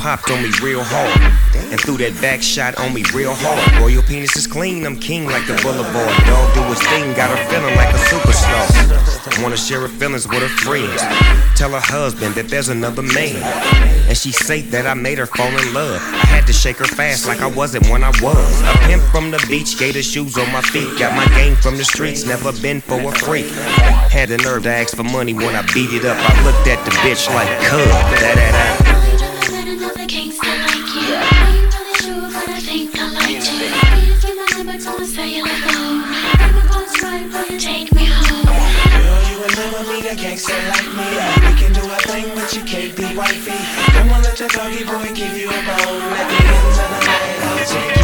Popped 0.00 0.30
on 0.30 0.42
me 0.42 0.48
real 0.62 0.80
hard 0.82 1.12
and 1.70 1.78
threw 1.78 1.98
that 1.98 2.18
back 2.22 2.40
shot 2.40 2.74
on 2.80 2.94
me 2.94 3.04
real 3.12 3.34
hard. 3.36 3.60
Royal 3.82 4.02
penis 4.02 4.34
is 4.34 4.46
clean, 4.46 4.86
I'm 4.86 4.96
king 4.96 5.26
like 5.26 5.46
the 5.46 5.52
boulevard. 5.60 6.08
Dog 6.24 6.54
do 6.54 6.62
his 6.72 6.80
thing, 6.88 7.12
got 7.12 7.28
her 7.28 7.40
feeling 7.52 7.76
like 7.76 7.92
a 7.92 8.00
superstar. 8.08 9.42
Wanna 9.42 9.58
share 9.58 9.80
her 9.80 9.88
feelings 9.88 10.26
with 10.26 10.40
her 10.40 10.48
friends. 10.64 11.02
Tell 11.54 11.70
her 11.72 11.84
husband 11.84 12.34
that 12.36 12.48
there's 12.48 12.70
another 12.70 13.02
man. 13.02 13.44
And 14.08 14.16
she 14.16 14.32
say 14.32 14.62
that 14.72 14.86
I 14.86 14.94
made 14.94 15.18
her 15.18 15.26
fall 15.26 15.52
in 15.52 15.74
love. 15.74 16.00
I 16.00 16.24
had 16.32 16.46
to 16.46 16.54
shake 16.54 16.78
her 16.78 16.88
fast 16.88 17.28
like 17.28 17.42
I 17.42 17.46
wasn't 17.46 17.86
when 17.90 18.02
I 18.02 18.08
was. 18.24 18.62
A 18.62 18.72
pimp 18.88 19.02
from 19.12 19.30
the 19.30 19.44
beach, 19.48 19.78
gator 19.78 20.02
shoes 20.02 20.38
on 20.38 20.50
my 20.50 20.62
feet. 20.62 20.98
Got 20.98 21.14
my 21.14 21.28
game 21.36 21.56
from 21.56 21.76
the 21.76 21.84
streets, 21.84 22.24
never 22.24 22.52
been 22.62 22.80
for 22.80 22.98
a 22.98 23.12
freak. 23.12 23.52
Had 24.08 24.30
the 24.30 24.38
nerve 24.38 24.62
to 24.62 24.72
ask 24.72 24.96
for 24.96 25.04
money 25.04 25.34
when 25.34 25.54
I 25.54 25.60
beat 25.74 25.92
it 25.92 26.06
up. 26.06 26.16
I 26.16 26.32
looked 26.42 26.66
at 26.66 26.82
the 26.86 26.90
bitch 27.04 27.28
like, 27.34 27.52
da. 27.68 28.79
Doggy 44.48 44.84
boy 44.84 45.12
give 45.14 45.36
you 45.36 45.48
a 45.48 45.52
bone. 45.52 46.00
The 46.00 46.22
of 46.22 46.74
the 46.76 46.98
night, 47.04 47.40
I'll 47.44 47.66
take 47.66 47.96
you. 47.96 48.00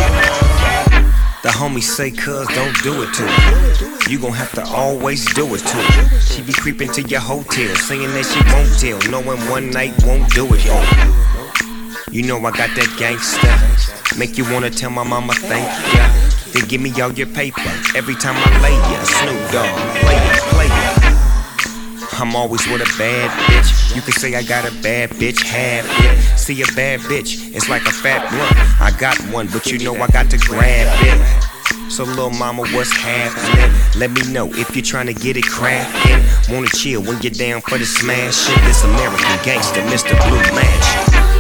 The 1.43 1.49
homies 1.53 1.85
say, 1.85 2.11
cuz 2.11 2.47
don't 2.49 2.77
do 2.83 3.03
it 3.03 3.15
to 3.15 3.23
her. 3.23 4.11
You 4.11 4.19
gon' 4.19 4.33
have 4.33 4.53
to 4.53 4.65
always 4.65 5.25
do 5.35 5.55
it 5.55 5.61
to 5.61 5.77
her. 5.77 6.21
She 6.21 6.43
be 6.43 6.53
creeping 6.53 6.91
to 6.93 7.03
your 7.03 7.21
hotel, 7.21 7.75
saying 7.77 8.11
that 8.15 8.27
she 8.27 8.41
won't 8.53 8.73
tell, 8.81 8.99
knowing 9.11 9.39
one 9.49 9.71
night 9.71 9.95
won't 10.05 10.29
do 10.35 10.47
it 10.53 10.61
for 10.63 10.75
her. 10.75 12.13
You 12.13 12.23
know 12.23 12.39
I 12.39 12.51
got 12.51 12.75
that 12.75 12.91
gangsta. 12.99 14.19
Make 14.19 14.37
you 14.37 14.45
wanna 14.53 14.71
tell 14.71 14.91
my 14.91 15.05
mama 15.05 15.35
thank 15.35 15.69
ya. 15.95 16.09
Then 16.53 16.67
give 16.69 16.81
me 16.81 16.91
all 17.01 17.13
your 17.13 17.29
paper 17.29 17.71
every 17.95 18.17
time 18.17 18.35
I 18.37 18.61
lay 18.61 18.75
ya. 18.75 19.03
Snoop 19.05 19.41
Dogg, 19.53 19.71
play 20.03 20.17
it, 20.17 20.43
play 20.53 20.67
it. 20.67 22.21
I'm 22.21 22.35
always 22.35 22.67
with 22.67 22.81
a 22.81 22.99
bad 22.99 23.31
bitch. 23.47 23.76
You 23.97 24.03
can 24.03 24.13
say 24.13 24.35
I 24.35 24.43
got 24.43 24.71
a 24.71 24.75
bad 24.83 25.09
bitch 25.13 25.43
habit. 25.43 25.91
See 26.39 26.61
a 26.61 26.67
bad 26.77 27.01
bitch, 27.01 27.57
it's 27.57 27.71
like 27.71 27.81
a 27.87 27.93
fat 27.93 28.29
blunt. 28.29 28.53
I 28.79 28.93
got 29.01 29.17
one, 29.33 29.47
but 29.47 29.73
you 29.73 29.79
know 29.79 29.95
I 29.95 30.07
got 30.09 30.29
to 30.33 30.37
grab 30.37 30.87
it. 31.01 31.91
So 31.91 32.05
little 32.05 32.29
mama, 32.29 32.69
what's 32.77 32.93
happening? 32.93 33.73
Let 33.99 34.11
me 34.11 34.21
know 34.31 34.53
if 34.53 34.77
you're 34.77 34.85
trying 34.85 35.07
to 35.07 35.15
get 35.15 35.39
it 35.39 35.47
crackin'. 35.47 36.21
Wanna 36.53 36.69
chill 36.77 37.01
when 37.05 37.23
you're 37.23 37.33
down 37.33 37.63
for 37.63 37.79
the 37.79 37.87
smash 37.87 38.37
shit. 38.37 38.61
This 38.65 38.85
American 38.85 39.39
gangster, 39.43 39.81
Mr. 39.89 40.13
Blue 40.29 40.45
Match. 40.53 40.89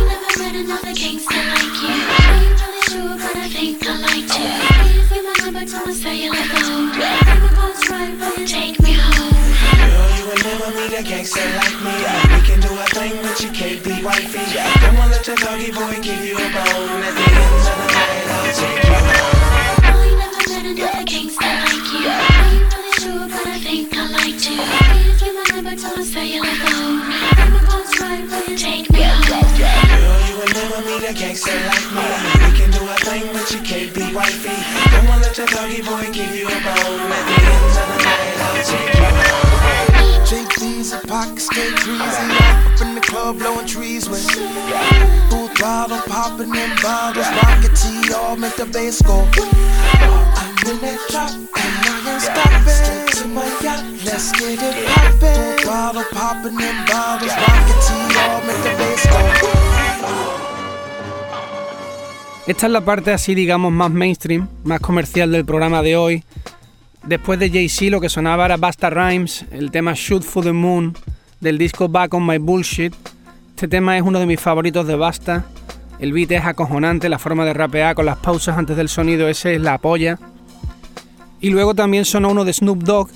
Never 0.08 0.40
met 0.40 0.54
another 0.56 0.94
gangster 0.96 1.36
like 1.36 1.76
you. 1.84 1.92
Are 1.92 2.40
really 2.40 2.80
sure? 2.88 3.20
But 3.20 3.36
I 3.36 3.48
think 3.52 3.84
I 3.84 4.00
like 4.00 4.24
to. 4.32 4.40
Give 4.96 5.12
you 5.12 5.28
my 5.28 5.34
number 5.44 5.64
to 5.68 5.90
a 5.90 5.92
cellular 5.92 6.40
phone. 6.56 6.88
When 6.96 7.36
my 7.36 7.52
call's 7.52 7.84
right, 7.90 8.48
take 8.48 8.80
me 8.80 8.96
home? 8.96 9.36
Girl, 9.76 10.08
you 10.16 10.24
will 10.24 10.40
never 10.40 10.72
meet 10.72 10.98
a 10.98 11.02
gangster 11.02 11.44
like 11.60 11.65
you 14.06 14.12
wifey. 14.12 14.38
Don't 14.80 14.96
wanna 14.96 15.12
let 15.12 15.26
your 15.26 15.36
doggy 15.36 15.72
boy 15.72 15.98
give 16.00 16.24
you 16.24 16.36
a 16.36 16.48
bone. 16.54 17.02
At 17.02 17.14
the 17.14 17.26
end 17.26 17.54
of 17.56 17.76
the 17.76 17.86
night, 17.90 18.26
I'll 18.30 18.52
take 18.54 18.84
you 18.86 18.94
home. 18.94 19.34
Never 20.18 20.42
met 20.50 20.66
another 20.66 21.04
gangster 21.04 21.52
like 21.66 21.86
you. 21.90 22.06
Are 22.06 22.54
you 22.54 22.62
really 22.70 22.92
sure? 23.02 23.26
But 23.28 23.46
I 23.46 23.58
think 23.58 23.94
I 23.96 24.06
like 24.06 24.38
to. 24.38 24.54
Give 24.54 25.26
you 25.26 25.32
my 25.34 25.44
number 25.54 25.74
to 25.74 25.88
a 25.98 26.04
cellular 26.04 26.54
phone. 26.62 26.98
When 27.36 27.50
my 27.52 27.60
call's 27.66 27.92
right, 28.00 28.22
will 28.30 28.44
you 28.46 28.56
take 28.56 28.86
me 28.92 29.02
home? 29.02 29.50
Girl, 29.58 30.18
you 30.28 30.34
will 30.38 30.52
never 30.54 30.80
meet 30.86 31.10
a 31.10 31.12
gangster 31.14 31.58
like 31.66 31.88
me. 31.90 32.06
We 32.46 32.50
can 32.58 32.70
do 32.70 32.82
a 32.86 32.96
thing, 33.02 33.26
but 33.32 33.50
you 33.50 33.60
can't 33.62 33.90
be 33.94 34.14
wifey. 34.14 34.54
Don't 34.92 35.06
wanna 35.08 35.22
let 35.22 35.36
your 35.36 35.46
doggy 35.46 35.82
boy 35.82 36.06
give 36.12 36.34
you 36.34 36.46
a 36.46 36.58
bone. 36.62 37.10
At 37.10 37.24
the 37.26 37.36
end 37.42 37.75
JP's. 40.26 40.92
Up 40.92 41.02
the 41.02 43.00
club, 43.00 43.38
blowing 43.38 43.66
trees 43.66 44.08
with 44.08 44.28
full 45.30 45.48
all 48.14 48.36
make 48.36 48.56
the 48.56 48.66
bass 48.66 49.02
go. 49.02 49.24
Esta 62.46 62.66
es 62.66 62.72
la 62.72 62.80
parte 62.80 63.12
así, 63.12 63.34
digamos, 63.34 63.72
más 63.72 63.90
mainstream, 63.90 64.48
más 64.64 64.80
comercial 64.80 65.32
del 65.32 65.44
programa 65.44 65.82
de 65.82 65.96
hoy. 65.96 66.24
Después 67.06 67.38
de 67.38 67.50
Jay-Z 67.50 67.90
lo 67.92 68.00
que 68.00 68.08
sonaba 68.08 68.46
era 68.46 68.56
Basta 68.56 68.90
Rhymes, 68.90 69.44
el 69.52 69.70
tema 69.70 69.92
Shoot 69.94 70.24
for 70.24 70.42
the 70.42 70.52
Moon 70.52 70.92
del 71.40 71.56
disco 71.56 71.88
Back 71.88 72.14
on 72.14 72.26
My 72.26 72.38
Bullshit. 72.38 72.92
Este 73.50 73.68
tema 73.68 73.96
es 73.96 74.02
uno 74.02 74.18
de 74.18 74.26
mis 74.26 74.40
favoritos 74.40 74.88
de 74.88 74.96
Basta. 74.96 75.46
El 76.00 76.12
beat 76.12 76.32
es 76.32 76.44
acojonante, 76.44 77.08
la 77.08 77.20
forma 77.20 77.44
de 77.44 77.54
rapear 77.54 77.94
con 77.94 78.06
las 78.06 78.16
pausas 78.16 78.58
antes 78.58 78.76
del 78.76 78.88
sonido, 78.88 79.28
ese 79.28 79.54
es 79.54 79.60
la 79.60 79.78
polla. 79.78 80.18
Y 81.40 81.50
luego 81.50 81.76
también 81.76 82.04
sonó 82.04 82.30
uno 82.30 82.44
de 82.44 82.52
Snoop 82.52 82.82
Dogg, 82.82 83.08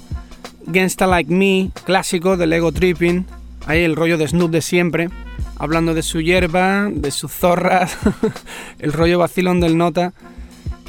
Gangsta 0.67 1.09
Like 1.09 1.35
Me, 1.35 1.71
clásico 1.83 2.37
del 2.37 2.53
Ego 2.53 2.71
Tripping. 2.71 3.27
Ahí 3.67 3.83
el 3.83 3.97
rollo 3.97 4.19
de 4.19 4.29
Snoop 4.29 4.53
de 4.53 4.63
siempre, 4.63 5.11
hablando 5.59 5.95
de 5.95 6.05
su 6.05 6.21
hierba, 6.21 6.89
de 6.93 7.11
sus 7.11 7.33
zorras, 7.33 7.99
el 8.79 8.93
rollo 8.93 9.19
vacilón 9.19 9.59
del 9.59 9.77
nota. 9.77 10.13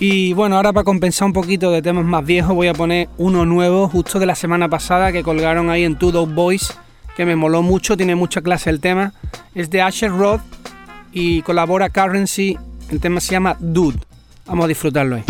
Y 0.04 0.34
bueno, 0.34 0.56
ahora 0.56 0.74
para 0.74 0.84
compensar 0.84 1.28
un 1.28 1.34
poquito 1.34 1.70
de 1.70 1.84
temas 1.84 2.04
más 2.04 2.26
viejos 2.26 2.56
voy 2.56 2.68
a 2.68 2.74
poner 2.74 3.08
uno 3.20 3.46
nuevo 3.46 3.88
justo 3.88 4.18
de 4.18 4.26
la 4.26 4.34
semana 4.34 4.68
pasada 4.68 5.12
que 5.12 5.22
colgaron 5.22 5.70
ahí 5.70 5.84
en 5.84 5.96
Two 5.96 6.12
Dope 6.12 6.34
Boys, 6.34 6.76
que 7.16 7.24
me 7.24 7.36
moló 7.36 7.62
mucho, 7.62 7.96
tiene 7.96 8.16
mucha 8.16 8.42
clase 8.42 8.72
el 8.72 8.80
tema. 8.80 9.14
Es 9.54 9.70
de 9.70 9.84
Asher 9.84 10.10
Roth 10.10 10.42
y 11.12 11.44
colabora 11.44 11.90
Currency, 11.90 12.58
el 12.90 13.00
tema 13.00 13.20
se 13.20 13.34
llama 13.34 13.56
Dude. 13.60 14.00
Vamos 14.48 14.66
a 14.66 14.68
disfrutarlo 14.70 15.18
ahí. 15.18 15.24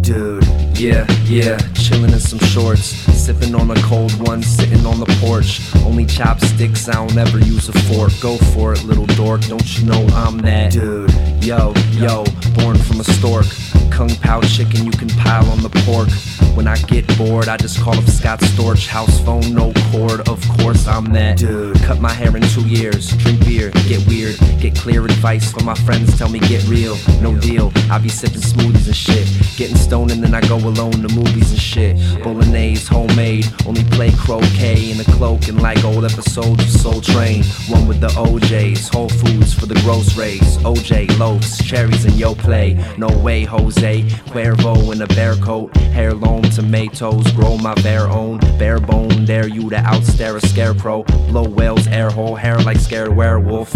Dude, 0.00 0.46
yeah, 0.72 1.06
yeah, 1.28 1.58
chilling 1.74 2.14
in 2.14 2.18
some 2.18 2.40
shorts, 2.46 3.07
sipping 3.28 3.54
on 3.54 3.70
a 3.70 3.74
cold 3.82 4.26
one, 4.26 4.42
sitting 4.42 4.86
on 4.86 4.98
the 4.98 5.18
porch. 5.20 5.60
Only 5.84 6.06
chopsticks, 6.06 6.88
I 6.88 6.94
don't 6.94 7.18
ever 7.18 7.38
use 7.38 7.68
a 7.68 7.72
fork. 7.80 8.12
Go 8.22 8.38
for 8.54 8.72
it, 8.72 8.82
little 8.84 9.04
dork, 9.04 9.42
don't 9.42 9.78
you 9.78 9.84
know 9.84 10.06
I'm 10.14 10.38
that 10.38 10.72
dude? 10.72 11.12
Yo, 11.44 11.74
yo, 11.90 12.24
born 12.54 12.78
from 12.78 13.00
a 13.00 13.04
stork. 13.04 13.44
Kung 13.90 14.10
Pao 14.16 14.40
chicken, 14.42 14.84
you 14.84 14.92
can 14.92 15.08
pile 15.08 15.48
on 15.50 15.62
the 15.62 15.70
pork. 15.84 16.08
When 16.56 16.66
I 16.66 16.76
get 16.76 17.06
bored, 17.16 17.48
I 17.48 17.56
just 17.56 17.80
call 17.80 17.96
up 17.96 18.04
Scott 18.04 18.40
Storch. 18.40 18.86
House 18.88 19.20
phone, 19.20 19.54
no 19.54 19.72
cord, 19.92 20.28
of 20.28 20.40
course 20.58 20.88
I'm 20.88 21.04
that 21.12 21.38
dude. 21.38 21.80
Cut 21.82 22.00
my 22.00 22.12
hair 22.12 22.36
in 22.36 22.42
two 22.42 22.66
years, 22.66 23.10
drink 23.16 23.44
beer, 23.44 23.70
get 23.86 24.06
weird, 24.08 24.36
get 24.60 24.74
clear 24.74 25.04
advice 25.04 25.52
from 25.52 25.66
my 25.66 25.74
friends, 25.74 26.18
tell 26.18 26.28
me 26.28 26.40
get 26.40 26.66
real, 26.66 26.96
no 27.22 27.36
deal. 27.38 27.72
I 27.90 27.98
be 27.98 28.08
sipping 28.08 28.40
smoothies 28.40 28.86
and 28.86 28.96
shit, 28.96 29.28
getting 29.56 29.76
stoned 29.76 30.10
and 30.10 30.22
then 30.22 30.34
I 30.34 30.40
go 30.48 30.56
alone 30.56 31.00
to 31.06 31.14
movies 31.14 31.50
and 31.52 31.60
shit. 31.60 31.96
Bolognese, 32.24 32.86
homemade, 32.86 33.46
only 33.66 33.84
play 33.84 34.10
croquet 34.12 34.90
in 34.90 35.00
a 35.00 35.04
cloak 35.04 35.48
and 35.48 35.62
like 35.62 35.84
old 35.84 36.04
episodes 36.04 36.62
of 36.62 36.80
Soul 36.80 37.00
Train. 37.00 37.44
One 37.68 37.86
with 37.86 38.00
the 38.00 38.08
OJs, 38.08 38.92
Whole 38.92 39.08
Foods 39.08 39.54
for 39.54 39.66
the 39.66 39.78
gross 39.82 40.16
rays. 40.16 40.58
OJ, 40.58 41.06
loafs, 41.18 41.64
cherries 41.64 42.04
and 42.04 42.14
yo 42.14 42.34
play. 42.34 42.74
No 42.96 43.08
way, 43.18 43.44
Jose. 43.44 43.77
Cuervo 43.78 44.92
in 44.92 45.00
a 45.02 45.06
bear 45.06 45.36
coat, 45.36 45.76
hair 45.76 46.12
long 46.12 46.42
tomatoes, 46.42 47.30
grow 47.32 47.56
my 47.56 47.74
bare 47.76 48.08
own. 48.08 48.38
Bare 48.58 48.80
bone, 48.80 49.24
dare 49.24 49.46
you 49.46 49.70
to 49.70 49.76
outstare 49.76 50.34
a 50.34 50.46
scarecrow. 50.48 51.04
Blow 51.28 51.48
whales, 51.48 51.86
air 51.86 52.10
hole, 52.10 52.34
hair 52.34 52.58
like 52.58 52.78
scared 52.78 53.14
werewolf. 53.14 53.72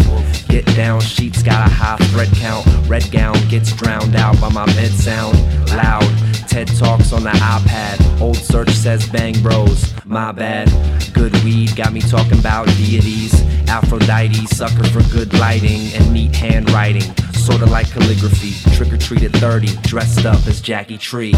Get 0.49 0.65
down, 0.75 0.99
sheets 0.99 1.41
got 1.41 1.67
a 1.67 1.73
high 1.73 1.95
thread 2.07 2.27
count. 2.35 2.67
Red 2.89 3.09
gown 3.11 3.35
gets 3.47 3.71
drowned 3.73 4.15
out 4.17 4.39
by 4.41 4.49
my 4.49 4.65
bed 4.65 4.91
sound. 4.91 5.37
Loud, 5.69 6.03
TED 6.49 6.67
Talks 6.77 7.13
on 7.13 7.23
the 7.23 7.29
iPad. 7.29 8.19
Old 8.19 8.35
search 8.35 8.71
says 8.71 9.07
bang 9.07 9.41
bros, 9.41 9.93
my 10.05 10.33
bad. 10.33 10.69
Good 11.13 11.33
weed 11.45 11.77
got 11.77 11.93
me 11.93 12.01
talking 12.01 12.39
about 12.39 12.67
deities. 12.67 13.41
Aphrodite, 13.69 14.45
sucker 14.47 14.83
for 14.83 15.01
good 15.13 15.33
lighting 15.39 15.93
and 15.93 16.13
neat 16.13 16.35
handwriting. 16.35 17.09
Sorta 17.43 17.65
like 17.65 17.91
calligraphy. 17.91 18.53
Trick 18.73 18.93
or 18.93 18.97
treat 18.97 19.23
at 19.23 19.31
30, 19.33 19.67
dressed 19.81 20.25
up 20.25 20.47
as 20.47 20.61
Jackie 20.61 20.97
Tree. 20.97 21.33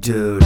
Dude. 0.00 0.42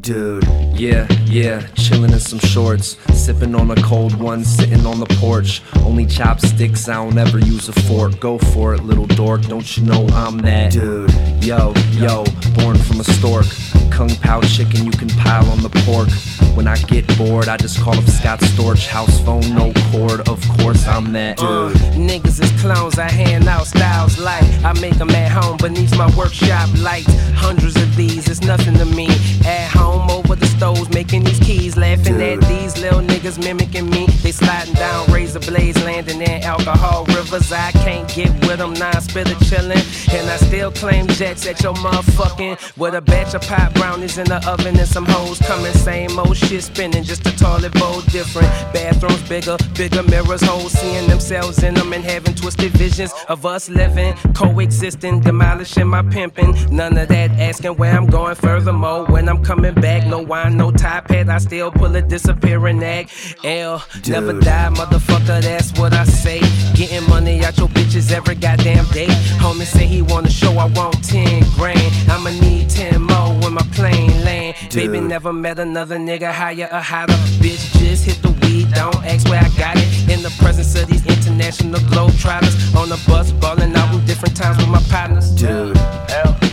Dude, 0.00 0.44
yeah, 0.78 1.08
yeah, 1.28 1.60
chillin' 1.74 2.12
in 2.12 2.20
some 2.20 2.38
shorts, 2.38 2.96
sipping 3.12 3.54
on 3.54 3.70
a 3.70 3.82
cold 3.82 4.14
one, 4.18 4.44
sitting 4.44 4.86
on 4.86 4.98
the 4.98 5.06
porch. 5.20 5.62
Only 5.84 6.06
chopsticks, 6.06 6.88
I 6.88 6.94
don't 6.94 7.18
ever 7.18 7.38
use 7.38 7.68
a 7.68 7.72
fork. 7.72 8.18
Go 8.18 8.38
for 8.38 8.74
it, 8.74 8.82
little 8.82 9.06
dork, 9.06 9.42
don't 9.42 9.76
you 9.76 9.84
know 9.84 10.06
I'm 10.12 10.38
that 10.38 10.72
dude? 10.72 11.12
Yo, 11.44 11.74
yo, 11.92 12.24
born 12.54 12.76
from 12.76 13.00
a 13.00 13.04
stork. 13.04 13.46
Kung 13.90 14.10
Pao 14.16 14.40
chicken, 14.42 14.84
you 14.84 14.92
can 14.92 15.08
pile 15.08 15.48
on 15.50 15.62
the 15.62 15.70
pork. 15.84 16.08
When 16.56 16.66
I 16.66 16.76
get 16.76 17.06
bored, 17.16 17.48
I 17.48 17.56
just 17.56 17.80
call 17.80 17.96
up 17.96 18.04
Scott 18.04 18.40
Storch. 18.40 18.86
House 18.86 19.20
phone, 19.20 19.54
no 19.54 19.72
cord, 19.90 20.28
of 20.28 20.40
course 20.58 20.86
I'm 20.88 21.12
that 21.12 21.36
dude. 21.36 21.46
Uh, 21.46 21.70
niggas 21.94 22.42
is 22.42 22.60
clones, 22.60 22.98
I 22.98 23.10
hand 23.10 23.46
out 23.48 23.66
styles 23.66 24.18
like 24.18 24.44
I 24.64 24.72
make 24.80 24.98
them 24.98 25.10
at 25.10 25.30
home 25.30 25.56
beneath 25.58 25.96
my 25.96 26.10
workshop 26.16 26.68
lights. 26.78 27.12
Hundreds 27.34 27.76
of 27.76 27.94
these, 27.96 28.28
it's 28.28 28.40
nothing 28.40 28.74
to 28.74 28.84
me. 28.84 29.08
At 29.46 29.68
home 29.70 30.10
over 30.28 30.38
the 30.38 30.46
stoves, 30.46 30.90
making 30.90 31.24
these 31.24 31.38
keys, 31.40 31.76
laughing 31.76 32.20
at 32.20 32.40
these 32.42 32.78
little 32.78 33.00
niggas 33.00 33.42
mimicking 33.42 33.88
me. 33.88 34.06
They 34.22 34.32
sliding 34.32 34.74
down 34.74 35.10
razor 35.10 35.40
blades, 35.40 35.82
landing 35.84 36.20
in 36.20 36.42
alcohol 36.42 37.04
rivers. 37.06 37.50
I 37.50 37.70
can't 37.72 38.06
get 38.14 38.30
with 38.46 38.58
them, 38.58 38.74
now 38.74 38.90
I 38.92 39.00
spit 39.00 39.28
a 39.28 39.34
chillin'. 39.46 39.82
And 40.12 40.28
I 40.28 40.36
still 40.36 40.70
claim 40.70 41.06
jets 41.06 41.46
at 41.46 41.62
your 41.62 41.74
motherfucking 41.74 42.76
with 42.76 42.94
a 42.94 43.00
batch 43.00 43.34
of 43.34 43.42
pot 43.42 43.74
brownies 43.74 44.18
in 44.18 44.26
the 44.26 44.46
oven 44.46 44.78
and 44.78 44.88
some 44.88 45.06
hoes 45.06 45.38
coming. 45.38 45.72
Same 45.72 46.18
old 46.18 46.36
shit 46.36 46.62
spinning, 46.62 47.04
just 47.04 47.26
a 47.26 47.36
toilet 47.36 47.72
bowl 47.74 48.00
different. 48.02 48.48
Bathrooms 48.72 49.26
bigger, 49.28 49.56
bigger 49.74 50.02
mirrors, 50.02 50.42
hoes 50.42 50.72
seeing 50.72 51.08
themselves 51.08 51.62
in 51.62 51.74
them 51.74 51.92
and 51.92 52.04
having 52.04 52.34
twisted 52.34 52.72
visions 52.72 53.12
of 53.28 53.46
us 53.46 53.70
living, 53.70 54.14
coexisting, 54.34 55.20
demolishing 55.20 55.88
my 55.88 56.02
pimping. 56.02 56.54
None 56.70 56.98
of 56.98 57.08
that 57.08 57.30
asking 57.32 57.76
where 57.76 57.96
I'm 57.96 58.06
going. 58.06 58.34
Furthermore, 58.34 59.06
when 59.06 59.28
I'm 59.28 59.42
coming 59.42 59.74
back, 59.74 60.06
no 60.06 60.18
wine, 60.28 60.56
no 60.56 60.70
top 60.70 61.08
hat, 61.08 61.28
I 61.28 61.38
still 61.38 61.70
pull 61.70 61.94
a 61.96 62.02
disappearing 62.02 62.82
act. 62.84 63.10
L, 63.44 63.82
never 64.06 64.38
die, 64.38 64.70
motherfucker, 64.74 65.40
that's 65.42 65.76
what 65.78 65.92
I 65.92 66.04
say. 66.04 66.40
Getting 66.74 67.08
money 67.08 67.42
out 67.44 67.56
your 67.58 67.68
bitches 67.68 68.12
every 68.12 68.34
goddamn 68.34 68.84
day. 68.92 69.06
Homie 69.40 69.64
say 69.64 69.86
he 69.86 70.02
wanna 70.02 70.30
show 70.30 70.52
I 70.58 70.66
want 70.66 71.02
10 71.04 71.44
grand. 71.56 71.92
I'ma 72.10 72.30
need 72.30 72.68
10 72.68 73.00
more 73.00 73.32
when 73.40 73.54
my 73.54 73.62
plane 73.72 74.24
land. 74.24 74.54
Baby 74.72 75.00
never 75.00 75.32
met 75.32 75.58
another 75.58 75.96
nigga 75.96 76.30
higher 76.30 76.68
or 76.70 76.80
hotter. 76.80 77.14
Bitch 77.40 77.78
just 77.78 78.04
hit 78.04 78.20
the 78.22 78.30
weed, 78.42 78.70
don't 78.74 79.04
ask 79.04 79.28
where 79.28 79.40
I 79.40 79.48
got 79.58 79.76
it. 79.76 80.12
In 80.12 80.22
the 80.22 80.34
presence 80.38 80.74
of 80.80 80.88
these 80.88 81.04
international 81.06 81.80
globe 81.88 82.14
trotters. 82.18 82.54
On 82.74 82.88
the 82.88 83.02
bus, 83.06 83.32
ballin' 83.32 83.74
out 83.74 83.94
with 83.94 84.06
different 84.06 84.36
times 84.36 84.58
with 84.58 84.68
my 84.68 84.82
partners. 84.90 85.30
Dude. 85.30 85.76
L. 85.76 86.47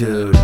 Dude. 0.00 0.34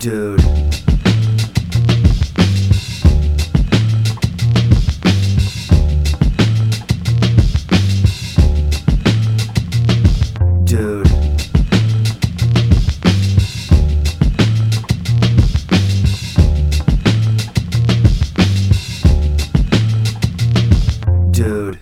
Dude. 0.00 0.47
Dude. 21.38 21.78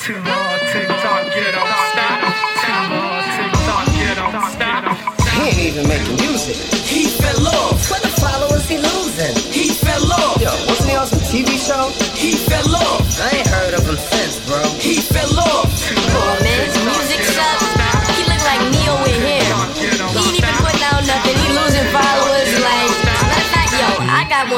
Too 0.00 0.16
long, 0.16 0.58
tick 0.72 0.88
tock, 0.88 1.28
get 1.28 1.52
on 1.52 1.68
stop. 1.92 2.24
Too 2.56 2.72
long, 2.88 3.20
tick 3.36 3.52
tock, 3.68 3.84
get 3.92 4.16
on 4.16 4.32
stop. 4.48 4.96
He 5.28 5.42
ain't 5.44 5.58
even 5.58 5.84
making 5.88 6.16
music. 6.24 6.56
He 6.88 7.04
fell 7.04 7.48
off. 7.48 7.90
What 7.90 8.00
the 8.00 8.08
followers 8.08 8.66
he 8.66 8.78
losing? 8.78 9.36
He 9.52 9.68
fell 9.68 10.10
off. 10.12 10.40
Yo, 10.40 10.48
wasn't 10.68 10.88
he 10.88 10.96
on 10.96 11.06
some 11.06 11.20
TV 11.20 11.60
show? 11.60 11.92
He 12.16 12.32
fell 12.32 12.74
off. 12.76 13.04
I 13.20 13.28
ain't 13.36 13.46
heard 13.46 13.74
of 13.74 13.84
him 13.86 13.98
since, 13.98 14.33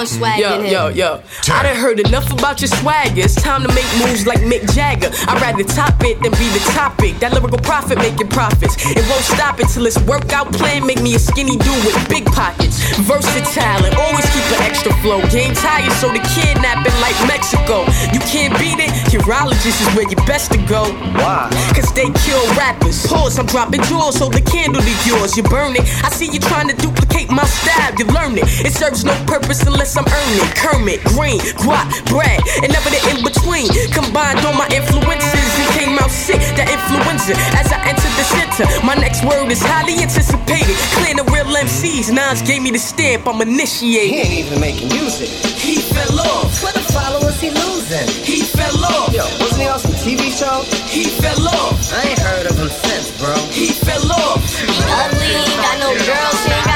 more 0.07 0.19
mm-hmm. 0.19 0.19
swag 0.19 0.41
Yo, 0.41 0.51
than 0.51 0.67
him. 0.67 0.73
yo, 0.73 0.89
yo. 0.89 1.23
I 1.53 1.63
done 1.63 1.77
heard 1.77 2.01
enough 2.01 2.31
about 2.33 2.61
your 2.61 2.69
swagger. 2.69 3.23
It's 3.23 3.35
time 3.35 3.63
to 3.63 3.69
make 3.69 3.87
moves 3.99 4.27
like 4.27 4.41
Mick 4.41 4.63
Jagger. 4.75 5.11
I'd 5.29 5.41
rather 5.41 5.65
top 5.65 6.03
it 6.03 6.21
than 6.23 6.33
be 6.33 6.49
the 6.55 6.63
topic. 6.75 7.19
That 7.19 7.33
lyrical 7.33 7.59
profit 7.59 7.99
making 7.99 8.29
profits. 8.29 8.77
It 8.79 9.03
won't 9.09 9.25
stop 9.25 9.61
it 9.61 9.69
till 9.69 9.87
it's 9.87 9.99
workout 10.07 10.53
plan. 10.53 10.87
Make 10.87 11.03
me 11.03 11.15
a 11.15 11.19
skinny 11.19 11.57
dude 11.57 11.85
with 11.85 11.97
big 12.09 12.27
pockets. 12.27 12.79
Versatile 13.07 13.85
and 13.87 13.95
always 13.97 14.27
keep 14.31 14.47
an 14.55 14.63
extra 14.63 14.93
flow. 15.03 15.23
Game 15.31 15.55
tired, 15.55 15.93
so 15.99 16.09
the 16.11 16.23
kidnapping 16.35 16.95
like 17.03 17.17
Mexico. 17.27 17.87
You 18.13 18.21
can't 18.27 18.55
beat 18.59 18.79
it. 18.79 18.91
Urologist 19.11 19.81
is 19.81 19.89
where 19.95 20.09
you 20.09 20.19
best 20.27 20.53
to 20.53 20.59
go. 20.67 20.93
Why? 21.19 21.49
Cause 21.75 21.91
they 21.95 22.11
kill 22.27 22.43
rappers. 22.55 23.07
Pause, 23.07 23.39
I'm 23.39 23.47
dropping 23.47 23.83
jewels, 23.89 24.19
so 24.19 24.29
the 24.29 24.43
candle 24.43 24.83
to 24.83 24.95
yours. 25.07 25.37
You 25.37 25.43
burn 25.45 25.75
it. 25.77 25.87
I 26.05 26.11
see 26.11 26.31
you 26.31 26.41
trying 26.41 26.69
to 26.69 26.77
duplicate 26.77 27.31
my 27.31 27.45
style. 27.45 27.95
You 27.99 28.07
learn 28.07 28.37
it. 28.39 28.45
It 28.65 28.73
serves 28.73 29.05
no 29.05 29.15
purpose 29.27 29.63
unless 29.67 29.96
I'm 29.97 30.05
earning. 30.05 30.49
Kermit, 30.55 31.01
Green, 31.17 31.41
Guap, 31.57 31.89
Brad, 32.13 32.41
and 32.63 32.69
never 32.73 32.91
the 32.93 33.01
in 33.11 33.25
between. 33.25 33.69
Combined 33.93 34.45
all 34.45 34.53
my 34.53 34.69
influences 34.69 35.53
and 35.57 35.69
came 35.73 35.97
out 35.99 36.11
sick. 36.11 36.41
That 36.61 36.69
influenza 36.69 37.33
as 37.57 37.73
I 37.73 37.81
entered 37.89 38.15
the 38.21 38.27
center. 38.29 38.67
My 38.85 38.95
next 38.95 39.25
word 39.25 39.51
is 39.51 39.63
highly 39.63 39.97
anticipated. 40.03 40.77
Clear 41.01 41.17
the 41.17 41.27
real 41.33 41.49
MCs. 41.49 42.13
Nas 42.13 42.43
gave 42.43 42.63
me 42.63 42.71
the 42.71 42.79
stamp. 42.79 43.27
I'm 43.27 43.41
initiated. 43.41 44.13
He 44.13 44.21
ain't 44.21 44.47
even 44.47 44.61
making 44.61 44.89
music. 44.89 45.29
He 45.29 45.81
fell 45.81 46.21
off. 46.21 46.63
What 46.63 46.75
the 46.75 46.85
followers 46.93 47.41
he 47.41 47.51
losing? 47.51 48.09
He 48.23 48.43
fell 48.45 48.77
off. 48.85 49.13
Yo, 49.13 49.25
wasn't 49.41 49.63
he 49.63 49.69
on 49.69 49.81
some 49.81 49.97
TV 50.05 50.29
show? 50.29 50.63
He 50.93 51.09
fell 51.23 51.49
off. 51.49 51.81
I 51.93 52.13
ain't 52.13 52.21
heard 52.21 52.47
of 52.47 52.59
him 52.59 52.69
since, 52.69 53.17
bro. 53.17 53.35
He 53.49 53.73
fell 53.73 54.13
off. 54.13 54.45
He 54.45 54.69
ugly, 54.69 55.33
ain't 55.33 55.57
got 55.57 55.77
no 55.81 55.91
girls, 56.05 56.39
he 56.45 56.53
ain't 56.53 56.67
got 56.67 56.76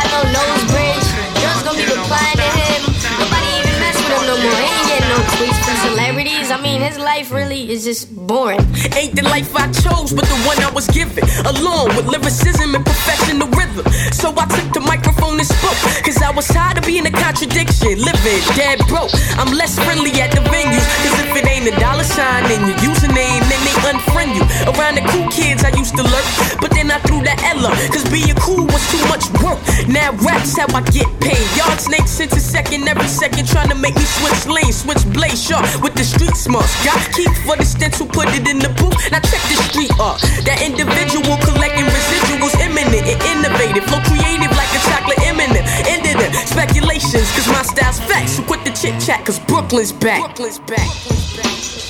life 7.16 7.32
really 7.32 7.62
is 7.74 7.82
just 7.82 8.06
boring. 8.14 8.62
Ain't 8.94 9.14
the 9.18 9.26
life 9.34 9.50
I 9.56 9.66
chose, 9.82 10.14
but 10.14 10.26
the 10.30 10.38
one 10.46 10.58
I 10.62 10.70
was 10.70 10.86
given. 10.98 11.24
Along 11.42 11.90
with 11.96 12.06
lyricism 12.06 12.74
and 12.76 12.84
professional 12.86 13.48
rhythm. 13.58 13.82
So 14.14 14.30
I 14.30 14.46
took 14.46 14.70
the 14.78 14.84
microphone 14.92 15.42
and 15.42 15.48
spoke. 15.58 15.80
Cause 16.06 16.22
I 16.22 16.30
was 16.30 16.46
tired 16.46 16.78
of 16.78 16.86
being 16.86 17.06
a 17.06 17.10
contradiction. 17.10 17.98
Living 17.98 18.42
dead 18.54 18.78
broke. 18.86 19.10
I'm 19.42 19.50
less 19.60 19.74
friendly 19.82 20.14
at 20.22 20.30
the 20.30 20.42
venues. 20.54 20.86
Cause 21.02 21.16
if 21.26 21.30
it 21.34 21.46
ain't 21.50 21.66
a 21.66 21.74
dollar 21.82 22.06
sign 22.06 22.46
in 22.54 22.62
your 22.70 22.78
username, 22.78 23.42
then 23.50 23.60
they 23.66 23.76
unfriend 23.90 24.38
you. 24.38 24.44
Around 24.70 25.02
the 25.02 25.04
cool 25.10 25.26
kids, 25.34 25.66
I 25.66 25.74
used 25.74 25.98
to 25.98 26.04
lurk. 26.06 26.28
But 26.62 26.70
then 26.70 26.94
I 26.94 27.02
threw 27.10 27.26
the 27.26 27.34
L. 27.58 27.66
Cause 27.90 28.06
being 28.14 28.38
cool 28.38 28.70
was 28.70 28.84
too 28.94 29.02
much 29.10 29.26
work. 29.42 29.58
Now 29.90 30.14
rap's 30.22 30.54
how 30.54 30.70
I 30.70 30.82
get 30.94 31.10
paid. 31.18 31.42
Yard 31.58 31.80
snake 31.82 32.06
since 32.06 32.38
a 32.38 32.44
second, 32.54 32.86
every 32.86 33.10
second 33.10 33.50
trying 33.50 33.68
to 33.74 33.74
make 33.74 33.96
me 33.98 34.06
switch 34.06 34.46
lanes, 34.46 34.86
switch 34.86 35.02
blade 35.10 35.36
sharp 35.36 35.66
with 35.82 35.94
the 35.98 36.06
street 36.06 36.36
smarts. 36.36 36.70
Got 36.86 37.00
keep 37.12 37.30
for 37.44 37.56
the 37.56 37.64
stencil, 37.64 38.06
put 38.06 38.28
it 38.34 38.46
in 38.48 38.58
the 38.58 38.70
booth. 38.78 38.96
Now 39.10 39.20
check 39.20 39.42
the 39.50 39.58
street 39.68 39.92
art. 39.98 40.20
That 40.46 40.62
individual 40.62 41.36
collecting 41.42 41.86
residuals, 41.86 42.54
imminent 42.62 43.04
and 43.06 43.20
innovative. 43.34 43.84
Flow 43.90 44.00
creative 44.06 44.52
like 44.54 44.70
a 44.70 44.80
chocolate 44.88 45.20
imminent. 45.26 45.66
Ended 45.86 46.18
in 46.22 46.30
speculations, 46.46 47.26
cause 47.34 47.48
my 47.48 47.62
style's 47.62 48.00
facts. 48.00 48.38
So 48.38 48.42
quit 48.44 48.64
the 48.64 48.72
chit 48.72 49.00
chat, 49.02 49.24
cause 49.26 49.38
Brooklyn's 49.38 49.92
back. 49.92 50.20
Brooklyn's 50.20 50.58
back. 50.60 51.89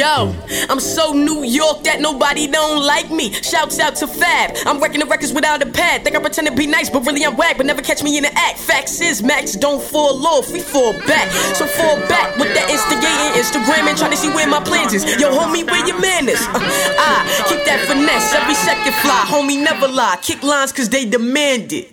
Yo, 0.00 0.34
I'm 0.70 0.80
so 0.80 1.12
New 1.12 1.44
York 1.44 1.84
that 1.84 2.00
nobody 2.00 2.46
don't 2.46 2.82
like 2.82 3.10
me. 3.10 3.34
Shouts 3.34 3.78
out 3.78 3.96
to 3.96 4.06
Fab. 4.06 4.56
I'm 4.64 4.80
wrecking 4.80 5.00
the 5.00 5.04
records 5.04 5.30
without 5.30 5.60
a 5.60 5.66
pad. 5.66 6.04
Think 6.04 6.16
I 6.16 6.20
pretend 6.20 6.46
to 6.46 6.54
be 6.54 6.66
nice, 6.66 6.88
but 6.88 7.04
really 7.04 7.22
I'm 7.22 7.36
whack. 7.36 7.58
But 7.58 7.66
never 7.66 7.82
catch 7.82 8.02
me 8.02 8.16
in 8.16 8.22
the 8.22 8.32
act. 8.32 8.58
Facts 8.58 9.02
is 9.02 9.22
Max 9.22 9.52
don't 9.52 9.82
fall 9.82 10.26
off, 10.26 10.50
we 10.52 10.60
fall 10.60 10.94
back. 11.04 11.30
So 11.54 11.66
fall 11.66 11.96
back 12.08 12.34
with 12.38 12.48
that 12.54 12.70
instigating 12.72 13.36
Instagram 13.36 13.90
and 13.90 13.98
try 13.98 14.08
to 14.08 14.16
see 14.16 14.30
where 14.30 14.48
my 14.48 14.64
plans 14.64 14.94
is. 14.94 15.04
Yo, 15.20 15.36
homie, 15.36 15.66
where 15.66 15.86
your 15.86 16.00
man 16.00 16.30
is? 16.30 16.40
Uh, 16.48 16.64
ah, 16.96 17.44
keep 17.46 17.62
that 17.66 17.84
finesse. 17.86 18.32
Every 18.32 18.54
second 18.54 18.94
fly, 19.04 19.26
homie, 19.28 19.62
never 19.62 19.86
lie. 19.86 20.16
Kick 20.22 20.42
lines 20.42 20.72
cause 20.72 20.88
they 20.88 21.04
demand 21.04 21.74
it. 21.74 21.92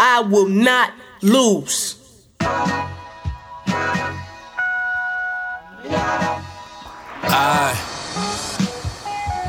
I 0.00 0.18
will 0.18 0.48
not 0.48 0.90
lose. 1.22 1.94
Aye. 7.28 7.76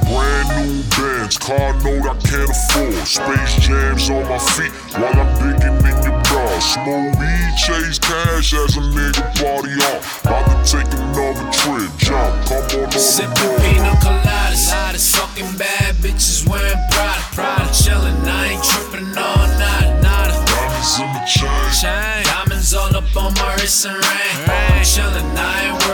Brand 0.07 0.49
new 0.67 0.83
bands, 0.95 1.37
car 1.37 1.73
note 1.83 2.07
I 2.07 2.15
can't 2.25 2.49
afford. 2.49 3.07
Space 3.07 3.55
jams 3.59 4.09
on 4.09 4.23
my 4.29 4.39
feet 4.39 4.71
while 4.97 5.13
I'm 5.13 5.29
digging 5.37 5.77
in 5.83 5.97
your 6.03 6.17
bra. 6.23 6.59
Smoke 6.59 7.19
weed, 7.19 7.51
chase 7.59 7.99
cash 7.99 8.53
as 8.53 8.77
a 8.77 8.81
nigga 8.81 9.23
party 9.37 9.73
on. 9.77 9.99
About 10.23 10.47
to 10.47 10.55
take 10.65 10.91
another 10.93 11.45
trip, 11.51 11.91
jump, 11.97 12.33
come 12.47 12.81
on 12.81 12.89
the 12.89 12.97
Sipping 12.99 13.55
pina 13.61 13.93
coladas, 14.01 14.71
hottest 14.71 15.15
fucking 15.15 15.57
bad 15.57 15.95
bitches 15.95 16.47
wearing 16.49 16.81
Prada, 16.91 17.21
Prada, 17.35 17.69
chillin'. 17.71 18.15
I 18.25 18.55
ain't 18.55 18.63
trippin' 18.63 19.17
all 19.17 19.47
night, 19.59 20.01
nada. 20.01 20.33
Diamonds 20.47 20.99
in 20.99 21.09
the 21.13 21.23
chain, 21.27 21.71
chain. 21.75 22.23
Diamonds 22.25 22.73
all 22.73 22.95
up 22.95 23.15
on 23.15 23.33
my 23.35 23.55
wrist 23.55 23.85
and 23.85 23.95
ring. 23.95 24.49
I'm 24.49 24.81
chillin', 24.81 25.35
I 25.35 25.69
ain't 25.69 25.86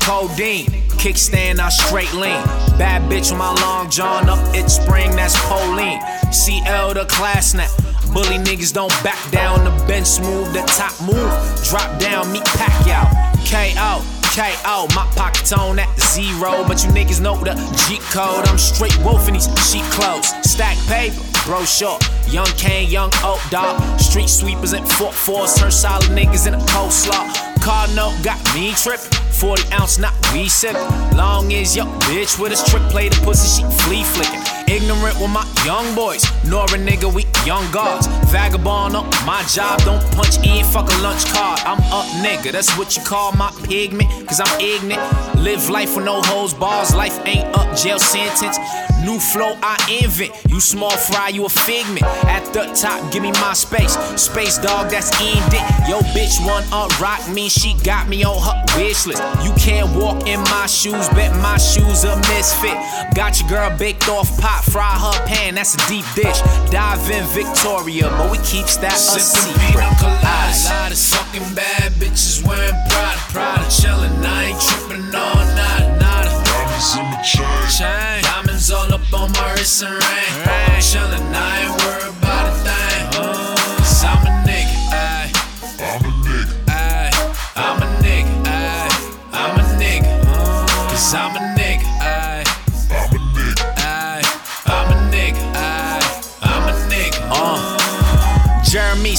codeine. 0.00 0.66
Kickstand, 1.00 1.60
I 1.60 1.68
straight 1.70 2.12
lean. 2.12 2.44
Bad 2.76 3.02
bitch 3.10 3.30
with 3.30 3.38
my 3.38 3.54
long 3.62 3.90
john 3.90 4.28
up, 4.28 4.38
it's 4.54 4.74
spring, 4.76 5.10
that's 5.16 5.38
Pauline. 5.48 6.00
CL 6.32 6.94
the 6.94 7.06
class 7.06 7.54
now. 7.54 7.68
Bully 8.12 8.38
niggas 8.38 8.72
don't 8.72 8.92
back 9.02 9.18
down. 9.30 9.64
The 9.64 9.70
bench 9.86 10.06
smooth, 10.06 10.52
the 10.52 10.62
top 10.76 10.92
move. 11.00 11.30
Drop 11.70 11.98
down, 12.00 12.32
meet 12.32 12.44
Pacquiao. 12.58 13.06
KO. 13.46 14.02
KO, 14.34 14.86
my 14.94 15.10
pockets 15.16 15.52
on 15.52 15.78
at 15.78 15.88
zero, 15.98 16.64
but 16.66 16.84
you 16.84 16.90
niggas 16.90 17.20
know 17.20 17.36
the 17.36 17.54
G 17.88 17.98
code. 18.12 18.46
I'm 18.46 18.58
straight 18.58 18.96
wolf 19.04 19.26
in 19.26 19.34
these 19.34 19.48
cheap 19.70 19.82
clothes. 19.90 20.28
Stack 20.48 20.76
paper, 20.86 21.16
bro 21.44 21.64
short. 21.64 22.02
Young 22.28 22.46
Kane, 22.56 22.88
young 22.88 23.10
Oak 23.24 23.40
Dog. 23.50 23.80
Street 23.98 24.28
sweepers 24.28 24.72
and 24.72 24.86
Fort 24.92 25.14
Force, 25.14 25.58
turn 25.58 25.70
solid 25.72 26.10
niggas 26.10 26.46
in 26.46 26.54
a 26.54 26.58
coleslaw. 26.58 27.26
Car 27.60 27.88
note 27.94 28.16
got 28.22 28.38
me 28.54 28.72
trippin'. 28.72 29.29
40 29.40 29.72
ounce, 29.72 29.98
not 29.98 30.12
we 30.34 30.48
sippin'. 30.48 31.16
Long 31.16 31.50
as 31.54 31.74
your 31.74 31.86
bitch 32.04 32.38
with 32.38 32.52
a 32.52 32.70
trick 32.70 32.82
play 32.90 33.08
the 33.08 33.16
pussy, 33.24 33.62
she 33.62 33.82
flea 33.84 34.04
flickin'. 34.04 34.60
Ignorant 34.70 35.18
with 35.18 35.30
my 35.30 35.44
young 35.64 35.94
boys, 35.94 36.22
nor 36.46 36.64
a 36.66 36.78
nigga, 36.78 37.12
we 37.12 37.24
young 37.44 37.68
guards. 37.72 38.06
Vagabond 38.30 38.94
up 38.94 39.06
my 39.26 39.42
job, 39.48 39.80
don't 39.80 40.04
punch 40.12 40.36
in, 40.46 40.64
fuck 40.66 40.92
a 40.92 40.96
lunch 41.02 41.24
card. 41.32 41.58
I'm 41.64 41.80
up, 41.90 42.06
nigga, 42.22 42.52
that's 42.52 42.76
what 42.78 42.96
you 42.96 43.02
call 43.02 43.32
my 43.32 43.50
pigment, 43.64 44.10
cause 44.28 44.40
I'm 44.44 44.60
ignorant. 44.60 45.02
Live 45.36 45.70
life 45.70 45.96
with 45.96 46.04
no 46.04 46.20
hoes, 46.22 46.52
bars, 46.52 46.94
life 46.94 47.18
ain't 47.26 47.48
up, 47.56 47.74
jail 47.76 47.98
sentence. 47.98 48.58
New 49.04 49.18
flow 49.18 49.56
I 49.62 49.74
invent, 50.02 50.32
you 50.48 50.60
small 50.60 50.90
fry, 50.90 51.30
you 51.30 51.46
a 51.46 51.48
figment. 51.48 52.04
At 52.26 52.44
the 52.52 52.66
top, 52.74 53.10
give 53.10 53.22
me 53.22 53.32
my 53.32 53.54
space. 53.54 53.96
Space 54.20 54.58
dog, 54.58 54.90
that's 54.90 55.10
end 55.20 55.54
it. 55.54 55.88
Yo, 55.88 56.00
bitch 56.12 56.36
wanna 56.46 56.94
rock 57.00 57.26
me, 57.30 57.48
she 57.48 57.74
got 57.82 58.08
me 58.08 58.24
on 58.24 58.38
her 58.38 58.62
wish 58.76 59.06
list. 59.06 59.22
You 59.44 59.52
can't 59.54 59.88
walk 59.96 60.26
in 60.26 60.40
my 60.50 60.66
shoes, 60.66 61.08
bet 61.10 61.32
my 61.36 61.56
shoes 61.58 62.04
a 62.04 62.16
misfit. 62.28 62.76
Got 63.14 63.40
your 63.40 63.48
girl 63.48 63.76
baked 63.78 64.08
off 64.08 64.28
pot, 64.38 64.64
fry 64.64 64.90
her 64.98 65.26
pan, 65.26 65.54
that's 65.54 65.74
a 65.74 65.88
deep 65.88 66.04
dish. 66.14 66.40
Dive 66.70 67.10
in 67.10 67.24
Victoria, 67.28 68.08
but 68.10 68.30
we 68.30 68.38
keep 68.38 68.66
that 68.82 68.94
a 68.94 69.20
secret. 69.20 69.56
pina 69.72 69.88
coladas, 70.00 70.66
Aye. 70.66 70.72
hottest 70.72 71.14
fucking 71.14 71.54
bad 71.54 71.92
bitches 71.94 72.46
wearing 72.46 72.74
Prada, 72.90 73.20
Prada, 73.32 73.64
chillin'. 73.70 74.10
I 74.24 74.50
ain't 74.52 74.60
trippin' 74.60 75.14
all 75.14 75.44
night, 75.56 75.98
nada. 75.98 76.30
Diamonds 76.44 76.94
in 76.96 77.06
the 77.10 77.20
chain, 77.24 77.68
chain. 77.70 78.22
Diamonds 78.22 78.70
all 78.70 78.92
up 78.92 79.12
on 79.12 79.32
my 79.32 79.52
wrist 79.54 79.82
and 79.82 79.92
ring. 79.94 80.32
I'm 80.44 80.80
chillin', 80.80 81.34
I 81.34 81.64
ain't 81.64 81.79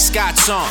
Scott's 0.02 0.50
on. 0.50 0.68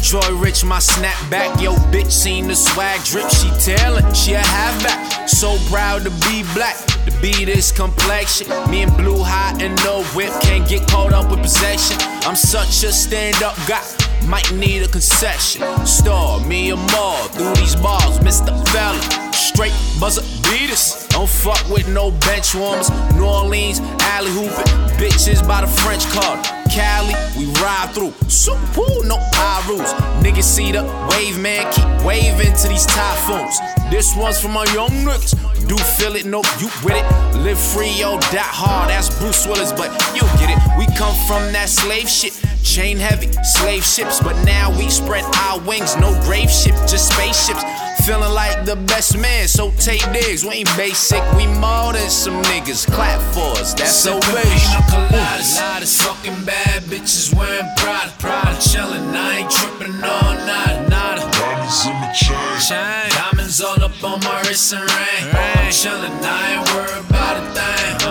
Joy 0.00 0.36
Rich, 0.36 0.64
my 0.64 0.78
snapback. 0.78 1.62
Yo, 1.62 1.76
bitch, 1.92 2.10
seen 2.10 2.48
the 2.48 2.56
swag 2.56 3.02
drip. 3.04 3.30
She 3.30 3.48
tellin', 3.60 4.12
she 4.12 4.32
a 4.32 4.40
halfback. 4.40 5.28
So 5.28 5.56
proud 5.70 6.02
to 6.02 6.10
be 6.28 6.42
black, 6.54 6.76
to 7.06 7.12
be 7.22 7.44
this 7.44 7.70
complexion. 7.70 8.48
Me 8.70 8.82
and 8.82 8.94
Blue 8.96 9.22
Hot 9.22 9.62
and 9.62 9.76
no 9.84 10.02
whip 10.16 10.32
can't 10.42 10.68
get 10.68 10.88
caught 10.88 11.12
up 11.12 11.30
with 11.30 11.40
possession. 11.40 11.96
I'm 12.26 12.34
such 12.34 12.82
a 12.82 12.92
stand 12.92 13.42
up 13.44 13.56
guy. 13.68 13.84
Might 14.26 14.52
need 14.52 14.82
a 14.82 14.88
concession. 14.88 15.62
Star 15.86 16.40
me 16.40 16.72
or 16.72 16.76
more 16.76 17.28
through 17.28 17.54
these 17.54 17.76
bars, 17.76 18.18
Mr. 18.18 18.50
Fella. 18.70 19.00
Straight 19.32 19.74
buzzer 20.00 20.22
beaters. 20.50 21.03
Don't 21.14 21.28
fuck 21.28 21.70
with 21.70 21.86
no 21.88 22.10
bench 22.26 22.56
warmers. 22.56 22.90
New 23.14 23.24
Orleans, 23.24 23.78
alley 24.00 24.32
hooping. 24.32 24.66
Bitches 24.98 25.46
by 25.46 25.60
the 25.60 25.68
French 25.68 26.04
Quarter. 26.10 26.42
Cali, 26.68 27.14
we 27.38 27.46
ride 27.62 27.92
through. 27.94 28.12
Super 28.28 29.06
no 29.06 29.16
high 29.30 29.62
rules. 29.68 29.92
Niggas 30.24 30.42
see 30.42 30.72
the 30.72 30.82
wave, 31.10 31.38
man. 31.38 31.72
Keep 31.72 32.04
waving 32.04 32.52
to 32.56 32.66
these 32.66 32.84
typhoons. 32.86 33.56
This 33.92 34.16
one's 34.16 34.40
for 34.40 34.48
my 34.48 34.64
young 34.74 34.90
niggas. 35.06 35.38
Do 35.68 35.76
feel 35.76 36.16
it, 36.16 36.26
no, 36.26 36.42
you 36.58 36.66
with 36.82 36.98
it. 36.98 37.06
Live 37.38 37.60
free, 37.60 37.94
yo, 37.94 38.18
that 38.34 38.50
hard. 38.50 38.90
That's 38.90 39.16
Bruce 39.20 39.46
Willis, 39.46 39.70
but 39.70 39.94
you 40.16 40.22
get 40.42 40.50
it. 40.50 40.58
We 40.76 40.86
come 40.98 41.14
from 41.28 41.52
that 41.52 41.68
slave 41.68 42.08
shit. 42.08 42.34
Chain 42.64 42.98
heavy, 42.98 43.30
slave 43.54 43.84
ships, 43.84 44.18
but 44.18 44.34
now 44.44 44.76
we 44.76 44.90
spread 44.90 45.24
our 45.46 45.60
wings. 45.60 45.94
No 45.96 46.10
grave 46.24 46.50
ship, 46.50 46.74
just 46.88 47.14
spaceships. 47.14 47.62
Feeling 48.04 48.34
like 48.34 48.66
the 48.66 48.76
best 48.76 49.16
man, 49.16 49.48
so 49.48 49.70
take 49.78 50.04
digs. 50.12 50.44
We 50.44 50.50
ain't 50.60 50.76
basic, 50.76 51.22
we 51.36 51.46
more 51.46 51.94
than 51.94 52.10
some 52.10 52.42
niggas. 52.42 52.86
Clap 52.92 53.18
for 53.32 53.58
us, 53.58 53.72
that's 53.72 53.94
so 53.94 54.20
Sippin' 54.20 54.34
basic. 54.34 54.68
pina 54.68 55.08
coladas, 55.08 55.56
hottest 55.58 56.02
fucking 56.02 56.44
bad 56.44 56.82
bitches 56.82 57.34
wearing 57.34 57.66
Prada, 57.78 58.12
Prada, 58.18 58.56
chillin'. 58.60 59.14
I 59.16 59.38
ain't 59.38 59.50
trippin' 59.50 60.04
all 60.04 60.34
night, 60.44 60.86
nada. 60.90 61.22
Diamonds 61.32 61.86
in 61.86 61.96
the 61.96 62.12
chain, 62.12 62.60
chain. 62.60 63.08
Diamonds 63.08 63.60
all 63.62 63.82
up 63.82 64.04
on 64.04 64.20
my 64.20 64.40
wrist 64.42 64.74
and 64.74 64.82
ring. 64.84 65.24
I'm 65.32 65.72
chillin', 65.72 66.20
I 66.20 66.60
ain't 66.60 66.74
worried 66.76 67.08
about 67.08 67.36
a 67.40 67.44
thing. 67.56 68.04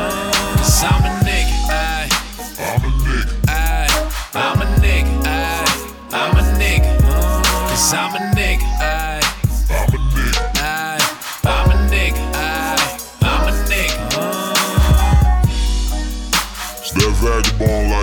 Cause 0.58 0.84
I'm 0.90 1.06
a 1.06 1.12
nigga, 1.22 1.70
ayy. 1.70 2.10
I'm 2.58 2.82
a 2.82 2.90
nigga. 3.06 3.30
Ayy, 3.46 3.94
I'm 4.34 4.58
a 4.58 4.66
nigga, 4.82 5.22
ayy. 5.22 5.94
I'm 6.18 6.34
a 6.34 6.44
nigga. 6.58 6.92
Cause 7.70 7.94
I'm 7.94 8.16
a 8.16 8.18
nigga, 8.18 8.33
vagabond 17.24 17.90
life. 17.90 18.03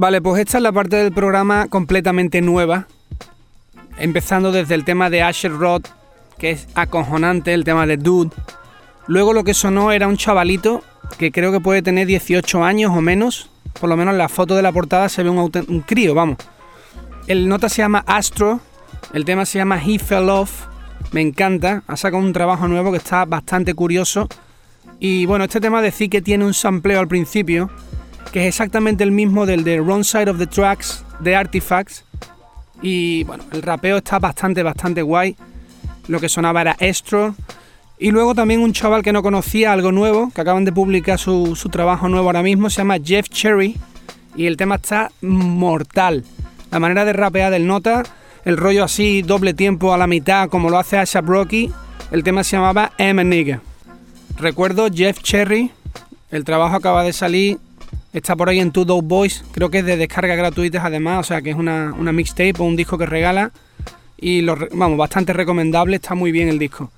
Vale, 0.00 0.22
pues 0.22 0.40
esta 0.40 0.58
es 0.58 0.62
la 0.62 0.70
parte 0.70 0.94
del 0.94 1.10
programa 1.10 1.66
completamente 1.66 2.40
nueva. 2.40 2.86
Empezando 3.98 4.52
desde 4.52 4.76
el 4.76 4.84
tema 4.84 5.10
de 5.10 5.22
Asher 5.22 5.50
Roth, 5.50 5.88
que 6.38 6.52
es 6.52 6.68
acojonante, 6.76 7.52
el 7.52 7.64
tema 7.64 7.84
de 7.84 7.96
Dude. 7.96 8.30
Luego 9.08 9.32
lo 9.32 9.42
que 9.42 9.54
sonó 9.54 9.90
era 9.90 10.06
un 10.06 10.16
chavalito 10.16 10.84
que 11.18 11.32
creo 11.32 11.50
que 11.50 11.58
puede 11.58 11.82
tener 11.82 12.06
18 12.06 12.62
años 12.62 12.92
o 12.94 13.00
menos. 13.00 13.50
Por 13.80 13.88
lo 13.88 13.96
menos 13.96 14.12
en 14.12 14.18
la 14.18 14.28
foto 14.28 14.54
de 14.54 14.62
la 14.62 14.70
portada 14.70 15.08
se 15.08 15.24
ve 15.24 15.30
un, 15.30 15.50
un 15.66 15.80
crío, 15.80 16.14
vamos. 16.14 16.36
El 17.26 17.48
nota 17.48 17.68
se 17.68 17.82
llama 17.82 18.04
Astro, 18.06 18.60
el 19.12 19.24
tema 19.24 19.46
se 19.46 19.58
llama 19.58 19.82
He 19.84 19.98
Fell 19.98 20.28
Off. 20.28 20.66
Me 21.10 21.22
encanta, 21.22 21.82
ha 21.88 21.96
sacado 21.96 22.22
un 22.22 22.32
trabajo 22.32 22.68
nuevo 22.68 22.92
que 22.92 22.98
está 22.98 23.24
bastante 23.24 23.74
curioso. 23.74 24.28
Y 25.00 25.26
bueno, 25.26 25.46
este 25.46 25.60
tema 25.60 25.82
decir 25.82 26.08
que 26.08 26.22
tiene 26.22 26.44
un 26.44 26.54
sampleo 26.54 27.00
al 27.00 27.08
principio, 27.08 27.68
que 28.32 28.40
es 28.40 28.46
exactamente 28.46 29.04
el 29.04 29.12
mismo 29.12 29.46
del 29.46 29.64
de 29.64 29.80
Wrong 29.80 30.04
Side 30.04 30.30
of 30.30 30.38
the 30.38 30.46
Tracks 30.46 31.04
de 31.20 31.36
Artifacts. 31.36 32.04
Y 32.82 33.24
bueno, 33.24 33.44
el 33.52 33.62
rapeo 33.62 33.98
está 33.98 34.18
bastante, 34.18 34.62
bastante 34.62 35.02
guay. 35.02 35.36
Lo 36.06 36.20
que 36.20 36.28
sonaba 36.28 36.60
era 36.60 36.76
Estro. 36.78 37.34
Y 37.98 38.10
luego 38.10 38.34
también 38.34 38.60
un 38.60 38.72
chaval 38.72 39.02
que 39.02 39.12
no 39.12 39.22
conocía, 39.22 39.72
algo 39.72 39.90
nuevo, 39.90 40.30
que 40.32 40.40
acaban 40.40 40.64
de 40.64 40.72
publicar 40.72 41.18
su, 41.18 41.56
su 41.56 41.68
trabajo 41.68 42.08
nuevo 42.08 42.28
ahora 42.28 42.42
mismo, 42.42 42.70
se 42.70 42.78
llama 42.78 42.98
Jeff 43.02 43.28
Cherry. 43.28 43.76
Y 44.36 44.46
el 44.46 44.56
tema 44.56 44.76
está 44.76 45.10
mortal. 45.20 46.24
La 46.70 46.78
manera 46.78 47.04
de 47.04 47.12
rapear 47.12 47.50
del 47.50 47.66
nota, 47.66 48.04
el 48.44 48.56
rollo 48.56 48.84
así, 48.84 49.22
doble 49.22 49.54
tiempo 49.54 49.92
a 49.92 49.98
la 49.98 50.06
mitad, 50.06 50.48
como 50.48 50.70
lo 50.70 50.78
hace 50.78 50.98
Asha 50.98 51.20
Rocky. 51.20 51.72
El 52.12 52.22
tema 52.22 52.44
se 52.44 52.56
llamaba 52.56 52.92
M 52.98 53.22
Nigga. 53.24 53.60
Recuerdo 54.38 54.88
Jeff 54.92 55.20
Cherry, 55.20 55.72
el 56.30 56.44
trabajo 56.44 56.76
acaba 56.76 57.02
de 57.02 57.12
salir, 57.12 57.58
está 58.12 58.36
por 58.36 58.48
ahí 58.48 58.60
en 58.60 58.72
Two 58.72 58.84
Dope 58.84 59.06
Boys, 59.06 59.44
creo 59.52 59.70
que 59.70 59.78
es 59.78 59.84
de 59.84 59.96
descarga 59.96 60.34
gratuitas 60.34 60.84
además, 60.84 61.20
o 61.20 61.22
sea 61.22 61.42
que 61.42 61.50
es 61.50 61.56
una, 61.56 61.94
una 61.98 62.12
mixtape 62.12 62.54
o 62.58 62.64
un 62.64 62.76
disco 62.76 62.98
que 62.98 63.06
regala. 63.06 63.52
Y 64.20 64.44
vamos, 64.44 64.98
bastante 64.98 65.32
recomendable, 65.32 65.96
está 65.96 66.14
muy 66.14 66.32
bien 66.32 66.48
el 66.48 66.58
disco. 66.58 66.90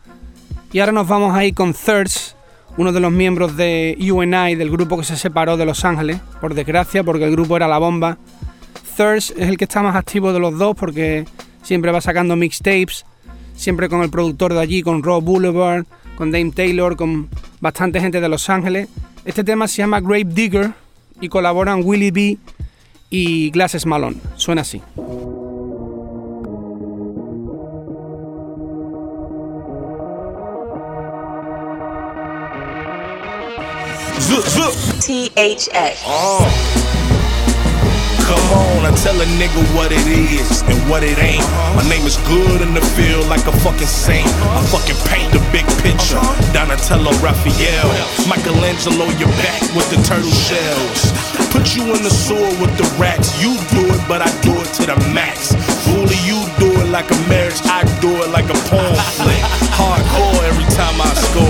Y 0.73 0.79
ahora 0.79 0.93
nos 0.93 1.07
vamos 1.07 1.35
a 1.35 1.45
ir 1.45 1.55
con 1.55 1.75
Thirds, 1.75 2.35
uno 2.77 2.93
de 2.93 3.01
los 3.01 3.13
miembros 3.13 3.57
de 3.57 3.99
UNI, 4.01 4.55
del 4.55 4.71
grupo 4.71 4.97
que 4.97 5.05
se 5.05 5.17
separó 5.17 5.57
de 5.57 5.67
Los 5.67 5.85
Ángeles, 5.85 6.21
por 6.41 6.55
desgracia, 6.55 7.05
porque 7.05 7.25
el 7.25 7.33
grupo 7.33 7.57
era 7.57 7.69
la 7.69 7.79
bomba. 7.79 8.17
Thirds 8.97 9.35
es 9.37 9.49
el 9.49 9.59
que 9.59 9.65
está 9.65 9.83
más 9.83 9.97
activo 9.97 10.33
de 10.33 10.39
los 10.39 10.59
dos 10.59 10.75
porque 10.77 11.27
siempre 11.63 11.93
va 11.93 12.01
sacando 12.01 12.37
mixtapes, 12.37 13.05
siempre 13.55 13.89
con 13.89 14.03
el 14.03 14.11
productor 14.11 14.55
de 14.55 14.61
allí, 14.61 14.83
con 14.83 15.03
Rob 15.03 15.23
Boulevard, 15.23 15.85
con 16.17 16.31
Dame 16.31 16.53
Taylor, 16.53 16.97
con 16.97 17.29
bastante 17.61 18.01
gente 18.01 18.21
de 18.21 18.29
Los 18.29 18.49
Ángeles. 18.49 18.89
Este 19.27 19.45
tema 19.45 19.69
se 19.69 19.79
llama 19.79 20.01
Grave 20.01 20.25
Digger 20.25 20.73
y 21.21 21.29
colaboran 21.29 21.83
Willie 21.85 22.11
B 22.11 22.39
y 23.11 23.51
Glasses 23.51 23.87
Malone. 23.87 24.17
Suena 24.37 24.63
así. 24.63 24.81
THX. 35.11 36.05
Oh. 36.07 36.80
Come 38.31 38.47
on, 38.55 38.87
I 38.87 38.95
tell 38.95 39.19
a 39.19 39.27
nigga 39.43 39.59
what 39.75 39.91
it 39.91 40.07
is 40.07 40.63
and 40.63 40.79
what 40.87 41.03
it 41.03 41.19
ain't. 41.19 41.43
My 41.75 41.83
name 41.91 42.07
is 42.07 42.15
good 42.31 42.63
in 42.63 42.75
the 42.79 42.85
field 42.95 43.27
like 43.27 43.43
a 43.51 43.55
fucking 43.67 43.91
saint. 43.91 44.31
I 44.55 44.63
fucking 44.71 44.95
paint 45.11 45.35
the 45.35 45.43
big 45.51 45.67
picture. 45.83 46.23
Donatello 46.55 47.11
Raphael. 47.19 47.91
Michelangelo, 48.31 49.11
you're 49.19 49.35
back 49.43 49.63
with 49.75 49.91
the 49.91 49.99
turtle 50.07 50.31
shells. 50.31 51.11
Put 51.51 51.75
you 51.75 51.83
in 51.91 52.07
the 52.07 52.15
sewer 52.15 52.55
with 52.63 52.71
the 52.79 52.87
rats. 53.03 53.35
You 53.43 53.59
do 53.75 53.83
it, 53.91 54.03
but 54.07 54.23
I 54.23 54.31
do 54.47 54.55
it 54.63 54.71
to 54.79 54.87
the 54.87 54.95
max. 55.11 55.51
Fully, 55.91 56.15
you 56.23 56.39
do 56.63 56.71
it 56.79 56.87
like 56.95 57.11
a 57.11 57.19
marriage. 57.27 57.59
I 57.67 57.83
do 57.99 58.15
it 58.23 58.31
like 58.31 58.47
a 58.47 58.59
porn 58.71 58.95
flick. 59.19 59.43
Hardcore 59.75 60.39
every 60.47 60.71
time 60.79 60.95
I 61.03 61.11
score, 61.19 61.50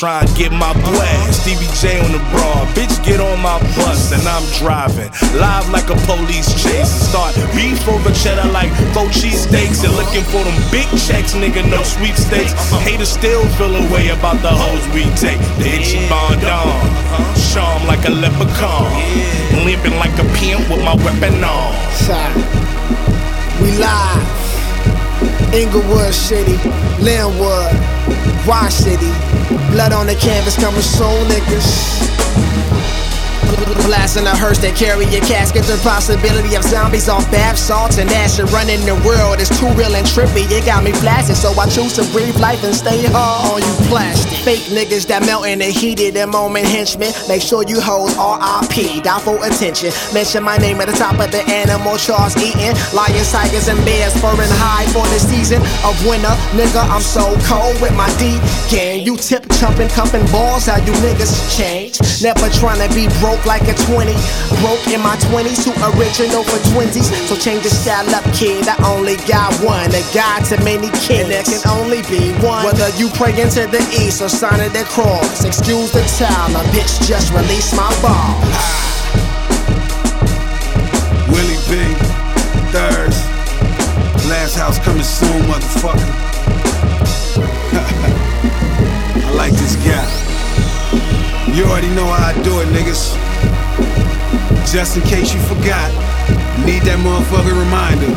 I'm 0.00 0.26
to 0.26 0.34
get 0.38 0.52
my 0.52 0.72
blast. 0.86 1.42
Stevie 1.42 1.66
J 1.80 1.98
on 1.98 2.12
the 2.12 2.22
broad. 2.30 2.68
Bitch, 2.78 2.94
get 3.04 3.18
on 3.18 3.40
my 3.42 3.58
bus 3.74 4.12
and 4.12 4.22
I'm 4.28 4.46
driving. 4.54 5.10
Live 5.34 5.68
like 5.70 5.90
a 5.90 5.98
police 6.06 6.54
chase. 6.54 6.86
And 6.86 7.02
start 7.10 7.34
beef 7.56 7.82
over 7.88 8.12
cheddar 8.14 8.48
like 8.52 8.70
four 8.94 9.10
cheesesteaks. 9.10 9.82
And 9.82 9.94
looking 9.98 10.22
for 10.30 10.44
them 10.44 10.54
big 10.70 10.86
checks, 10.94 11.34
nigga, 11.34 11.66
no 11.68 11.82
sweepstakes. 11.82 12.54
Haters 12.86 13.10
still 13.10 13.42
feel 13.58 13.74
a 13.74 13.82
way 13.92 14.10
about 14.10 14.38
the 14.40 14.52
hoes 14.54 14.86
we 14.94 15.02
take. 15.18 15.40
The 15.58 15.66
itchy 15.66 15.98
bond 16.08 16.44
on. 16.46 16.78
'em 17.58 17.86
like 17.88 18.06
a 18.06 18.10
leprechaun. 18.10 18.86
Limping 19.66 19.98
like 19.98 20.14
a 20.22 20.26
pimp 20.38 20.68
with 20.70 20.82
my 20.84 20.94
weapon 20.94 21.42
on. 21.42 21.74
We 23.60 23.72
live. 23.82 24.38
Inglewood 25.52 26.14
City, 26.14 26.56
Lynwood, 27.02 27.74
Y 28.46 28.68
City. 28.68 29.37
Blood 29.78 29.92
on 29.92 30.06
the 30.08 30.16
canvas 30.16 30.56
coming 30.56 30.82
soon, 30.82 31.28
niggas. 31.28 32.47
Blast 33.88 34.20
in 34.20 34.26
a 34.26 34.36
hearse 34.36 34.58
that 34.60 34.76
carry 34.76 35.06
your 35.08 35.24
casket. 35.24 35.64
The 35.64 35.80
possibility 35.80 36.54
of 36.56 36.62
zombies 36.62 37.08
off 37.08 37.24
bath 37.32 37.56
salts 37.56 37.96
and 37.96 38.10
acid 38.10 38.52
running 38.52 38.84
the 38.84 38.92
world 39.00 39.40
is 39.40 39.48
too 39.48 39.72
real 39.72 39.96
and 39.96 40.04
trippy. 40.04 40.44
It 40.52 40.66
got 40.68 40.84
me 40.84 40.92
blasted, 41.00 41.36
so 41.36 41.56
I 41.56 41.64
choose 41.72 41.96
to 41.96 42.04
breathe 42.12 42.36
life 42.36 42.62
and 42.64 42.74
stay 42.76 43.00
hard 43.08 43.48
on 43.48 43.64
you 43.64 43.74
plastic. 43.88 44.44
Fake 44.44 44.68
niggas 44.68 45.08
that 45.08 45.24
melt 45.24 45.46
in 45.46 45.60
the 45.60 45.72
heat 45.72 46.00
of 46.04 46.12
the 46.12 46.26
moment 46.26 46.66
henchmen. 46.66 47.12
Make 47.28 47.40
sure 47.40 47.64
you 47.64 47.80
hold 47.80 48.12
RIP, 48.12 49.02
down 49.02 49.24
for 49.24 49.40
attention. 49.40 49.88
Mention 50.12 50.44
my 50.44 50.58
name 50.58 50.80
at 50.84 50.88
the 50.92 50.96
top 50.96 51.16
of 51.16 51.32
the 51.32 51.40
animal 51.48 51.96
charts 51.96 52.36
eating. 52.36 52.76
Lions, 52.92 53.32
tigers, 53.32 53.68
and 53.72 53.80
bears 53.88 54.12
furring 54.20 54.52
high 54.60 54.84
for 54.92 55.08
the 55.08 55.20
season 55.20 55.64
of 55.80 55.96
winter. 56.04 56.34
Nigga, 56.52 56.84
I'm 56.84 57.00
so 57.00 57.24
cold 57.48 57.80
with 57.80 57.96
my 57.96 58.08
D 58.20 58.36
gang. 58.68 59.00
You 59.00 59.16
tip 59.16 59.48
chumping, 59.56 59.88
cupping 59.88 60.26
balls, 60.28 60.68
how 60.68 60.76
you 60.84 60.92
niggas 61.00 61.56
change. 61.56 61.96
Never 62.20 62.52
trying 62.52 62.84
to 62.84 62.90
be 62.92 63.08
broke 63.24 63.37
like 63.46 63.66
a 63.68 63.74
20. 63.86 64.14
Broke 64.62 64.86
in 64.88 65.00
my 65.00 65.16
20s, 65.30 65.64
too 65.64 65.74
original 65.94 66.42
for 66.42 66.58
20s. 66.74 67.10
So 67.28 67.36
change 67.36 67.62
the 67.62 67.70
style 67.70 68.08
up, 68.14 68.24
kid. 68.34 68.66
I 68.68 68.76
only 68.86 69.16
got 69.28 69.52
one. 69.62 69.90
A 69.94 70.02
God 70.14 70.44
to 70.50 70.56
many 70.64 70.90
kids. 71.04 71.28
There 71.28 71.44
can 71.44 71.62
only 71.68 72.02
be 72.08 72.32
one. 72.40 72.64
Whether 72.64 72.88
you 72.96 73.10
pray 73.10 73.34
into 73.40 73.66
the 73.66 73.82
east 73.92 74.22
or 74.22 74.28
sign 74.28 74.60
of 74.60 74.72
the 74.72 74.84
cross. 74.84 75.44
Excuse 75.44 75.92
the 75.92 76.02
time, 76.18 76.56
a 76.56 76.62
bitch 76.72 77.06
just 77.06 77.32
release 77.32 77.74
my 77.74 77.90
balls. 78.00 78.42
Willie 81.28 81.60
B, 81.68 81.76
Thurz. 82.72 83.16
Last 84.28 84.56
house 84.56 84.78
coming 84.78 85.02
soon, 85.02 85.42
motherfucker. 85.48 86.08
I 89.24 89.30
like 89.34 89.52
this 89.52 89.76
guy. 89.76 90.06
You 91.54 91.64
already 91.64 91.88
know 91.88 92.06
how 92.06 92.28
I 92.28 92.42
do 92.42 92.60
it, 92.60 92.68
niggas. 92.68 93.27
Just 94.72 94.98
in 94.98 95.02
case 95.04 95.32
you 95.32 95.40
forgot, 95.48 95.88
need 96.68 96.84
that 96.84 97.00
motherfucker 97.00 97.56
reminder. 97.56 98.12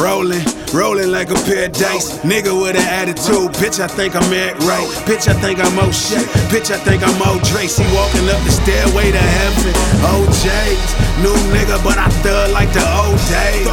Rolling, 0.00 0.40
rolling 0.72 1.12
like 1.12 1.28
a 1.28 1.38
pair 1.44 1.68
of 1.68 1.72
dice. 1.76 2.16
Nigga 2.24 2.48
with 2.56 2.80
an 2.80 2.88
attitude. 2.88 3.52
Bitch, 3.60 3.78
I 3.78 3.88
think 3.88 4.16
I'm 4.16 4.32
act 4.32 4.56
right. 4.64 4.88
Bitch, 5.04 5.28
I 5.28 5.36
think 5.36 5.60
I'm 5.60 5.76
O'Shea. 5.78 6.24
Bitch, 6.48 6.72
I 6.72 6.80
think 6.80 7.04
I'm 7.04 7.12
O'Dre. 7.20 7.44
Tracy 7.44 7.84
walking 7.92 8.24
up 8.32 8.40
the 8.48 8.56
stairway 8.56 9.12
to 9.12 9.20
heaven. 9.20 9.76
OJ's, 10.16 10.90
new 11.20 11.36
nigga, 11.52 11.76
but 11.84 11.98
I 12.00 12.08
thug 12.24 12.56
like 12.56 12.72
the 12.72 12.84
old 13.04 13.20
days. 13.28 13.68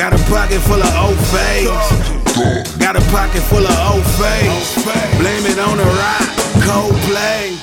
Got 0.00 0.16
a 0.16 0.20
pocket 0.32 0.64
full 0.64 0.80
of 0.80 0.92
old 0.96 1.20
face. 1.28 1.68
Got 2.80 2.96
a 2.96 3.04
pocket 3.12 3.44
full 3.52 3.62
of 3.68 3.76
old 3.92 4.06
face. 4.16 4.80
Blame 5.20 5.44
it 5.44 5.60
on 5.60 5.76
the 5.76 5.84
rock, 5.84 6.26
Coldplay. 6.64 7.60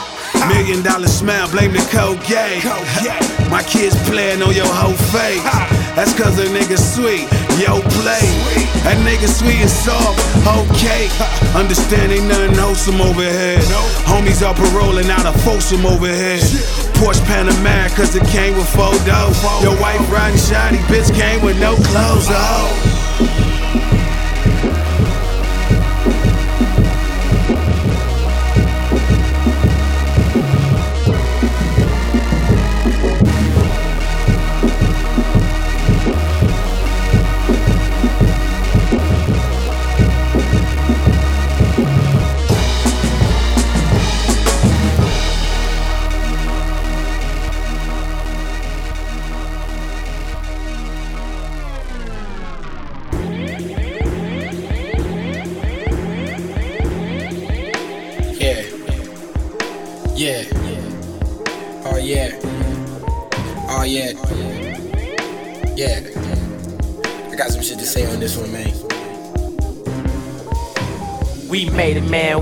Million 0.48 0.82
dollar 0.82 1.08
smile, 1.08 1.50
blame 1.52 1.74
the 1.74 1.84
Colgate. 1.92 2.64
My 3.50 3.62
kids 3.64 3.96
playing 4.10 4.42
on 4.42 4.56
your 4.56 4.70
whole 4.70 4.98
face. 5.14 5.44
That's 5.96 6.14
cause 6.18 6.40
a 6.40 6.46
nigga 6.46 6.78
sweet, 6.78 7.28
yo 7.60 7.82
play. 8.02 8.26
That 8.86 8.98
nigga 9.06 9.28
sweet 9.28 9.62
and 9.62 9.70
soft, 9.70 10.18
okay. 10.48 11.10
Understand 11.54 12.12
ain't 12.12 12.28
nothing 12.28 12.56
wholesome 12.58 13.02
over 13.02 13.22
here. 13.22 13.60
Homies 14.08 14.42
are 14.46 14.56
paroling 14.56 15.10
out 15.12 15.26
of 15.26 15.36
Folsom 15.44 15.86
over 15.86 16.08
here. 16.08 16.40
Porsche 16.98 17.22
Panamera 17.28 17.94
cause 17.96 18.16
it 18.16 18.26
came 18.30 18.56
with 18.56 18.70
four 18.70 18.94
dough. 19.06 19.34
Your 19.62 19.80
wife 19.82 20.02
riding 20.10 20.40
shoddy, 20.40 20.78
bitch 20.90 21.14
came 21.14 21.44
with 21.44 21.60
no 21.60 21.76
clothes, 21.76 22.28
oh. 22.30 22.91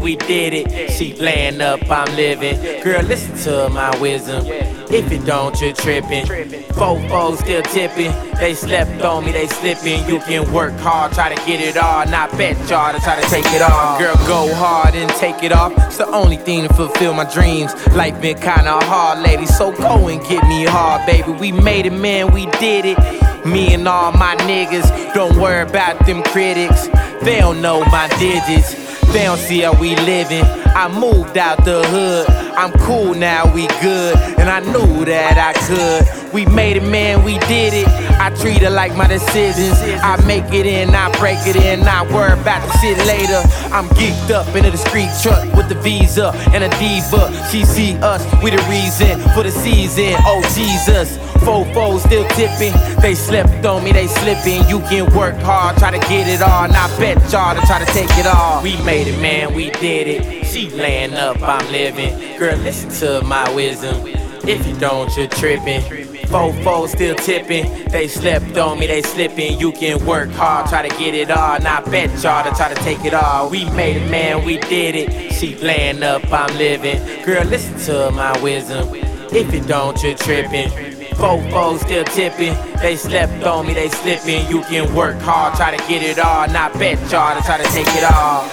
We 0.10 0.16
did 0.16 0.54
it. 0.56 0.90
She 0.90 1.14
laying 1.14 1.62
up, 1.62 1.80
I'm 1.88 2.16
living. 2.16 2.58
Girl, 2.84 3.04
listen 3.04 3.38
to 3.44 3.70
my 3.70 3.96
wisdom. 4.00 4.44
If 4.90 5.12
you 5.12 5.20
don't, 5.24 5.54
you're 5.62 5.74
tripping. 5.74 6.26
Fofo 6.74 7.38
still 7.38 7.62
tipping. 7.62 8.12
They 8.40 8.56
slept 8.56 9.04
on 9.04 9.24
me, 9.24 9.34
they 9.34 9.46
slipping. 9.46 10.10
You 10.10 10.20
can 10.22 10.52
work 10.52 10.74
hard, 10.80 11.14
try 11.14 11.30
to 11.30 11.46
get 11.46 11.62
it 11.62 11.78
all. 11.78 12.08
Not 12.08 12.32
bet 12.32 12.58
y'all 12.68 12.92
to 12.92 13.00
try 13.00 13.22
to 13.22 13.30
take 13.30 13.46
it 13.54 13.62
all. 13.62 14.00
Girl, 14.00 14.16
go 14.26 14.52
hard 14.56 14.96
and 14.96 15.12
take 15.12 15.44
it 15.44 15.52
off. 15.52 15.74
It's 15.78 15.98
the 15.98 16.08
only 16.08 16.38
thing 16.38 16.68
to 16.68 16.74
fulfill 16.74 17.14
my 17.14 17.32
dreams. 17.32 17.72
Life 17.94 18.20
been 18.20 18.40
kinda 18.40 18.84
hard, 18.86 19.20
lady, 19.20 19.46
so 19.46 19.72
go 19.72 20.08
and 20.08 20.20
get 20.28 20.44
me 20.48 20.66
hard, 20.66 21.06
baby. 21.06 21.34
We 21.34 21.52
made 21.52 21.86
it, 21.86 21.94
man, 21.94 22.34
we 22.34 22.48
did 22.58 22.86
it. 22.86 22.98
Me 23.46 23.76
and 23.76 23.88
all 23.88 24.12
my 24.14 24.36
niggas, 24.38 25.14
don't 25.14 25.38
worry 25.38 25.62
about 25.62 26.04
them 26.08 26.24
critics. 26.24 26.88
They 27.22 27.40
don't 27.40 27.62
know 27.62 27.86
my 27.86 28.08
digits. 28.18 28.79
They 29.12 29.24
don't 29.24 29.40
see 29.40 29.62
how 29.62 29.74
we 29.80 29.96
living. 29.96 30.44
I 30.44 30.88
moved 30.88 31.38
out 31.38 31.66
the 31.66 31.84
hood. 31.88 32.28
I'm 32.56 32.72
cool 32.80 33.14
now, 33.16 33.52
we 33.54 33.68
good. 33.82 34.16
And 34.38 34.50
I 34.50 34.60
knew 34.60 35.06
that 35.06 35.38
I 35.38 35.54
could. 35.66 36.34
We 36.34 36.46
made 36.46 36.78
it, 36.78 36.84
man, 36.84 37.24
we 37.24 37.40
did 37.40 37.74
it. 37.74 37.88
I 38.20 38.30
treat 38.36 38.62
it 38.62 38.70
like 38.70 38.96
my 38.96 39.08
decisions. 39.08 39.80
I 40.04 40.24
make 40.28 40.54
it 40.54 40.66
in, 40.66 40.94
I 40.94 41.10
break 41.18 41.40
it 41.48 41.56
in, 41.56 41.80
not 41.82 42.12
worry 42.12 42.34
about 42.34 42.62
the 42.68 42.78
shit 42.78 42.98
later. 43.08 43.42
I'm 43.74 43.88
geeked 43.90 44.30
up 44.30 44.54
in 44.56 44.66
a 44.66 44.72
discreet 44.72 45.10
truck 45.24 45.42
with 45.56 45.70
the 45.70 45.76
visa 45.76 46.32
and 46.54 46.64
a 46.64 46.70
diva. 46.78 47.32
She 47.50 47.66
see 47.66 47.96
us, 47.98 48.22
we 48.44 48.52
the 48.52 48.62
reason 48.70 49.20
for 49.34 49.44
the 49.44 49.52
season. 49.52 50.16
Oh 50.20 50.42
Jesus. 50.54 51.18
Fofo 51.40 52.00
still 52.00 52.28
tipping. 52.30 52.74
They 53.02 53.16
slept 53.16 53.66
on 53.66 53.84
me, 53.84 53.92
they 53.92 54.08
slipping. 54.08 54.68
You 54.68 54.80
can 54.82 55.14
work 55.16 55.36
hard, 55.36 55.78
try 55.78 55.92
to 55.92 56.00
get 56.08 56.28
it 56.28 56.42
all. 56.42 56.66
And 56.66 56.74
I 56.74 56.88
bet 57.00 57.18
y'all 57.32 57.56
to 57.56 57.62
try 57.66 57.84
to 57.84 57.92
take 57.92 58.10
it 58.18 58.26
all. 58.26 58.62
We 58.62 58.82
made 58.84 59.08
it, 59.08 59.20
man, 59.22 59.54
we 59.54 59.70
did 59.72 60.08
it. 60.08 60.46
She 60.46 60.70
laying 60.70 61.14
up, 61.14 61.42
I'm 61.42 61.72
living. 61.72 62.38
Girl, 62.38 62.58
listen 62.58 62.90
to 63.02 63.26
my 63.26 63.54
wisdom. 63.54 64.08
If 64.48 64.66
you 64.66 64.76
don't, 64.78 65.16
you're 65.16 65.28
tripping. 65.28 65.82
Fofo 66.30 66.88
still 66.88 67.16
tipping. 67.16 67.86
They 67.90 68.08
slept 68.08 68.58
on 68.58 68.80
me, 68.80 68.88
they 68.88 69.02
slipping. 69.02 69.60
You 69.60 69.72
can 69.72 70.06
work 70.06 70.30
hard, 70.32 70.70
try 70.70 70.88
to 70.88 70.98
get 70.98 71.16
it 71.16 71.32
all. 71.32 71.56
And 71.56 71.68
I 71.68 71.82
bet 71.82 72.10
y'all 72.24 72.44
to 72.44 72.52
try 72.56 72.74
to 72.74 72.82
take 72.84 73.04
it 73.04 73.14
all. 73.14 73.50
We 73.50 73.66
made 73.72 73.98
it, 73.98 74.10
man, 74.12 74.46
we 74.46 74.58
did 74.58 74.96
it. 74.96 75.34
She 75.34 75.56
laying 75.56 76.04
up, 76.04 76.32
I'm 76.32 76.56
living. 76.58 77.24
Girl, 77.24 77.44
listen 77.46 77.78
to 77.86 78.12
my 78.12 78.40
wisdom. 78.42 78.90
If 79.32 79.54
you 79.54 79.62
don't, 79.62 80.02
you're 80.04 80.18
tripping. 80.18 80.89
Fofo 81.20 81.78
still 81.80 82.06
tipping. 82.06 82.56
They 82.82 82.96
slept 82.96 83.44
on 83.44 83.68
me, 83.68 83.74
they 83.74 83.90
slipping. 83.90 84.48
You 84.50 84.62
can 84.62 84.96
work 84.96 85.18
hard, 85.18 85.54
try 85.56 85.76
to 85.76 85.88
get 85.88 86.02
it 86.02 86.18
all. 86.18 86.48
Not 86.48 86.72
bet 86.74 86.98
y'all 87.12 87.38
to 87.38 87.46
try 87.46 87.58
to 87.58 87.70
take 87.72 87.88
it 87.90 88.06
all. 88.10 88.46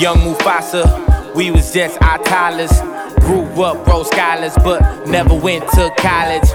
Young 0.00 0.16
Mufasa, 0.18 1.34
we 1.34 1.50
was 1.50 1.70
just 1.72 2.00
our 2.02 2.16
toddlers. 2.24 2.72
Grew 3.20 3.44
up, 3.62 3.84
broke 3.84 4.06
scholars, 4.06 4.54
but 4.64 5.06
never 5.06 5.34
went 5.34 5.68
to 5.70 5.92
college. 5.98 6.48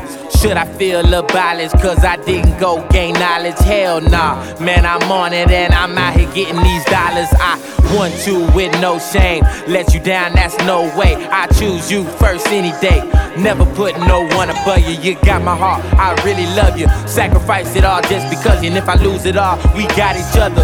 Should 0.44 0.58
I 0.58 0.66
feel 0.78 1.14
abolished? 1.14 1.76
Cause 1.76 2.04
I 2.04 2.18
didn't 2.18 2.60
go 2.60 2.86
gain 2.90 3.14
knowledge? 3.14 3.58
Hell 3.60 4.02
nah, 4.02 4.44
man, 4.60 4.86
I'm 4.86 5.10
on 5.10 5.32
it 5.32 5.50
and 5.50 5.74
I'm 5.74 5.98
out 5.98 6.20
here 6.20 6.30
getting 6.34 6.62
these 6.62 6.84
dollars. 6.84 7.30
I 7.40 7.56
want 7.96 8.28
you 8.28 8.46
with 8.54 8.78
no 8.82 9.00
shame. 9.00 9.46
Let 9.70 9.94
you 9.94 10.02
down, 10.02 10.34
that's 10.34 10.58
no 10.66 10.94
way. 11.00 11.16
I 11.32 11.48
choose 11.48 11.90
you 11.90 12.04
first 12.20 12.48
any 12.48 12.78
day. 12.82 13.00
Never 13.38 13.66
put 13.74 13.98
no 14.00 14.28
one 14.36 14.50
above 14.50 14.80
you. 14.80 15.00
You 15.00 15.16
got 15.24 15.44
my 15.44 15.56
heart, 15.56 15.82
I 15.94 16.14
really 16.26 16.46
love 16.58 16.78
you. 16.78 16.90
Sacrifice 17.08 17.78
it 17.78 17.86
all 17.86 18.02
just 18.02 18.30
because, 18.30 18.62
and 18.66 18.76
if 18.76 18.90
I 18.90 18.96
lose 18.96 19.26
it 19.26 19.38
all, 19.38 19.56
we 19.78 19.88
got 19.96 20.18
each 20.18 20.38
other. 20.38 20.64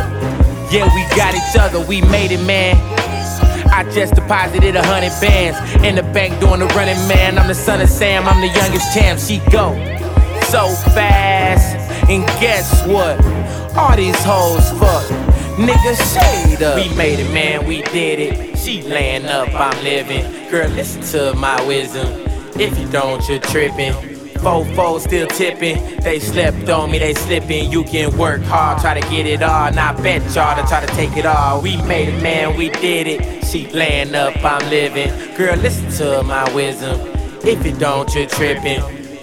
Yeah, 0.76 0.94
we 0.94 1.16
got 1.16 1.34
each 1.34 1.58
other, 1.58 1.80
we 1.88 2.02
made 2.02 2.32
it, 2.32 2.46
man. 2.46 2.99
I 3.72 3.90
just 3.92 4.16
deposited 4.16 4.76
a 4.76 4.86
hundred 4.86 5.14
bands 5.22 5.58
in 5.84 5.96
the 5.96 6.04
bank 6.04 6.40
doing 6.40 6.60
the 6.60 6.68
running 6.68 7.00
man. 7.08 7.38
I'm 7.38 7.48
the 7.48 7.56
son 7.56 7.82
of 7.82 7.90
Sam, 7.90 8.28
I'm 8.28 8.42
the 8.42 8.48
youngest 8.48 8.94
champ. 8.94 9.20
She 9.20 9.40
go 9.52 9.74
so 10.50 10.68
fast, 10.94 11.78
and 12.10 12.26
guess 12.42 12.86
what? 12.88 13.24
All 13.78 13.96
these 13.96 14.22
hoes 14.24 14.70
fuck. 14.80 15.06
Nigga, 15.58 15.96
shade 16.14 16.64
up. 16.64 16.76
We 16.76 16.96
made 16.96 17.20
it, 17.20 17.32
man, 17.34 17.68
we 17.68 17.82
did 17.84 18.20
it. 18.20 18.58
She 18.58 18.82
laying 18.82 19.26
up, 19.26 19.50
I'm 19.54 19.84
living. 19.84 20.50
Girl, 20.50 20.70
listen 20.70 21.02
to 21.14 21.34
my 21.36 21.62
wisdom. 21.68 22.08
If 22.60 22.78
you 22.80 22.88
don't, 22.90 23.28
you're 23.28 23.40
tripping. 23.40 24.19
Fofo 24.42 25.00
still 25.00 25.28
tipping. 25.28 26.00
They 26.02 26.20
slept 26.20 26.70
on 26.70 26.92
me, 26.92 27.00
they 27.00 27.14
slipping. 27.14 27.72
You 27.72 27.84
can 27.84 28.18
work 28.18 28.42
hard, 28.44 28.80
try 28.82 29.00
to 29.00 29.08
get 29.10 29.26
it 29.26 29.44
all. 29.44 29.68
And 29.68 29.80
I 29.80 29.94
bet 30.02 30.22
y'all 30.34 30.56
to 30.56 30.68
try 30.68 30.86
to 30.86 30.92
take 30.94 31.18
it 31.18 31.26
all. 31.26 31.62
We 31.62 31.76
made 31.84 32.10
it, 32.10 32.24
man, 32.24 32.58
we 32.58 32.70
did 32.70 33.08
it. 33.08 33.46
She 33.46 33.68
laying 33.68 34.16
up, 34.16 34.34
I'm 34.44 34.70
living. 34.70 35.10
Girl, 35.36 35.56
listen 35.58 35.92
to 36.00 36.24
my 36.24 36.52
wisdom. 36.54 37.00
If 37.44 37.66
you 37.66 37.76
don't, 37.78 38.14
you're 38.16 38.28
tripping. 38.28 38.80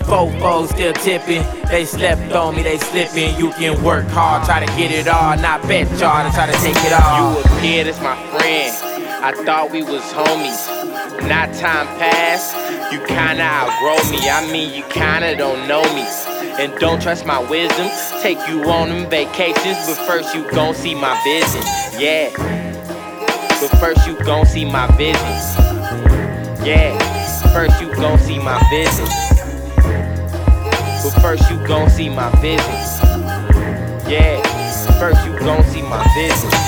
Fofo 0.06 0.68
still 0.68 0.92
tipping. 0.92 1.42
They 1.68 1.84
slept 1.84 2.32
on 2.32 2.54
me, 2.54 2.62
they 2.62 2.78
slipping. 2.78 3.36
You 3.38 3.50
can 3.52 3.82
work 3.82 4.06
hard, 4.08 4.44
try 4.44 4.64
to 4.64 4.72
get 4.76 4.90
it 4.90 5.08
all. 5.08 5.32
And 5.32 5.44
I 5.44 5.58
bet 5.66 5.88
y'all 5.98 6.28
to 6.28 6.34
try 6.34 6.46
to 6.46 6.58
take 6.58 6.76
it 6.84 6.92
all. 6.92 7.34
You 7.34 7.40
appeared 7.40 7.86
as 7.86 8.00
my 8.00 8.14
friend. 8.38 8.96
I 9.24 9.32
thought 9.44 9.72
we 9.72 9.82
was 9.82 10.02
homies. 10.12 10.95
Not 11.22 11.52
time 11.54 11.86
passed, 11.98 12.54
you 12.92 13.00
kinda 13.06 13.42
outgrow 13.42 13.98
me. 14.10 14.28
I 14.28 14.46
mean, 14.52 14.74
you 14.74 14.84
kinda 14.84 15.36
don't 15.36 15.66
know 15.66 15.82
me. 15.94 16.06
And 16.58 16.74
don't 16.78 17.02
trust 17.02 17.26
my 17.26 17.38
wisdom. 17.38 17.88
Take 18.22 18.38
you 18.48 18.64
on 18.64 18.88
them 18.88 19.10
vacations, 19.10 19.86
but 19.86 19.96
first 20.06 20.34
you 20.34 20.42
gon' 20.50 20.74
see 20.74 20.94
my 20.94 21.14
vision. 21.24 21.62
Yeah. 21.98 22.30
But 23.60 23.70
first 23.78 24.06
you 24.06 24.14
gon' 24.24 24.46
see 24.46 24.64
my 24.64 24.86
vision. 24.96 25.20
Yeah. 26.64 26.96
First 27.52 27.80
you 27.80 27.94
gon' 27.94 28.18
see 28.18 28.38
my 28.38 28.58
vision. 28.70 29.06
But 31.02 31.14
first 31.22 31.50
you 31.50 31.56
gon' 31.66 31.90
see 31.90 32.08
my 32.08 32.30
vision. 32.40 32.74
Yeah. 34.08 34.40
First 34.98 35.26
you 35.26 35.38
gon' 35.38 35.64
see 35.64 35.82
my 35.82 36.02
vision. 36.14 36.65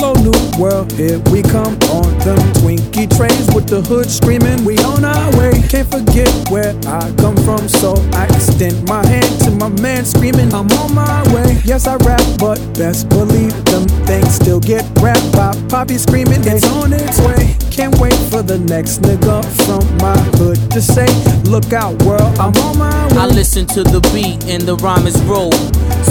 Hello, 0.00 0.14
new 0.22 0.62
world, 0.62 0.92
here 0.92 1.18
we 1.34 1.42
come 1.42 1.74
on 1.90 2.06
them 2.22 2.38
Twinkie 2.62 3.10
trains 3.18 3.52
with 3.52 3.66
the 3.66 3.82
hood 3.82 4.08
screaming. 4.08 4.64
We 4.64 4.78
on 4.86 5.04
our 5.04 5.36
way, 5.36 5.50
can't 5.68 5.90
forget 5.90 6.30
where 6.50 6.70
I 6.86 7.10
come 7.18 7.34
from, 7.42 7.66
so 7.66 7.98
I 8.14 8.26
extend 8.26 8.86
my 8.86 9.04
hand 9.04 9.26
to 9.42 9.50
my 9.50 9.68
man 9.82 10.04
screaming. 10.04 10.54
I'm 10.54 10.70
on 10.78 10.94
my 10.94 11.34
way. 11.34 11.58
Yes, 11.64 11.88
I 11.88 11.96
rap, 12.06 12.22
but 12.38 12.62
best 12.78 13.08
believe 13.08 13.52
them 13.64 13.88
things 14.06 14.36
still 14.36 14.60
get 14.60 14.86
rapped 15.02 15.32
by 15.32 15.50
Poppy 15.68 15.98
screaming. 15.98 16.46
It's 16.46 16.64
on 16.78 16.92
its 16.92 17.18
way. 17.26 17.58
Can't 17.72 17.98
wait 17.98 18.14
for 18.30 18.42
the 18.42 18.60
next 18.70 19.02
nigga 19.02 19.42
from 19.66 19.82
my 19.98 20.16
hood 20.38 20.58
to 20.70 20.80
say, 20.80 21.10
Look 21.50 21.72
out, 21.72 22.00
world, 22.04 22.38
I'm 22.38 22.54
on 22.62 22.78
my 22.78 23.06
way. 23.08 23.18
I 23.18 23.26
listen 23.26 23.66
to 23.74 23.82
the 23.82 23.98
beat 24.14 24.46
and 24.46 24.62
the 24.62 24.76
rhyme 24.76 25.08
is 25.08 25.20
roll. 25.24 25.50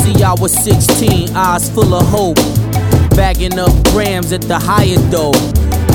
See, 0.03 0.21
I 0.23 0.33
was 0.33 0.51
16, 0.51 1.38
eyes 1.38 1.69
full 1.69 1.93
of 1.93 2.05
hope. 2.07 2.38
Bagging 3.18 3.57
up 3.57 3.72
grams 3.86 4.32
at 4.32 4.41
the 4.43 4.59
higher 4.59 4.95
dough. 5.09 5.32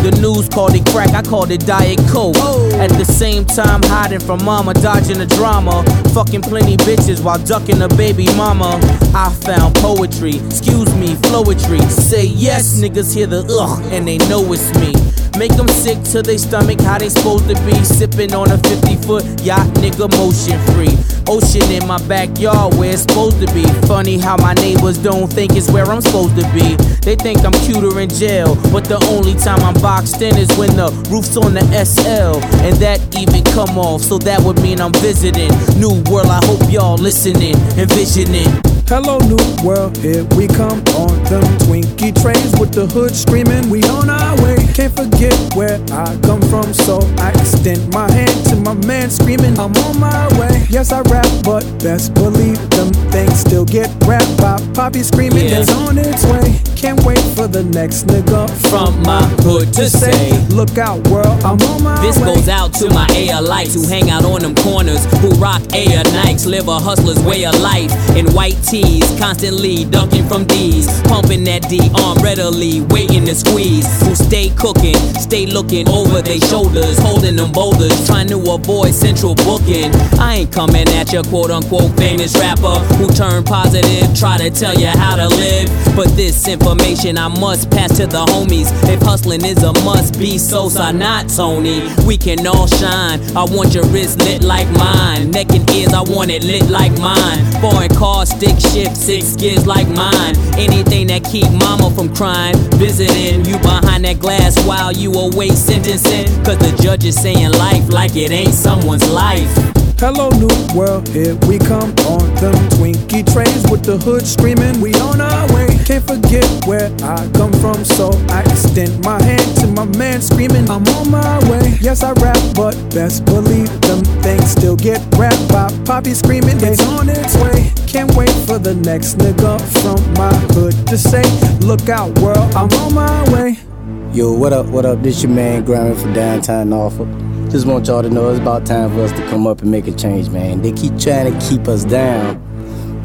The 0.02 0.10
news 0.20 0.48
called 0.48 0.74
it 0.74 0.84
crack, 0.86 1.10
I 1.10 1.22
called 1.22 1.52
it 1.52 1.64
Diet 1.64 2.00
Coke. 2.10 2.34
At 2.74 2.90
the 2.90 3.04
same 3.04 3.44
time, 3.44 3.80
hiding 3.84 4.18
from 4.18 4.44
mama, 4.44 4.74
dodging 4.74 5.18
the 5.18 5.26
drama. 5.26 5.84
Fucking 6.12 6.42
plenty 6.42 6.76
bitches 6.78 7.22
while 7.22 7.38
ducking 7.38 7.80
a 7.80 7.88
baby 7.88 8.26
mama. 8.34 8.80
I 9.14 9.32
found 9.46 9.76
poetry, 9.76 10.34
excuse 10.46 10.92
me, 10.96 11.14
flowetry. 11.14 11.80
Say 11.88 12.26
yes, 12.26 12.80
niggas 12.80 13.14
hear 13.14 13.28
the 13.28 13.46
ugh, 13.48 13.80
and 13.92 14.08
they 14.08 14.18
know 14.18 14.52
it's 14.52 14.74
me. 14.80 15.11
Make 15.38 15.56
them 15.56 15.68
sick 15.68 16.02
to 16.12 16.22
their 16.22 16.38
stomach, 16.38 16.80
how 16.80 16.98
they 16.98 17.08
supposed 17.08 17.48
to 17.48 17.54
be. 17.64 17.74
Sipping 17.84 18.34
on 18.34 18.50
a 18.50 18.58
50 18.58 18.96
foot 19.06 19.24
yacht, 19.42 19.66
nigga, 19.80 20.10
motion 20.18 20.58
free. 20.72 20.94
Ocean 21.26 21.70
in 21.70 21.86
my 21.86 21.98
backyard 22.06 22.74
where 22.74 22.92
it's 22.92 23.02
supposed 23.02 23.40
to 23.40 23.52
be. 23.54 23.64
Funny 23.86 24.18
how 24.18 24.36
my 24.36 24.54
neighbors 24.54 24.98
don't 24.98 25.32
think 25.32 25.56
it's 25.56 25.70
where 25.70 25.86
I'm 25.86 26.00
supposed 26.00 26.36
to 26.36 26.44
be. 26.52 26.76
They 27.02 27.16
think 27.16 27.44
I'm 27.44 27.52
cuter 27.64 27.98
in 28.00 28.10
jail, 28.10 28.54
but 28.72 28.84
the 28.84 28.98
only 29.10 29.34
time 29.34 29.60
I'm 29.60 29.74
boxed 29.80 30.20
in 30.20 30.36
is 30.36 30.50
when 30.58 30.76
the 30.76 30.90
roof's 31.10 31.36
on 31.36 31.54
the 31.54 31.64
SL. 31.84 32.38
And 32.62 32.76
that 32.76 33.00
even 33.16 33.42
come 33.44 33.78
off, 33.78 34.02
so 34.02 34.18
that 34.18 34.40
would 34.42 34.60
mean 34.62 34.80
I'm 34.80 34.92
visiting. 34.94 35.50
New 35.80 36.02
world, 36.10 36.28
I 36.28 36.44
hope 36.44 36.70
y'all 36.70 36.96
listening, 36.96 37.56
envisioning. 37.78 38.50
Hello, 38.86 39.18
new 39.24 39.40
world, 39.64 39.96
here 39.98 40.24
we 40.36 40.46
come 40.46 40.84
on 41.00 41.16
them 41.24 41.42
Twinkie 41.64 42.12
trains 42.20 42.52
with 42.60 42.72
the 42.72 42.86
hood 42.86 43.14
screaming. 43.16 43.70
We 43.70 43.82
on 43.84 44.10
our 44.10 44.36
way, 44.44 44.56
can't 44.72 44.94
forget 44.96 45.34
where 45.54 45.78
I 45.92 46.18
come 46.22 46.40
from, 46.42 46.72
so 46.72 47.00
I 47.18 47.30
extend 47.30 47.92
my 47.92 48.10
hand 48.10 48.46
to 48.46 48.56
my 48.56 48.74
man 48.86 49.10
screaming. 49.10 49.58
I'm 49.58 49.72
on 49.76 50.00
my 50.00 50.28
way. 50.38 50.66
Yes, 50.70 50.92
I 50.92 51.02
rap, 51.02 51.26
but 51.44 51.62
best 51.82 52.14
believe 52.14 52.58
them 52.70 52.92
things 53.10 53.40
still 53.40 53.64
get 53.64 53.90
rapped 54.06 54.36
by 54.38 54.58
Poppy 54.74 55.02
screaming. 55.02 55.48
Yeah. 55.48 55.60
It's 55.60 55.72
on 55.72 55.98
its 55.98 56.24
way. 56.24 56.60
Can't 56.82 57.00
wait 57.04 57.22
for 57.36 57.46
the 57.46 57.62
next 57.62 58.08
nigga 58.08 58.50
From 58.68 59.00
my 59.04 59.22
hood 59.46 59.72
to 59.74 59.88
say, 59.88 60.32
Look 60.48 60.78
out, 60.78 60.98
world, 61.06 61.40
I'm 61.44 61.54
on 61.70 61.82
my 61.84 62.02
This 62.02 62.18
way. 62.18 62.34
goes 62.34 62.48
out 62.48 62.74
to 62.74 62.88
my 62.90 63.06
ALites 63.06 63.74
who 63.74 63.86
hang 63.86 64.10
out 64.10 64.24
on 64.24 64.40
them 64.40 64.56
corners, 64.56 65.04
who 65.20 65.30
rock 65.38 65.62
Air 65.72 66.02
Nikes, 66.10 66.44
live 66.44 66.66
a 66.66 66.80
hustler's 66.80 67.20
way 67.20 67.44
of 67.46 67.54
life. 67.60 67.92
In 68.16 68.26
white 68.34 68.58
tees, 68.64 69.06
constantly 69.16 69.84
ducking 69.84 70.26
from 70.26 70.44
D's, 70.44 70.88
pumping 71.02 71.44
that 71.44 71.68
D 71.68 71.78
arm 72.02 72.18
readily, 72.18 72.80
waiting 72.90 73.26
to 73.26 73.34
squeeze. 73.36 73.86
Who 74.02 74.16
stay 74.16 74.50
cooking, 74.62 74.94
stay 75.18 75.44
looking 75.44 75.88
over 75.88 76.22
their 76.22 76.38
shoulders, 76.38 76.96
holding 77.00 77.34
them 77.34 77.50
boulders, 77.50 78.06
trying 78.06 78.28
to 78.28 78.38
avoid 78.52 78.94
central 78.94 79.34
booking. 79.34 79.90
I 80.20 80.46
ain't 80.46 80.52
coming 80.52 80.86
at 80.94 81.12
your 81.12 81.24
quote 81.24 81.50
unquote 81.50 81.90
famous 81.98 82.38
rapper 82.38 82.78
who 82.94 83.08
turned 83.08 83.44
positive, 83.44 84.16
try 84.16 84.38
to 84.38 84.50
tell 84.50 84.78
you 84.78 84.86
how 84.86 85.16
to 85.16 85.26
live. 85.28 85.68
But 85.96 86.14
this 86.14 86.46
information 86.46 87.18
I 87.18 87.26
must 87.26 87.70
pass 87.70 87.96
to 87.96 88.06
the 88.06 88.24
homies. 88.24 88.70
If 88.88 89.02
hustling 89.02 89.44
is 89.44 89.64
a 89.64 89.72
must 89.84 90.16
be, 90.18 90.38
Sosa, 90.38 90.92
not 90.92 91.28
Tony. 91.28 91.82
We 92.06 92.16
can 92.16 92.46
all 92.46 92.68
shine. 92.68 93.20
I 93.36 93.44
want 93.44 93.74
your 93.74 93.84
wrist 93.86 94.20
lit 94.20 94.44
like 94.44 94.70
mine. 94.70 95.32
Neck 95.32 95.50
and 95.50 95.68
ears, 95.70 95.92
I 95.92 96.02
want 96.02 96.30
it 96.30 96.44
lit 96.44 96.70
like 96.70 96.96
mine. 96.98 97.40
Foreign 97.60 97.92
car, 97.96 98.26
stick 98.26 98.60
shift, 98.60 98.96
six 98.96 99.34
gears 99.34 99.66
like 99.66 99.88
mine. 99.88 100.36
Anything 100.54 101.08
that 101.08 101.24
keep 101.24 101.50
mama 101.50 101.90
from 101.96 102.14
crying. 102.14 102.54
Visiting 102.78 103.44
you 103.44 103.58
behind 103.58 104.04
that 104.04 104.20
glass 104.20 104.51
while 104.64 104.92
you 104.92 105.12
away 105.12 105.50
sentencing. 105.50 106.26
Cause 106.44 106.58
the 106.58 106.78
judge 106.82 107.04
is 107.04 107.20
saying 107.20 107.52
life 107.52 107.88
like 107.88 108.16
it 108.16 108.30
ain't 108.30 108.54
someone's 108.54 109.08
life. 109.10 109.72
Hello, 110.02 110.30
new 110.30 110.50
world, 110.74 111.06
here 111.10 111.36
we 111.46 111.60
come 111.60 111.94
on 112.10 112.26
them 112.42 112.54
Twinkie 112.74 113.22
trains 113.32 113.62
with 113.70 113.84
the 113.84 113.98
hood 113.98 114.26
screaming. 114.26 114.80
We 114.80 114.92
on 114.94 115.20
our 115.20 115.46
way, 115.54 115.68
can't 115.86 116.02
forget 116.02 116.42
where 116.66 116.90
I 117.04 117.30
come 117.38 117.52
from, 117.62 117.84
so 117.84 118.10
I 118.28 118.40
extend 118.40 119.04
my 119.04 119.22
hand 119.22 119.46
to 119.58 119.68
my 119.68 119.84
man 119.96 120.20
screaming. 120.20 120.68
I'm 120.68 120.82
on 120.98 121.08
my 121.08 121.38
way. 121.48 121.78
Yes, 121.80 122.02
I 122.02 122.14
rap, 122.14 122.36
but 122.56 122.74
best 122.92 123.24
believe 123.26 123.70
them 123.82 124.02
things 124.26 124.50
still 124.50 124.74
get 124.74 124.98
rapped 125.14 125.48
by 125.48 125.70
Poppy 125.84 126.14
screaming. 126.14 126.58
It's 126.58 126.82
on 126.88 127.08
its 127.08 127.36
way. 127.36 127.70
Can't 127.86 128.12
wait 128.16 128.34
for 128.44 128.58
the 128.58 128.74
next 128.74 129.18
nigga 129.18 129.60
from 129.82 130.02
my 130.14 130.34
hood 130.52 130.74
to 130.88 130.98
say, 130.98 131.22
Look 131.60 131.88
out, 131.88 132.10
world, 132.18 132.52
I'm 132.56 132.68
on 132.82 132.92
my 132.92 133.32
way. 133.32 133.71
Yo, 134.14 134.30
what 134.30 134.52
up, 134.52 134.66
what 134.66 134.84
up? 134.84 135.00
This 135.00 135.22
your 135.22 135.32
man 135.32 135.64
Grammy 135.64 135.98
from 135.98 136.12
downtown 136.12 136.68
Norfolk. 136.68 137.08
Just 137.50 137.64
want 137.64 137.86
y'all 137.86 138.02
to 138.02 138.10
know 138.10 138.28
it's 138.28 138.38
about 138.38 138.66
time 138.66 138.90
for 138.90 139.00
us 139.00 139.12
to 139.12 139.26
come 139.30 139.46
up 139.46 139.62
and 139.62 139.70
make 139.70 139.86
a 139.86 139.92
change, 139.92 140.28
man. 140.28 140.60
They 140.60 140.70
keep 140.72 140.98
trying 140.98 141.32
to 141.32 141.48
keep 141.48 141.66
us 141.66 141.82
down, 141.82 142.36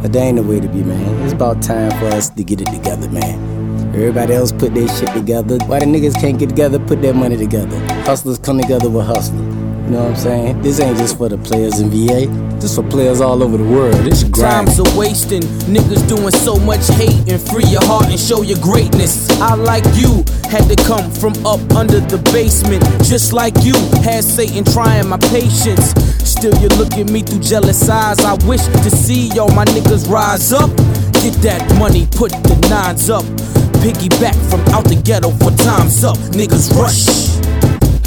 but 0.02 0.12
that 0.12 0.20
ain't 0.20 0.36
the 0.36 0.44
way 0.44 0.60
to 0.60 0.68
be, 0.68 0.84
man. 0.84 1.24
It's 1.24 1.32
about 1.32 1.62
time 1.62 1.92
for 1.92 2.08
us 2.08 2.30
to 2.32 2.44
get 2.44 2.60
it 2.60 2.68
together, 2.68 3.10
man. 3.10 3.96
Everybody 3.96 4.34
else 4.34 4.52
put 4.52 4.74
their 4.74 4.90
shit 4.90 5.08
together. 5.14 5.58
Why 5.68 5.80
the 5.80 5.86
niggas 5.86 6.20
can't 6.20 6.38
get 6.38 6.50
together, 6.50 6.78
put 6.78 7.02
their 7.02 7.14
money 7.14 7.38
together? 7.38 7.80
Hustlers 8.04 8.38
come 8.38 8.60
together 8.60 8.90
with 8.90 9.06
hustlers. 9.06 9.57
You 9.88 9.94
know 9.94 10.04
what 10.04 10.10
I'm 10.10 10.16
saying? 10.18 10.62
This 10.64 10.82
ain't 10.82 10.98
just 10.98 11.18
for 11.18 11.30
the 11.30 11.38
players 11.38 11.80
in 11.80 11.90
VA. 11.90 12.28
This 12.60 12.76
for 12.76 12.84
players 12.84 13.22
all 13.22 13.42
over 13.42 13.56
the 13.56 13.64
world. 13.64 13.96
This 14.04 14.22
grind. 14.22 14.68
Times 14.68 14.80
are 14.82 15.00
wasting, 15.00 15.42
niggas 15.64 16.06
doing 16.10 16.32
so 16.32 16.58
much 16.58 16.86
hate 17.00 17.32
and 17.32 17.40
free 17.40 17.64
your 17.64 17.86
heart 17.86 18.08
and 18.08 18.20
show 18.20 18.42
your 18.42 18.60
greatness. 18.60 19.30
I 19.40 19.56
like 19.56 19.86
you, 19.96 20.26
had 20.52 20.68
to 20.68 20.76
come 20.84 21.10
from 21.10 21.32
up 21.46 21.64
under 21.72 22.02
the 22.02 22.20
basement, 22.34 22.84
just 23.08 23.32
like 23.32 23.54
you 23.64 23.76
had 24.04 24.26
Satan 24.26 24.66
trying 24.66 25.08
my 25.08 25.20
patience. 25.32 25.96
Still 26.20 26.54
you 26.60 26.68
look 26.76 26.92
at 27.00 27.10
me 27.10 27.22
through 27.22 27.40
jealous 27.40 27.88
eyes. 27.88 28.20
I 28.20 28.34
wish 28.44 28.66
to 28.66 28.92
see 28.92 29.30
y'all 29.40 29.56
my 29.56 29.64
niggas 29.72 30.10
rise 30.12 30.52
up. 30.52 30.68
Get 31.24 31.40
that 31.48 31.64
money, 31.80 32.08
put 32.12 32.34
the 32.44 32.60
nines 32.70 33.10
up. 33.10 33.24
Piggyback 33.80 34.36
from 34.52 34.60
out 34.76 34.84
the 34.84 35.00
ghetto 35.02 35.32
for 35.32 35.56
times 35.64 36.04
up. 36.04 36.18
Niggas 36.36 36.76
rush. 36.76 37.27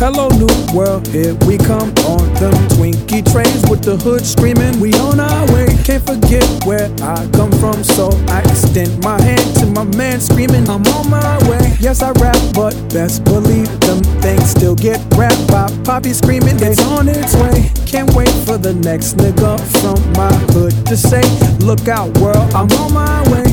Hello, 0.00 0.30
new 0.30 0.48
world, 0.74 1.06
here 1.08 1.34
we 1.44 1.58
come 1.58 1.92
on 2.08 2.24
them 2.40 2.56
Twinkie 2.72 3.20
trains 3.30 3.68
with 3.68 3.82
the 3.84 3.98
hood 3.98 4.24
screaming. 4.24 4.80
We 4.80 4.94
on 4.94 5.20
our 5.20 5.44
way, 5.52 5.66
can't 5.84 6.00
forget 6.00 6.40
where 6.64 6.88
I 7.04 7.28
come 7.36 7.52
from, 7.60 7.84
so 7.84 8.08
I 8.32 8.40
extend 8.48 9.04
my 9.04 9.20
hand 9.20 9.44
to 9.56 9.66
my 9.66 9.84
man 9.84 10.18
screaming. 10.18 10.66
I'm 10.70 10.80
on 10.96 11.10
my 11.10 11.36
way. 11.50 11.76
Yes, 11.80 12.00
I 12.00 12.12
rap, 12.12 12.40
but 12.54 12.72
best 12.88 13.24
believe 13.24 13.68
them 13.80 14.00
things 14.24 14.48
still 14.48 14.74
get 14.74 15.04
rapped 15.20 15.46
by 15.48 15.68
Poppy 15.84 16.14
screaming. 16.14 16.56
It's 16.60 16.80
on 16.88 17.06
its 17.06 17.36
way. 17.36 17.68
Can't 17.84 18.08
wait 18.14 18.32
for 18.48 18.56
the 18.56 18.72
next 18.72 19.18
nigga 19.18 19.60
from 19.84 20.00
my 20.16 20.32
hood 20.56 20.72
to 20.86 20.96
say, 20.96 21.20
Look 21.60 21.88
out, 21.88 22.08
world, 22.16 22.48
I'm 22.54 22.72
on 22.80 22.94
my 22.94 23.20
way. 23.28 23.49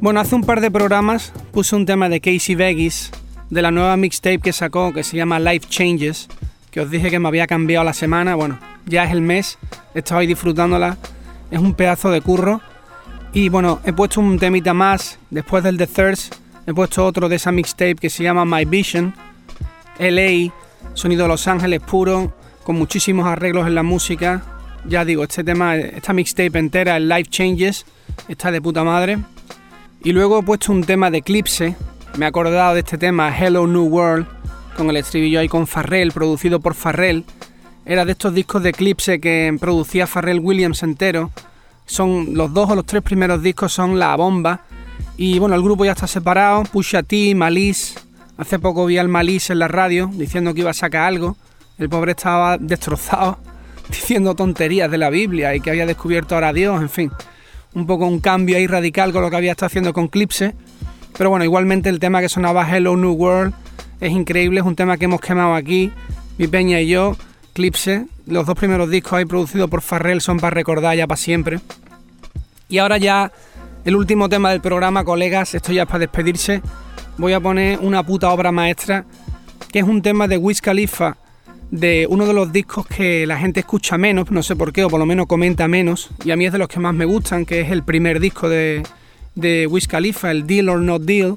Bueno, 0.00 0.20
hace 0.20 0.34
un 0.34 0.44
par 0.44 0.62
de 0.62 0.70
programas 0.70 1.30
puse 1.52 1.76
un 1.76 1.84
tema 1.84 2.08
de 2.08 2.22
Casey 2.22 2.54
Vegas 2.54 3.10
de 3.50 3.60
la 3.60 3.70
nueva 3.70 3.98
mixtape 3.98 4.38
que 4.38 4.54
sacó 4.54 4.94
que 4.94 5.04
se 5.04 5.18
llama 5.18 5.38
Life 5.38 5.68
Changes, 5.68 6.26
que 6.70 6.80
os 6.80 6.90
dije 6.90 7.10
que 7.10 7.18
me 7.18 7.28
había 7.28 7.46
cambiado 7.46 7.84
la 7.84 7.92
semana. 7.92 8.34
Bueno, 8.34 8.58
ya 8.86 9.04
es 9.04 9.10
el 9.10 9.20
mes, 9.20 9.58
estoy 9.92 10.26
disfrutándola, 10.26 10.96
es 11.50 11.58
un 11.58 11.74
pedazo 11.74 12.10
de 12.10 12.22
curro. 12.22 12.62
Y 13.34 13.50
bueno, 13.50 13.80
he 13.84 13.92
puesto 13.92 14.22
un 14.22 14.38
temita 14.38 14.72
más 14.72 15.18
después 15.28 15.62
del 15.62 15.76
The 15.76 15.86
Thirst, 15.86 16.34
he 16.66 16.72
puesto 16.72 17.04
otro 17.04 17.28
de 17.28 17.36
esa 17.36 17.52
mixtape 17.52 17.96
que 17.96 18.08
se 18.08 18.22
llama 18.22 18.46
My 18.46 18.64
Vision, 18.64 19.12
LA, 19.98 20.50
sonido 20.94 21.24
de 21.24 21.28
Los 21.28 21.46
Ángeles 21.46 21.80
puro, 21.80 22.34
con 22.64 22.76
muchísimos 22.76 23.26
arreglos 23.26 23.66
en 23.66 23.74
la 23.74 23.82
música. 23.82 24.42
Ya 24.86 25.04
digo, 25.04 25.24
este 25.24 25.44
tema, 25.44 25.76
esta 25.76 26.14
mixtape 26.14 26.58
entera, 26.58 26.96
el 26.96 27.06
Life 27.06 27.28
Changes, 27.28 27.84
está 28.28 28.50
de 28.50 28.62
puta 28.62 28.82
madre. 28.82 29.18
Y 30.02 30.12
luego 30.12 30.38
he 30.38 30.42
puesto 30.42 30.72
un 30.72 30.82
tema 30.82 31.10
de 31.10 31.18
Eclipse. 31.18 31.76
Me 32.16 32.24
he 32.24 32.28
acordado 32.28 32.72
de 32.72 32.80
este 32.80 32.96
tema, 32.96 33.36
Hello 33.36 33.66
New 33.66 33.84
World, 33.84 34.26
con 34.74 34.88
el 34.88 34.96
estribillo 34.96 35.40
ahí 35.40 35.48
con 35.48 35.66
Farrell, 35.66 36.10
producido 36.12 36.58
por 36.58 36.74
Farrell. 36.74 37.24
Era 37.84 38.06
de 38.06 38.12
estos 38.12 38.32
discos 38.32 38.62
de 38.62 38.70
Eclipse 38.70 39.20
que 39.20 39.54
producía 39.60 40.06
Farrell 40.06 40.40
Williams 40.40 40.82
entero. 40.82 41.30
Son 41.84 42.28
los 42.32 42.54
dos 42.54 42.70
o 42.70 42.76
los 42.76 42.86
tres 42.86 43.02
primeros 43.02 43.42
discos 43.42 43.74
son 43.74 43.98
la 43.98 44.16
bomba. 44.16 44.62
Y 45.18 45.38
bueno, 45.38 45.54
el 45.54 45.62
grupo 45.62 45.84
ya 45.84 45.92
está 45.92 46.06
separado. 46.06 46.62
Pusha 46.62 47.02
T, 47.02 47.34
Malice. 47.34 47.98
Hace 48.38 48.58
poco 48.58 48.86
vi 48.86 48.96
al 48.96 49.08
Malice 49.08 49.52
en 49.52 49.58
la 49.58 49.68
radio 49.68 50.08
diciendo 50.14 50.54
que 50.54 50.60
iba 50.60 50.70
a 50.70 50.74
sacar 50.74 51.02
algo. 51.02 51.36
El 51.76 51.90
pobre 51.90 52.12
estaba 52.12 52.56
destrozado, 52.56 53.38
diciendo 53.90 54.34
tonterías 54.34 54.90
de 54.90 54.96
la 54.96 55.10
Biblia 55.10 55.54
y 55.54 55.60
que 55.60 55.68
había 55.68 55.84
descubierto 55.84 56.36
ahora 56.36 56.48
a 56.48 56.52
Dios, 56.54 56.80
en 56.80 56.88
fin 56.88 57.12
un 57.74 57.86
poco 57.86 58.06
un 58.06 58.20
cambio 58.20 58.56
ahí 58.56 58.66
radical 58.66 59.12
con 59.12 59.22
lo 59.22 59.30
que 59.30 59.36
había 59.36 59.52
estado 59.52 59.66
haciendo 59.66 59.92
con 59.92 60.08
Clipse. 60.08 60.54
Pero 61.16 61.30
bueno, 61.30 61.44
igualmente 61.44 61.88
el 61.88 61.98
tema 61.98 62.20
que 62.20 62.28
sonaba 62.28 62.68
Hello 62.68 62.96
New 62.96 63.12
World 63.12 63.54
es 64.00 64.12
increíble, 64.12 64.60
es 64.60 64.66
un 64.66 64.76
tema 64.76 64.96
que 64.96 65.04
hemos 65.04 65.20
quemado 65.20 65.54
aquí, 65.54 65.92
mi 66.38 66.46
peña 66.46 66.80
y 66.80 66.88
yo, 66.88 67.16
Clipse. 67.52 68.06
Los 68.26 68.46
dos 68.46 68.54
primeros 68.54 68.88
discos 68.90 69.14
ahí 69.14 69.24
producidos 69.24 69.68
por 69.68 69.82
Farrell 69.82 70.20
son 70.20 70.38
para 70.38 70.54
recordar 70.54 70.96
ya 70.96 71.06
para 71.06 71.16
siempre. 71.16 71.60
Y 72.68 72.78
ahora 72.78 72.98
ya 72.98 73.32
el 73.84 73.96
último 73.96 74.28
tema 74.28 74.50
del 74.50 74.60
programa, 74.60 75.04
colegas, 75.04 75.54
esto 75.54 75.72
ya 75.72 75.82
es 75.82 75.88
para 75.88 76.00
despedirse. 76.00 76.62
Voy 77.18 77.32
a 77.32 77.40
poner 77.40 77.78
una 77.80 78.02
puta 78.04 78.30
obra 78.30 78.52
maestra, 78.52 79.04
que 79.72 79.80
es 79.80 79.84
un 79.84 80.00
tema 80.02 80.28
de 80.28 80.36
Wiz 80.36 80.60
Khalifa 80.60 81.16
de 81.70 82.06
uno 82.10 82.26
de 82.26 82.32
los 82.32 82.52
discos 82.52 82.86
que 82.86 83.26
la 83.26 83.38
gente 83.38 83.60
escucha 83.60 83.96
menos, 83.96 84.30
no 84.30 84.42
sé 84.42 84.56
por 84.56 84.72
qué, 84.72 84.84
o 84.84 84.88
por 84.88 84.98
lo 84.98 85.06
menos 85.06 85.26
comenta 85.26 85.68
menos, 85.68 86.10
y 86.24 86.30
a 86.30 86.36
mí 86.36 86.46
es 86.46 86.52
de 86.52 86.58
los 86.58 86.68
que 86.68 86.80
más 86.80 86.94
me 86.94 87.04
gustan, 87.04 87.46
que 87.46 87.60
es 87.60 87.70
el 87.70 87.84
primer 87.84 88.20
disco 88.20 88.48
de, 88.48 88.82
de 89.34 89.66
Wiz 89.66 89.86
Khalifa, 89.86 90.30
el 90.30 90.46
Deal 90.46 90.68
or 90.68 90.80
Not 90.80 91.02
Deal. 91.02 91.36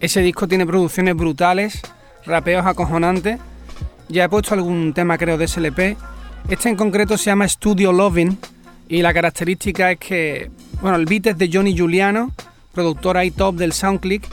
Ese 0.00 0.20
disco 0.20 0.48
tiene 0.48 0.66
producciones 0.66 1.14
brutales, 1.16 1.80
rapeos 2.24 2.66
acojonantes. 2.66 3.38
Ya 4.08 4.24
he 4.24 4.28
puesto 4.28 4.54
algún 4.54 4.92
tema, 4.94 5.16
creo, 5.18 5.38
de 5.38 5.48
SLP. 5.48 5.96
Este 6.48 6.68
en 6.68 6.76
concreto 6.76 7.16
se 7.16 7.26
llama 7.26 7.48
Studio 7.48 7.92
Loving 7.92 8.36
y 8.88 9.00
la 9.00 9.14
característica 9.14 9.92
es 9.92 9.98
que, 9.98 10.50
bueno, 10.80 10.96
el 10.96 11.06
beat 11.06 11.28
es 11.28 11.38
de 11.38 11.48
Johnny 11.52 11.74
Giuliano, 11.74 12.32
productor 12.74 13.16
ahí 13.16 13.30
top 13.30 13.54
del 13.56 13.72
SoundClick. 13.72 14.24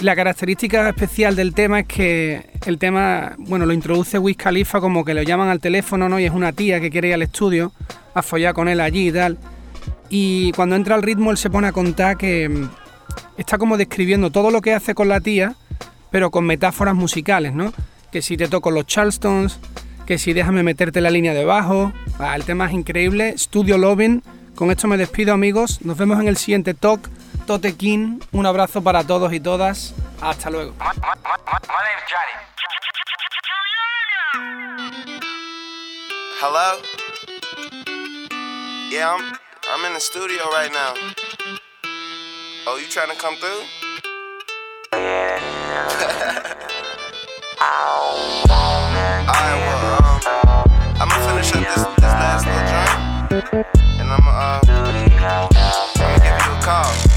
La 0.00 0.14
característica 0.14 0.88
especial 0.88 1.34
del 1.34 1.54
tema 1.54 1.80
es 1.80 1.86
que 1.86 2.50
el 2.66 2.78
tema, 2.78 3.34
bueno, 3.38 3.66
lo 3.66 3.72
introduce 3.72 4.16
Wiz 4.16 4.36
Khalifa 4.36 4.80
como 4.80 5.04
que 5.04 5.12
lo 5.12 5.22
llaman 5.22 5.48
al 5.48 5.58
teléfono, 5.58 6.08
¿no? 6.08 6.20
Y 6.20 6.24
es 6.24 6.30
una 6.30 6.52
tía 6.52 6.80
que 6.80 6.88
quiere 6.88 7.08
ir 7.08 7.14
al 7.14 7.22
estudio 7.22 7.72
a 8.14 8.22
follar 8.22 8.54
con 8.54 8.68
él 8.68 8.80
allí 8.80 9.08
y 9.08 9.12
tal. 9.12 9.38
Y 10.08 10.52
cuando 10.52 10.76
entra 10.76 10.94
al 10.94 11.02
ritmo 11.02 11.32
él 11.32 11.36
se 11.36 11.50
pone 11.50 11.66
a 11.66 11.72
contar 11.72 12.16
que 12.16 12.48
mm, 12.48 12.70
está 13.38 13.58
como 13.58 13.76
describiendo 13.76 14.30
todo 14.30 14.52
lo 14.52 14.60
que 14.60 14.72
hace 14.72 14.94
con 14.94 15.08
la 15.08 15.20
tía, 15.20 15.56
pero 16.12 16.30
con 16.30 16.46
metáforas 16.46 16.94
musicales, 16.94 17.52
¿no? 17.52 17.72
Que 18.12 18.22
si 18.22 18.36
te 18.36 18.46
toco 18.46 18.70
los 18.70 18.86
Charlestons, 18.86 19.58
que 20.06 20.16
si 20.16 20.32
déjame 20.32 20.62
meterte 20.62 21.00
la 21.00 21.10
línea 21.10 21.34
de 21.34 21.44
bajo. 21.44 21.92
El 22.34 22.44
tema 22.44 22.66
es 22.66 22.72
increíble. 22.72 23.36
Studio 23.36 23.76
Loving. 23.76 24.22
Con 24.54 24.70
esto 24.70 24.86
me 24.86 24.96
despido 24.96 25.34
amigos. 25.34 25.80
Nos 25.82 25.98
vemos 25.98 26.20
en 26.20 26.28
el 26.28 26.36
siguiente 26.36 26.72
talk. 26.72 27.10
Tote 27.48 27.74
King. 27.78 28.20
Un 28.32 28.44
abrazo 28.44 28.82
para 28.82 29.02
todos 29.04 29.32
y 29.32 29.40
todas. 29.40 29.94
Hasta 30.20 30.50
luego. 30.50 30.74
Hello? 36.42 36.76
Yeah, 38.90 39.16
I'm 39.16 39.32
I'm 39.72 39.84
in 39.86 39.94
the 39.94 39.98
studio 39.98 40.44
right 40.52 40.70
now. 40.70 40.92
Oh, 42.66 42.76
you 42.76 42.86
trying 42.86 43.08
to 43.08 43.16
come 43.16 43.36
through? 43.36 43.64
Alright, 49.30 49.56
well, 49.64 49.80
um, 49.96 50.20
I'm 51.00 51.08
gonna 51.08 51.24
finish 51.30 51.54
up 51.54 51.64
this, 51.64 51.84
this 51.96 52.12
last 52.12 52.44
little 52.44 52.64
joint, 52.68 53.64
and 53.98 54.10
I'm 54.10 54.28
uh, 54.28 54.60
I'm 54.60 54.68
gonna 54.68 55.00
give 55.08 56.46
you 56.46 56.52
a 56.52 56.60
call. 56.62 57.07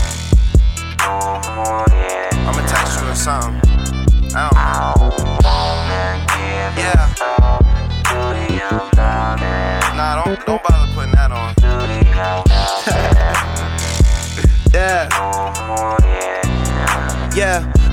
Or 3.12 3.16
something. 3.16 3.60
I 4.34 4.94
don't. 4.96 5.12
Yeah. 6.78 7.12
Nah, 9.96 10.24
don't 10.24 10.46
don't 10.46 10.71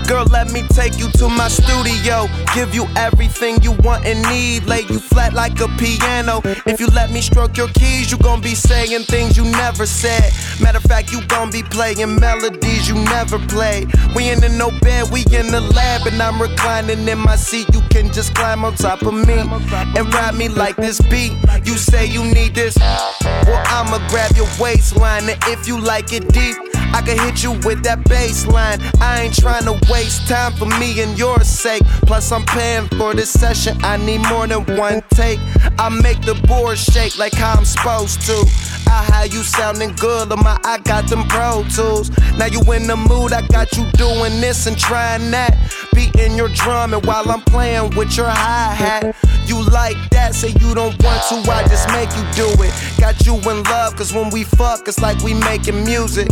Girl, 0.09 0.25
let 0.25 0.51
me 0.53 0.63
take 0.69 0.99
you 0.99 1.11
to 1.21 1.29
my 1.29 1.49
studio. 1.49 2.29
Give 2.55 2.75
you 2.75 2.87
everything 2.97 3.63
you 3.63 3.73
want 3.85 4.07
and 4.07 4.23
need. 4.23 4.65
Lay 4.65 4.81
you 4.89 4.99
flat 4.99 5.35
like 5.35 5.61
a 5.61 5.69
piano. 5.77 6.41
If 6.67 6.81
you 6.81 6.87
let 6.89 7.11
me 7.11 7.21
stroke 7.21 7.59
your 7.59 7.69
keys, 7.69 8.11
you 8.11 8.17
gon' 8.17 8.41
be 8.41 8.55
saying 8.55 9.03
things 9.05 9.37
you 9.37 9.45
never 9.45 9.85
said. 9.85 10.33
Matter 10.63 10.79
of 10.79 10.85
fact, 10.85 11.13
you 11.13 11.21
gon' 11.27 11.51
be 11.51 11.63
playing 11.63 12.19
melodies 12.19 12.89
you 12.89 12.95
never 12.95 13.39
played. 13.39 13.93
We 14.17 14.25
ain't 14.25 14.43
in 14.43 14.57
no 14.57 14.71
bed, 14.81 15.11
we 15.13 15.21
in 15.31 15.49
the 15.53 15.61
lab, 15.61 16.07
and 16.07 16.21
I'm 16.23 16.41
reclining 16.41 17.07
in 17.07 17.19
my 17.19 17.37
seat. 17.37 17.67
You 17.75 17.83
can 17.91 18.11
just 18.11 18.35
climb 18.35 18.65
on 18.65 18.75
top 18.77 19.03
of 19.03 19.13
me 19.13 19.39
and 19.39 20.15
ride 20.15 20.37
me 20.37 20.49
like 20.49 20.77
this 20.77 21.01
beat. 21.03 21.33
You 21.65 21.77
say 21.77 22.07
you 22.07 22.25
need 22.25 22.55
this, 22.55 22.77
well, 22.79 23.63
I'ma 23.67 23.99
grab 24.09 24.35
your 24.37 24.49
waistline, 24.59 25.29
and 25.29 25.39
if 25.49 25.69
you 25.69 25.79
like 25.79 26.13
it 26.13 26.29
deep. 26.33 26.57
I 26.95 27.03
can 27.03 27.19
hit 27.19 27.43
you 27.43 27.53
with 27.67 27.83
that 27.85 28.05
bass 28.09 28.47
line. 28.47 28.81
I 29.01 29.23
ain't 29.23 29.35
trying 29.35 29.65
to 29.65 29.79
waste 29.91 30.29
time 30.29 30.53
for 30.53 30.67
me 30.81 31.01
and 31.01 31.19
your 31.19 31.41
sake. 31.41 31.83
Plus, 32.07 32.33
I'm 32.33 32.45
paying 32.45 32.89
for 32.99 33.15
this 33.15 33.31
session. 33.31 33.77
I 33.83 33.97
need 33.97 34.21
more 34.29 34.47
than 34.47 34.65
one 34.77 35.03
take. 35.11 35.39
I 35.79 35.89
make 35.89 36.21
the 36.23 36.35
board 36.47 36.79
shake 36.79 37.19
like 37.19 37.35
how 37.35 37.55
I'm 37.55 37.65
supposed 37.65 38.23
to. 38.23 38.45
I 38.91 39.05
how 39.13 39.25
you 39.25 39.43
sounding 39.43 39.95
good 39.97 40.33
on 40.33 40.43
my 40.43 40.59
I 40.65 40.79
got 40.79 41.09
them 41.09 41.25
pro 41.29 41.65
tools. 41.75 42.11
Now 42.39 42.47
you 42.47 42.61
in 42.73 42.87
the 42.87 42.97
mood, 42.97 43.33
I 43.33 43.47
got 43.49 43.77
you 43.77 43.85
doing 43.93 44.41
this 44.41 44.67
and 44.67 44.79
trying 44.79 45.31
that. 45.31 45.57
Beating 45.95 46.37
your 46.37 46.49
drum 46.49 46.95
and 46.95 47.05
while 47.05 47.31
I'm 47.31 47.43
playing 47.43 47.97
with 47.97 48.17
your 48.17 48.29
hi-hat. 48.29 49.15
You 49.47 49.63
like 49.71 49.97
that, 50.11 50.35
say 50.35 50.49
you 50.61 50.75
don't 50.75 51.03
want 51.03 51.23
to, 51.29 51.51
I 51.51 51.67
just 51.69 51.89
make 51.89 52.11
you 52.17 52.25
do 52.37 52.63
it. 52.63 52.73
Got 53.01 53.25
you 53.27 53.37
in 53.51 53.63
love, 53.65 53.97
cause 53.97 54.13
when 54.13 54.31
we 54.31 54.45
fuck, 54.45 54.87
it's 54.89 55.01
like 55.01 55.23
we 55.23 55.35
making 55.35 55.85
music. 55.85 56.29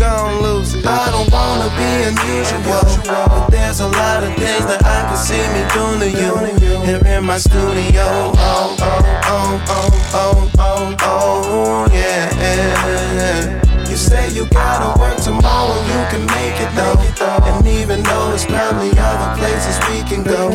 Gon' 0.00 0.40
lose 0.42 0.72
it. 0.74 0.86
I 0.86 1.10
don't 1.10 1.30
wanna 1.30 1.68
be 1.76 1.90
unusual, 2.08 2.80
but 3.04 3.48
there's 3.50 3.80
a 3.80 3.86
lot 3.88 4.24
of 4.24 4.32
things 4.34 4.64
that 4.64 4.80
I 4.82 5.04
can 5.12 5.18
see 5.20 5.44
me 5.52 5.60
doing 5.76 6.00
to 6.00 6.08
you. 6.08 6.32
Here 6.88 7.04
in 7.18 7.24
my 7.26 7.36
studio, 7.36 8.00
oh, 8.00 8.76
oh, 8.80 9.20
oh, 9.28 9.60
oh, 9.68 10.00
oh, 10.14 10.50
oh, 10.58 10.96
oh, 11.02 11.88
yeah. 11.92 13.60
You 13.90 13.96
say 13.96 14.30
you 14.30 14.46
gotta 14.46 14.98
work 14.98 15.18
tomorrow, 15.18 15.76
you 15.84 16.00
can 16.08 16.24
make 16.32 16.56
it 16.64 16.72
though. 16.74 16.96
And 17.44 17.66
even 17.68 18.02
though 18.02 18.32
it's 18.32 18.46
probably 18.46 18.92
other 18.96 19.36
places 19.38 19.76
we 19.90 20.00
can 20.08 20.24
go, 20.24 20.48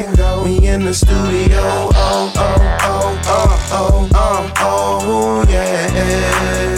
we 0.43 0.66
in 0.66 0.86
the 0.86 0.93
studio, 0.96 1.62
oh, 1.62 2.34
oh, 2.36 2.80
oh, 2.82 3.22
oh, 3.28 4.10
oh, 4.12 4.52
oh, 4.58 5.00
oh, 5.06 5.46
yeah. 5.48 6.74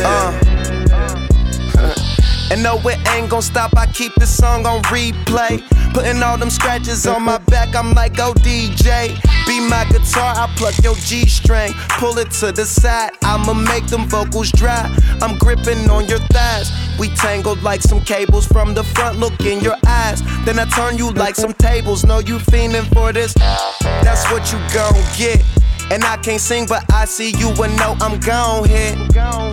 And 2.50 2.64
no, 2.64 2.78
it 2.86 3.00
ain't 3.10 3.30
gon' 3.30 3.42
stop. 3.42 3.76
I 3.76 3.88
keep 3.88 4.14
this 4.16 4.36
song 4.36 4.66
on 4.66 4.82
replay. 4.84 5.62
Putting 5.94 6.22
all 6.24 6.38
them 6.38 6.50
scratches 6.50 7.06
on 7.06 7.24
my 7.24 7.40
back, 7.40 7.76
I'm 7.76 7.94
like, 7.94 8.20
oh 8.20 8.34
DJ. 8.34 9.18
Be 9.48 9.60
my 9.60 9.86
guitar, 9.86 10.34
I 10.36 10.54
pluck 10.56 10.76
your 10.84 10.96
G 10.96 11.28
string. 11.28 11.74
Pull 12.00 12.18
it 12.20 12.32
to 12.40 12.52
the 12.52 12.66
side, 12.66 13.12
I'ma 13.24 13.54
make 13.54 13.88
them 13.88 14.08
vocals 14.08 14.52
dry. 14.52 14.90
I'm 15.22 15.38
gripping 15.38 15.90
on 15.90 16.08
your 16.08 16.20
thighs. 16.32 16.72
We 17.00 17.10
tangled 17.10 17.64
like 17.64 17.82
some 17.82 18.02
cables 18.02 18.48
from 18.48 18.74
the 18.74 18.84
front, 18.84 19.20
look 19.20 19.40
in 19.42 19.60
your 19.60 19.76
eyes. 19.86 20.22
Then 20.46 20.60
I 20.60 20.66
turn 20.66 20.98
you 20.98 21.12
like 21.12 21.36
some 21.36 21.54
tables. 21.54 22.06
Know 22.06 22.20
you 22.20 22.38
fiending 22.38 22.86
for 22.94 23.12
this? 23.12 23.34
That's 23.34 24.30
what 24.32 24.52
you 24.52 24.60
gon' 24.74 25.02
get. 25.18 25.44
And 25.92 26.04
I 26.04 26.18
can't 26.18 26.42
sing, 26.42 26.66
but 26.68 26.84
I 26.94 27.06
see 27.06 27.32
you 27.38 27.50
and 27.64 27.76
know 27.78 27.96
I'm 28.00 28.20
gon' 28.20 28.68
hit. 28.68 28.98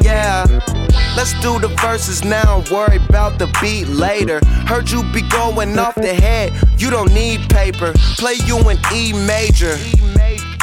Yeah. 0.05 0.84
Let's 1.17 1.33
do 1.41 1.61
the 1.61 1.69
verses 1.81 2.25
now, 2.25 2.65
worry 2.73 2.97
about 2.97 3.39
the 3.39 3.47
beat 3.61 3.87
later. 3.87 4.41
Heard 4.67 4.91
you 4.91 5.03
be 5.12 5.23
going 5.29 5.79
off 5.79 5.95
the 5.95 6.12
head, 6.12 6.53
you 6.77 6.91
don't 6.91 7.12
need 7.12 7.49
paper. 7.49 7.93
Play 8.19 8.35
you 8.45 8.59
in 8.69 8.79
E 8.93 9.12
major. 9.12 9.77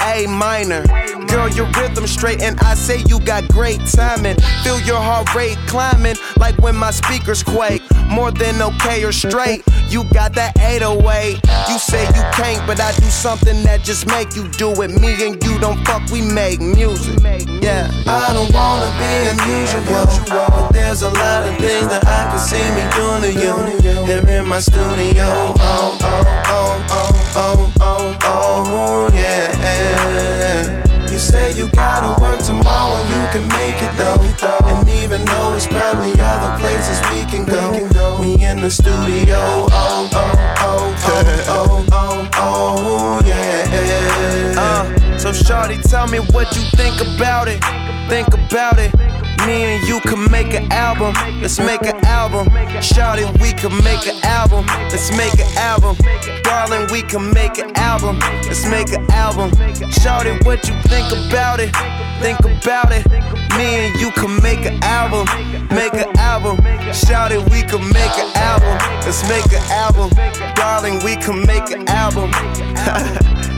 A 0.04 0.28
minor. 0.28 0.84
Girl, 1.32 1.47
your 1.47 1.67
rhythm 1.79 2.05
straight, 2.07 2.41
and 2.41 2.59
I 2.59 2.73
say 2.73 3.01
you 3.07 3.17
got 3.21 3.47
great 3.47 3.79
timing. 3.88 4.36
Feel 4.63 4.82
your 4.82 4.99
heart 4.99 5.34
rate 5.34 5.57
climbing, 5.65 6.17
like 6.38 6.57
when 6.57 6.75
my 6.75 6.91
speakers 6.91 7.41
quake. 7.41 7.82
More 8.09 8.32
than 8.32 8.61
okay 8.61 9.05
or 9.05 9.13
straight, 9.13 9.63
you 9.88 10.03
got 10.11 10.34
that 10.34 10.59
808. 10.59 11.39
You 11.69 11.79
say 11.79 12.03
you 12.07 12.23
can't, 12.36 12.67
but 12.67 12.82
I 12.82 12.91
do 12.99 13.05
something 13.05 13.63
that 13.63 13.82
just 13.82 14.07
make 14.07 14.36
you 14.36 14.49
do 14.49 14.82
it. 14.82 14.91
Me 14.99 15.25
and 15.25 15.41
you 15.41 15.57
don't 15.59 15.82
fuck, 15.86 16.03
we 16.11 16.21
make 16.21 16.59
music. 16.59 17.17
Yeah. 17.63 17.89
I 18.05 18.34
don't 18.34 18.51
wanna 18.53 18.91
be 18.99 19.32
unusual, 19.32 20.05
but 20.27 20.69
there's 20.73 21.01
a 21.01 21.09
lot 21.11 21.47
of 21.47 21.55
things 21.57 21.88
that 21.88 22.05
I 22.05 22.27
can 22.27 22.39
see 22.43 22.59
me 22.75 22.84
doing 22.91 23.21
to 23.23 23.32
you. 23.39 24.05
Here 24.05 24.41
in 24.41 24.49
my 24.49 24.59
studio, 24.59 25.23
oh, 25.23 25.97
oh, 26.01 26.23
oh, 26.45 26.86
oh, 26.91 27.23
oh, 27.36 27.73
oh, 27.79 28.17
oh, 28.21 29.09
oh 29.11 29.15
yeah. 29.15 30.80
Say 31.22 31.53
you 31.53 31.69
gotta 31.69 32.19
work 32.19 32.39
tomorrow, 32.41 32.97
you 33.03 33.22
can 33.32 33.47
make 33.49 33.78
it 33.80 33.95
though. 33.95 34.17
And 34.65 34.89
even 34.89 35.24
though 35.24 35.53
it's 35.53 35.67
probably 35.67 36.13
other 36.19 36.59
places 36.59 36.99
we 37.11 37.24
can 37.30 37.45
go, 37.45 38.19
we 38.19 38.43
in 38.43 38.59
the 38.59 38.72
studio. 38.72 39.38
Oh, 39.38 40.09
oh, 40.11 40.39
oh, 40.59 40.95
oh, 41.05 41.86
oh, 41.91 42.30
oh, 42.34 43.22
oh, 43.22 43.22
yeah. 43.26 44.55
Uh, 44.57 45.17
so 45.19 45.32
shorty, 45.32 45.78
tell 45.84 46.07
me 46.07 46.17
what 46.32 46.55
you 46.55 46.63
think 46.76 46.99
about 46.99 47.47
it. 47.47 47.63
Think 48.09 48.28
about 48.34 48.80
it. 48.80 49.20
Me 49.45 49.63
and 49.63 49.87
you 49.87 49.99
can 50.01 50.29
make 50.29 50.53
an 50.53 50.71
album. 50.71 51.13
Let's 51.41 51.59
make 51.59 51.81
an 51.81 52.03
album. 52.05 52.47
Shorty, 52.81 53.25
we 53.41 53.53
can 53.53 53.75
make 53.83 54.05
an 54.05 54.23
album. 54.23 54.65
Let's 54.91 55.09
make 55.17 55.33
an 55.33 55.57
album. 55.57 55.95
Darling, 56.43 56.87
we 56.91 57.01
can 57.01 57.33
make 57.33 57.57
an 57.57 57.71
album. 57.75 58.19
Let's 58.45 58.65
make 58.67 58.91
an 58.93 59.09
album. 59.11 59.49
Shorty, 59.89 60.31
what 60.45 60.67
you 60.67 60.75
think 60.83 61.07
about 61.11 61.59
it? 61.59 61.75
Think 62.21 62.39
about 62.39 62.91
it. 62.91 63.09
Me 63.57 63.85
and 63.85 63.99
you 63.99 64.11
can 64.11 64.41
make 64.43 64.65
an 64.65 64.77
album. 64.83 65.25
Make 65.69 65.93
an 65.93 66.15
album. 66.17 66.57
Shorty, 66.93 67.37
we 67.49 67.63
can 67.63 67.81
make 67.89 68.15
an 68.21 68.31
album. 68.35 68.77
Let's 69.05 69.27
make 69.27 69.51
an 69.53 69.63
album. 69.71 70.09
Darling, 70.55 71.03
we 71.03 71.15
can 71.15 71.45
make 71.47 71.71
an 71.71 71.87
album. 71.87 72.29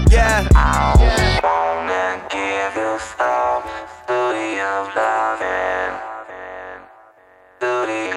Yeah. 0.10 0.48
I 0.56 1.40
wanna 1.44 2.22
give 2.30 2.76
you 2.78 3.00
some 3.18 3.64
of 4.08 4.96
loving. 4.96 5.33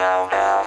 down, 0.06 0.28
down. 0.30 0.65